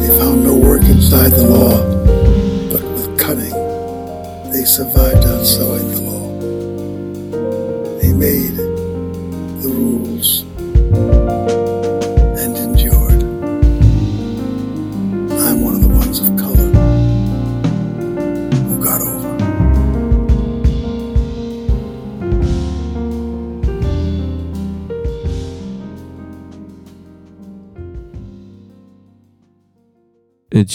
They 0.00 0.08
found 0.18 0.42
no 0.42 0.56
work 0.56 0.82
inside 0.82 1.30
the 1.30 1.46
law, 1.46 1.78
but 2.72 2.82
with 2.82 3.16
cunning, 3.16 3.54
they 4.50 4.64
survived 4.64 5.24
outside 5.26 5.84
the 5.94 6.00
law. 6.00 6.26
They 8.00 8.12
made 8.12 8.67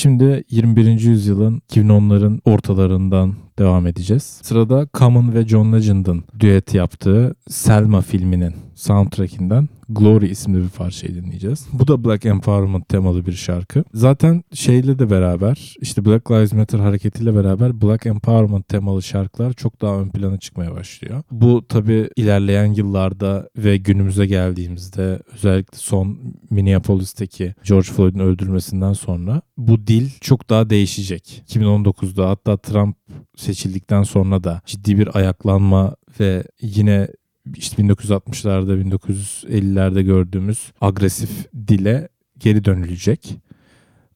şimdi 0.04 0.44
21. 0.50 1.02
yüzyılın 1.02 1.62
2010'ların 1.70 2.40
ortalarından 2.46 3.36
devam 3.60 3.88
edeceğiz. 3.88 4.24
Sırada 4.24 4.88
Common 4.94 5.34
ve 5.34 5.48
John 5.48 5.74
Legend'ın 5.74 6.24
düet 6.40 6.74
yaptığı 6.74 7.36
Selma 7.50 8.02
filminin 8.02 8.54
soundtrackinden 8.84 9.69
Glory 9.89 10.26
isimli 10.26 10.64
bir 10.64 10.69
parçayı 10.69 11.15
dinleyeceğiz. 11.15 11.68
Bu 11.73 11.88
da 11.88 12.03
Black 12.03 12.26
Empowerment 12.26 12.89
temalı 12.89 13.26
bir 13.26 13.34
şarkı. 13.34 13.84
Zaten 13.93 14.43
şeyle 14.53 14.99
de 14.99 15.10
beraber 15.10 15.76
işte 15.81 16.05
Black 16.05 16.31
Lives 16.31 16.53
Matter 16.53 16.80
hareketiyle 16.80 17.35
beraber 17.35 17.81
Black 17.81 18.05
Empowerment 18.05 18.68
temalı 18.68 19.03
şarkılar 19.03 19.53
çok 19.53 19.81
daha 19.81 19.99
ön 19.99 20.10
plana 20.10 20.38
çıkmaya 20.38 20.76
başlıyor. 20.76 21.23
Bu 21.31 21.68
tabi 21.68 22.10
ilerleyen 22.15 22.73
yıllarda 22.73 23.49
ve 23.57 23.77
günümüze 23.77 24.26
geldiğimizde 24.26 25.19
özellikle 25.34 25.77
son 25.77 26.19
Minneapolis'teki 26.49 27.55
George 27.64 27.88
Floyd'un 27.88 28.19
öldürülmesinden 28.19 28.93
sonra 28.93 29.41
bu 29.57 29.88
dil 29.88 30.10
çok 30.22 30.49
daha 30.49 30.69
değişecek. 30.69 31.43
2019'da 31.47 32.30
hatta 32.30 32.57
Trump 32.57 32.95
seçildikten 33.38 34.03
sonra 34.03 34.43
da 34.43 34.61
ciddi 34.65 34.97
bir 34.97 35.18
ayaklanma 35.18 35.95
ve 36.19 36.43
yine 36.61 37.07
işte 37.56 37.82
1960'larda 37.82 38.82
1950'lerde 38.82 40.02
gördüğümüz 40.02 40.72
agresif 40.82 41.53
dile 41.68 42.10
geri 42.40 42.65
dönülecek. 42.65 43.38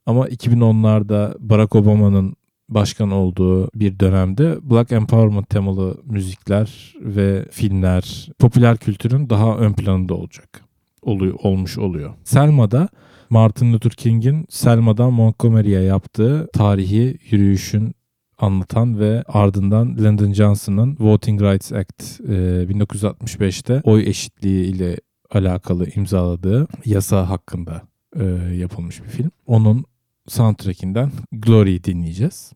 Ama 0.05 0.27
2010'larda 0.27 1.35
Barack 1.39 1.75
Obama'nın 1.75 2.35
başkan 2.69 3.11
olduğu 3.11 3.69
bir 3.75 3.99
dönemde 3.99 4.57
Black 4.61 4.91
Empowerment 4.91 5.49
temalı 5.49 5.97
müzikler 6.05 6.95
ve 7.01 7.45
filmler 7.51 8.29
popüler 8.39 8.77
kültürün 8.77 9.29
daha 9.29 9.57
ön 9.57 9.73
planında 9.73 10.15
olacak. 10.15 10.61
Oluyor, 11.01 11.35
olmuş 11.43 11.77
oluyor. 11.77 12.13
Selma'da 12.23 12.89
Martin 13.29 13.73
Luther 13.73 13.91
King'in 13.91 14.45
Selma'dan 14.49 15.13
Montgomery'e 15.13 15.81
yaptığı 15.81 16.49
tarihi 16.53 17.17
yürüyüşün 17.31 17.95
anlatan 18.37 18.99
ve 18.99 19.23
ardından 19.27 19.97
Lyndon 19.97 20.33
Johnson'ın 20.33 20.97
Voting 20.99 21.41
Rights 21.41 21.73
Act 21.73 22.21
e, 22.21 22.33
1965'te 22.69 23.81
oy 23.83 24.09
eşitliği 24.09 24.65
ile 24.65 24.97
alakalı 25.31 25.89
imzaladığı 25.95 26.67
yasa 26.85 27.29
hakkında 27.29 27.81
e, 28.15 28.23
yapılmış 28.55 29.03
bir 29.03 29.09
film. 29.09 29.31
Onun 29.45 29.85
soundtrackinden 30.27 31.11
Glory'yi 31.31 31.83
dinleyeceğiz. 31.83 32.53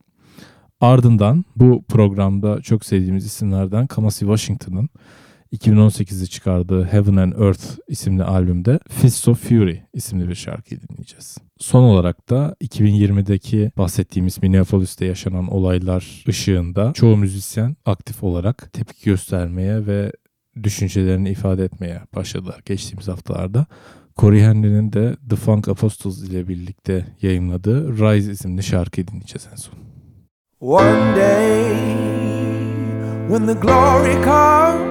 Ardından 0.82 1.46
bu 1.56 1.84
programda 1.90 2.62
çok 2.62 2.86
sevdiğimiz 2.86 3.26
isimlerden 3.26 3.88
Kamasi 3.88 4.20
Washington'ın 4.20 4.90
2018'de 5.54 6.26
çıkardığı 6.26 6.84
Heaven 6.84 7.16
and 7.16 7.34
Earth 7.34 7.64
isimli 7.88 8.24
albümde 8.24 8.80
Fists 8.90 9.28
of 9.28 9.44
Fury 9.50 9.78
isimli 9.94 10.30
bir 10.30 10.36
şarkıyı 10.36 10.82
dinleyeceğiz. 10.82 11.38
Son 11.60 11.84
olarak 11.84 12.30
da 12.30 12.56
2020'deki 12.62 13.72
bahsettiğimiz 13.78 14.44
Minneapolis'te 14.44 15.06
yaşanan 15.06 15.48
olaylar 15.48 16.24
ışığında 16.28 16.94
çoğu 16.94 17.18
müzisyen 17.18 17.76
aktif 17.86 18.24
olarak 18.24 18.74
tepki 18.74 19.06
göstermeye 19.06 19.88
ve 19.88 20.12
düşüncelerini 20.64 21.30
ifade 21.30 21.64
etmeye 21.64 22.02
başladılar 22.16 22.62
geçtiğimiz 22.66 23.08
haftalarda. 23.08 23.66
Corey 24.18 24.42
Henry'nin 24.42 24.94
de 24.94 25.16
The 25.30 25.36
Funk 25.36 25.68
Apostles 25.68 26.24
ile 26.24 26.48
birlikte 26.48 27.06
yayınladığı 27.22 27.98
Rise 27.98 28.32
isimli 28.32 28.64
şarkıyı 28.64 29.08
dinleyeceğiz 29.08 29.48
en 29.52 29.56
son. 29.56 29.74
One 30.60 31.16
day, 31.16 31.76
when 33.28 33.48
the 33.48 33.54
glory 33.54 34.24
comes, 34.24 34.91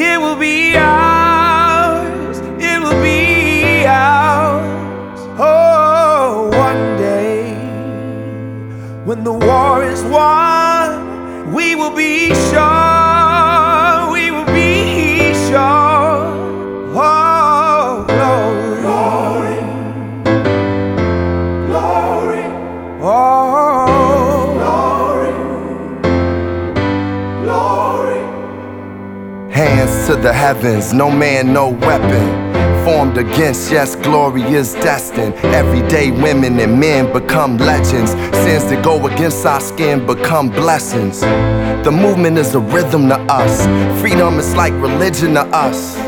it 0.00 0.20
will 0.20 0.36
be 0.36 0.76
ours. 0.76 2.38
It 2.60 2.80
will 2.80 3.02
be 3.02 3.84
ours. 3.86 5.20
Oh, 5.38 6.50
one 6.52 6.96
day, 6.96 7.52
when 9.04 9.24
the 9.24 9.32
war 9.32 9.82
is 9.82 10.02
won, 10.04 11.52
we 11.52 11.74
will 11.74 11.94
be 11.94 12.28
sure, 12.50 12.97
the 30.22 30.32
heavens, 30.32 30.92
no 30.92 31.10
man, 31.10 31.52
no 31.52 31.70
weapon. 31.70 32.84
Formed 32.84 33.18
against, 33.18 33.70
yes, 33.70 33.94
glory 33.96 34.42
is 34.42 34.74
destined. 34.74 35.34
Everyday 35.54 36.10
women 36.10 36.58
and 36.58 36.80
men 36.80 37.12
become 37.12 37.56
legends. 37.58 38.12
Sins 38.12 38.64
that 38.70 38.82
go 38.82 39.06
against 39.06 39.44
our 39.44 39.60
skin 39.60 40.06
become 40.06 40.48
blessings. 40.48 41.20
The 41.20 41.90
movement 41.92 42.38
is 42.38 42.54
a 42.54 42.60
rhythm 42.60 43.08
to 43.08 43.16
us. 43.30 43.66
Freedom 44.00 44.38
is 44.38 44.54
like 44.56 44.72
religion 44.74 45.34
to 45.34 45.42
us. 45.46 46.07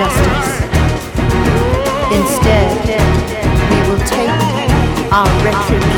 justice. 0.00 0.52
Instead, 2.10 2.68
we 3.70 3.78
will 3.90 4.02
take 4.06 4.30
our 5.12 5.28
retribution. 5.44 5.89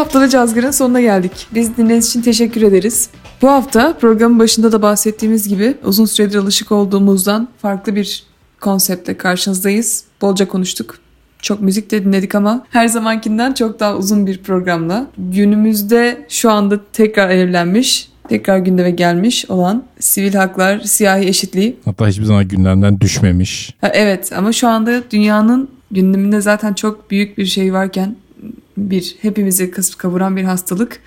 Bu 0.00 0.04
hafta 0.04 0.20
da 0.20 0.28
Cazgır'ın 0.28 0.70
sonuna 0.70 1.00
geldik. 1.00 1.46
Biz 1.54 1.76
dinlediğiniz 1.76 2.08
için 2.08 2.22
teşekkür 2.22 2.62
ederiz. 2.62 3.10
Bu 3.42 3.48
hafta 3.48 3.96
programın 4.00 4.38
başında 4.38 4.72
da 4.72 4.82
bahsettiğimiz 4.82 5.48
gibi 5.48 5.74
uzun 5.84 6.04
süredir 6.04 6.38
alışık 6.38 6.72
olduğumuzdan 6.72 7.48
farklı 7.62 7.96
bir 7.96 8.24
konseptle 8.60 9.16
karşınızdayız. 9.16 10.04
Bolca 10.22 10.48
konuştuk. 10.48 10.98
Çok 11.42 11.60
müzik 11.60 11.90
de 11.90 12.04
dinledik 12.04 12.34
ama 12.34 12.66
her 12.70 12.88
zamankinden 12.88 13.52
çok 13.52 13.80
daha 13.80 13.96
uzun 13.96 14.26
bir 14.26 14.42
programla. 14.42 15.06
Günümüzde 15.18 16.26
şu 16.28 16.50
anda 16.50 16.80
tekrar 16.92 17.30
evlenmiş, 17.30 18.08
tekrar 18.28 18.58
gündeme 18.58 18.90
gelmiş 18.90 19.50
olan 19.50 19.84
sivil 19.98 20.34
haklar, 20.34 20.80
siyahi 20.80 21.28
eşitliği. 21.28 21.76
Hatta 21.84 22.08
hiçbir 22.08 22.24
zaman 22.24 22.48
gündemden 22.48 23.00
düşmemiş. 23.00 23.74
Ha, 23.80 23.90
evet 23.94 24.32
ama 24.36 24.52
şu 24.52 24.68
anda 24.68 25.10
dünyanın 25.10 25.68
gündeminde 25.90 26.40
zaten 26.40 26.74
çok 26.74 27.10
büyük 27.10 27.38
bir 27.38 27.46
şey 27.46 27.72
varken 27.72 28.16
bir 28.90 29.16
hepimizi 29.22 29.70
kasıp 29.70 29.98
kavuran 29.98 30.36
bir 30.36 30.44
hastalık. 30.44 31.00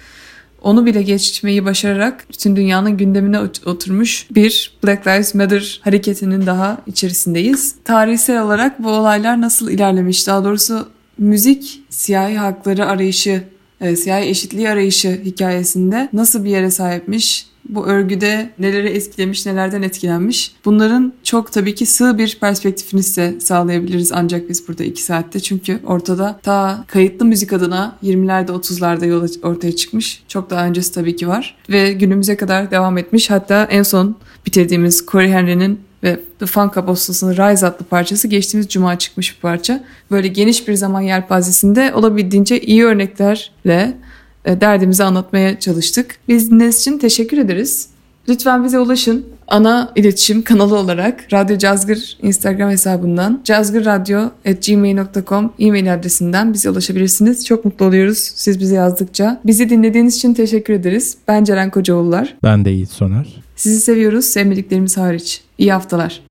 Onu 0.62 0.86
bile 0.86 1.02
geçmeyi 1.02 1.66
başararak 1.66 2.26
bütün 2.30 2.56
dünyanın 2.56 2.98
gündemine 2.98 3.38
ot- 3.38 3.68
oturmuş 3.68 4.28
bir 4.32 4.78
Black 4.86 5.08
Lives 5.08 5.36
Matter 5.36 5.82
hareketinin 5.84 6.46
daha 6.46 6.78
içerisindeyiz. 6.88 7.76
Tarihsel 7.84 8.42
olarak 8.42 8.84
bu 8.84 8.90
olaylar 8.90 9.42
nasıl 9.42 9.70
ilerlemiş? 9.72 10.28
Daha 10.28 10.44
doğrusu 10.44 10.90
müzik 11.18 11.82
siyahi 11.90 12.38
hakları 12.38 12.86
arayışı, 12.86 13.44
e, 13.82 13.96
siyahi 13.96 14.26
eşitliği 14.30 14.70
arayışı 14.70 15.22
hikayesinde 15.26 16.10
nasıl 16.14 16.44
bir 16.44 16.50
yere 16.50 16.72
sahipmiş? 16.72 17.46
Bu 17.70 17.88
örgüde 17.88 18.50
neleri 18.60 18.88
etkilemiş, 18.88 19.46
nelerden 19.46 19.82
etkilenmiş? 19.82 20.52
Bunların 20.66 21.14
çok 21.24 21.52
tabii 21.52 21.76
ki 21.76 21.86
sığ 21.86 22.18
bir 22.18 22.38
perspektifini 22.42 23.04
size 23.04 23.40
sağlayabiliriz 23.40 24.12
ancak 24.12 24.50
biz 24.50 24.68
burada 24.68 24.84
iki 24.84 25.04
saatte. 25.04 25.40
Çünkü 25.40 25.80
ortada 25.86 26.40
ta 26.44 26.86
kayıtlı 26.88 27.26
müzik 27.26 27.54
adına 27.54 27.98
20'lerde 28.04 28.52
30'larda 28.52 29.06
yola 29.06 29.28
ortaya 29.44 29.76
çıkmış. 29.76 30.24
Çok 30.28 30.50
daha 30.50 30.66
öncesi 30.66 30.94
tabii 30.94 31.16
ki 31.16 31.28
var. 31.28 31.58
Ve 31.70 31.94
günümüze 31.94 32.38
kadar 32.38 32.72
devam 32.72 32.98
etmiş. 32.98 33.30
Hatta 33.30 33.68
en 33.72 33.84
son 33.84 34.16
bitirdiğimiz 34.46 35.06
Corey 35.08 35.32
Henry'nin 35.32 35.80
ve 36.04 36.20
The 36.40 36.46
Funk 36.46 36.78
Apostles'ın 36.78 37.32
Rise 37.32 37.68
adlı 37.68 37.86
parçası 37.86 38.28
geçtiğimiz 38.28 38.68
cuma 38.68 38.98
çıkmış 38.98 39.36
bir 39.36 39.42
parça. 39.42 39.84
Böyle 40.12 40.28
geniş 40.28 40.68
bir 40.68 40.74
zaman 40.74 41.02
yelpazesinde 41.02 41.94
olabildiğince 41.94 42.62
iyi 42.62 42.86
örneklerle 42.86 43.98
derdimizi 44.46 45.04
anlatmaya 45.04 45.60
çalıştık. 45.60 46.16
Biz 46.28 46.52
dinlediğiniz 46.52 46.80
için 46.80 46.98
teşekkür 46.98 47.38
ederiz. 47.38 47.88
Lütfen 48.30 48.64
bize 48.64 48.80
ulaşın. 48.80 49.26
Ana 49.48 49.92
iletişim 49.96 50.42
kanalı 50.42 50.78
olarak 50.78 51.34
Radyo 51.34 51.58
Cazgır 51.58 52.18
Instagram 52.22 52.70
hesabından 52.70 53.42
cazgırradyo.gmail.com 53.44 55.54
e-mail 55.60 55.94
adresinden 55.94 56.54
bize 56.54 56.70
ulaşabilirsiniz. 56.70 57.46
Çok 57.46 57.66
mutlu 57.66 57.86
oluyoruz 57.86 58.18
siz 58.18 58.60
bize 58.60 58.76
yazdıkça. 58.76 59.42
Bizi 59.46 59.70
dinlediğiniz 59.70 60.16
için 60.16 60.34
teşekkür 60.34 60.74
ederiz. 60.74 61.18
Ben 61.28 61.44
Ceren 61.44 61.70
Kocaoğullar. 61.70 62.38
Ben 62.44 62.66
de 62.66 62.70
Yiğit 62.70 62.90
Soner. 62.90 63.44
Sizi 63.56 63.82
seviyoruz 63.82 64.26
sevmediklerimiz 64.26 64.98
hariç. 64.98 65.42
İyi 65.58 65.74
haftalar. 65.74 66.22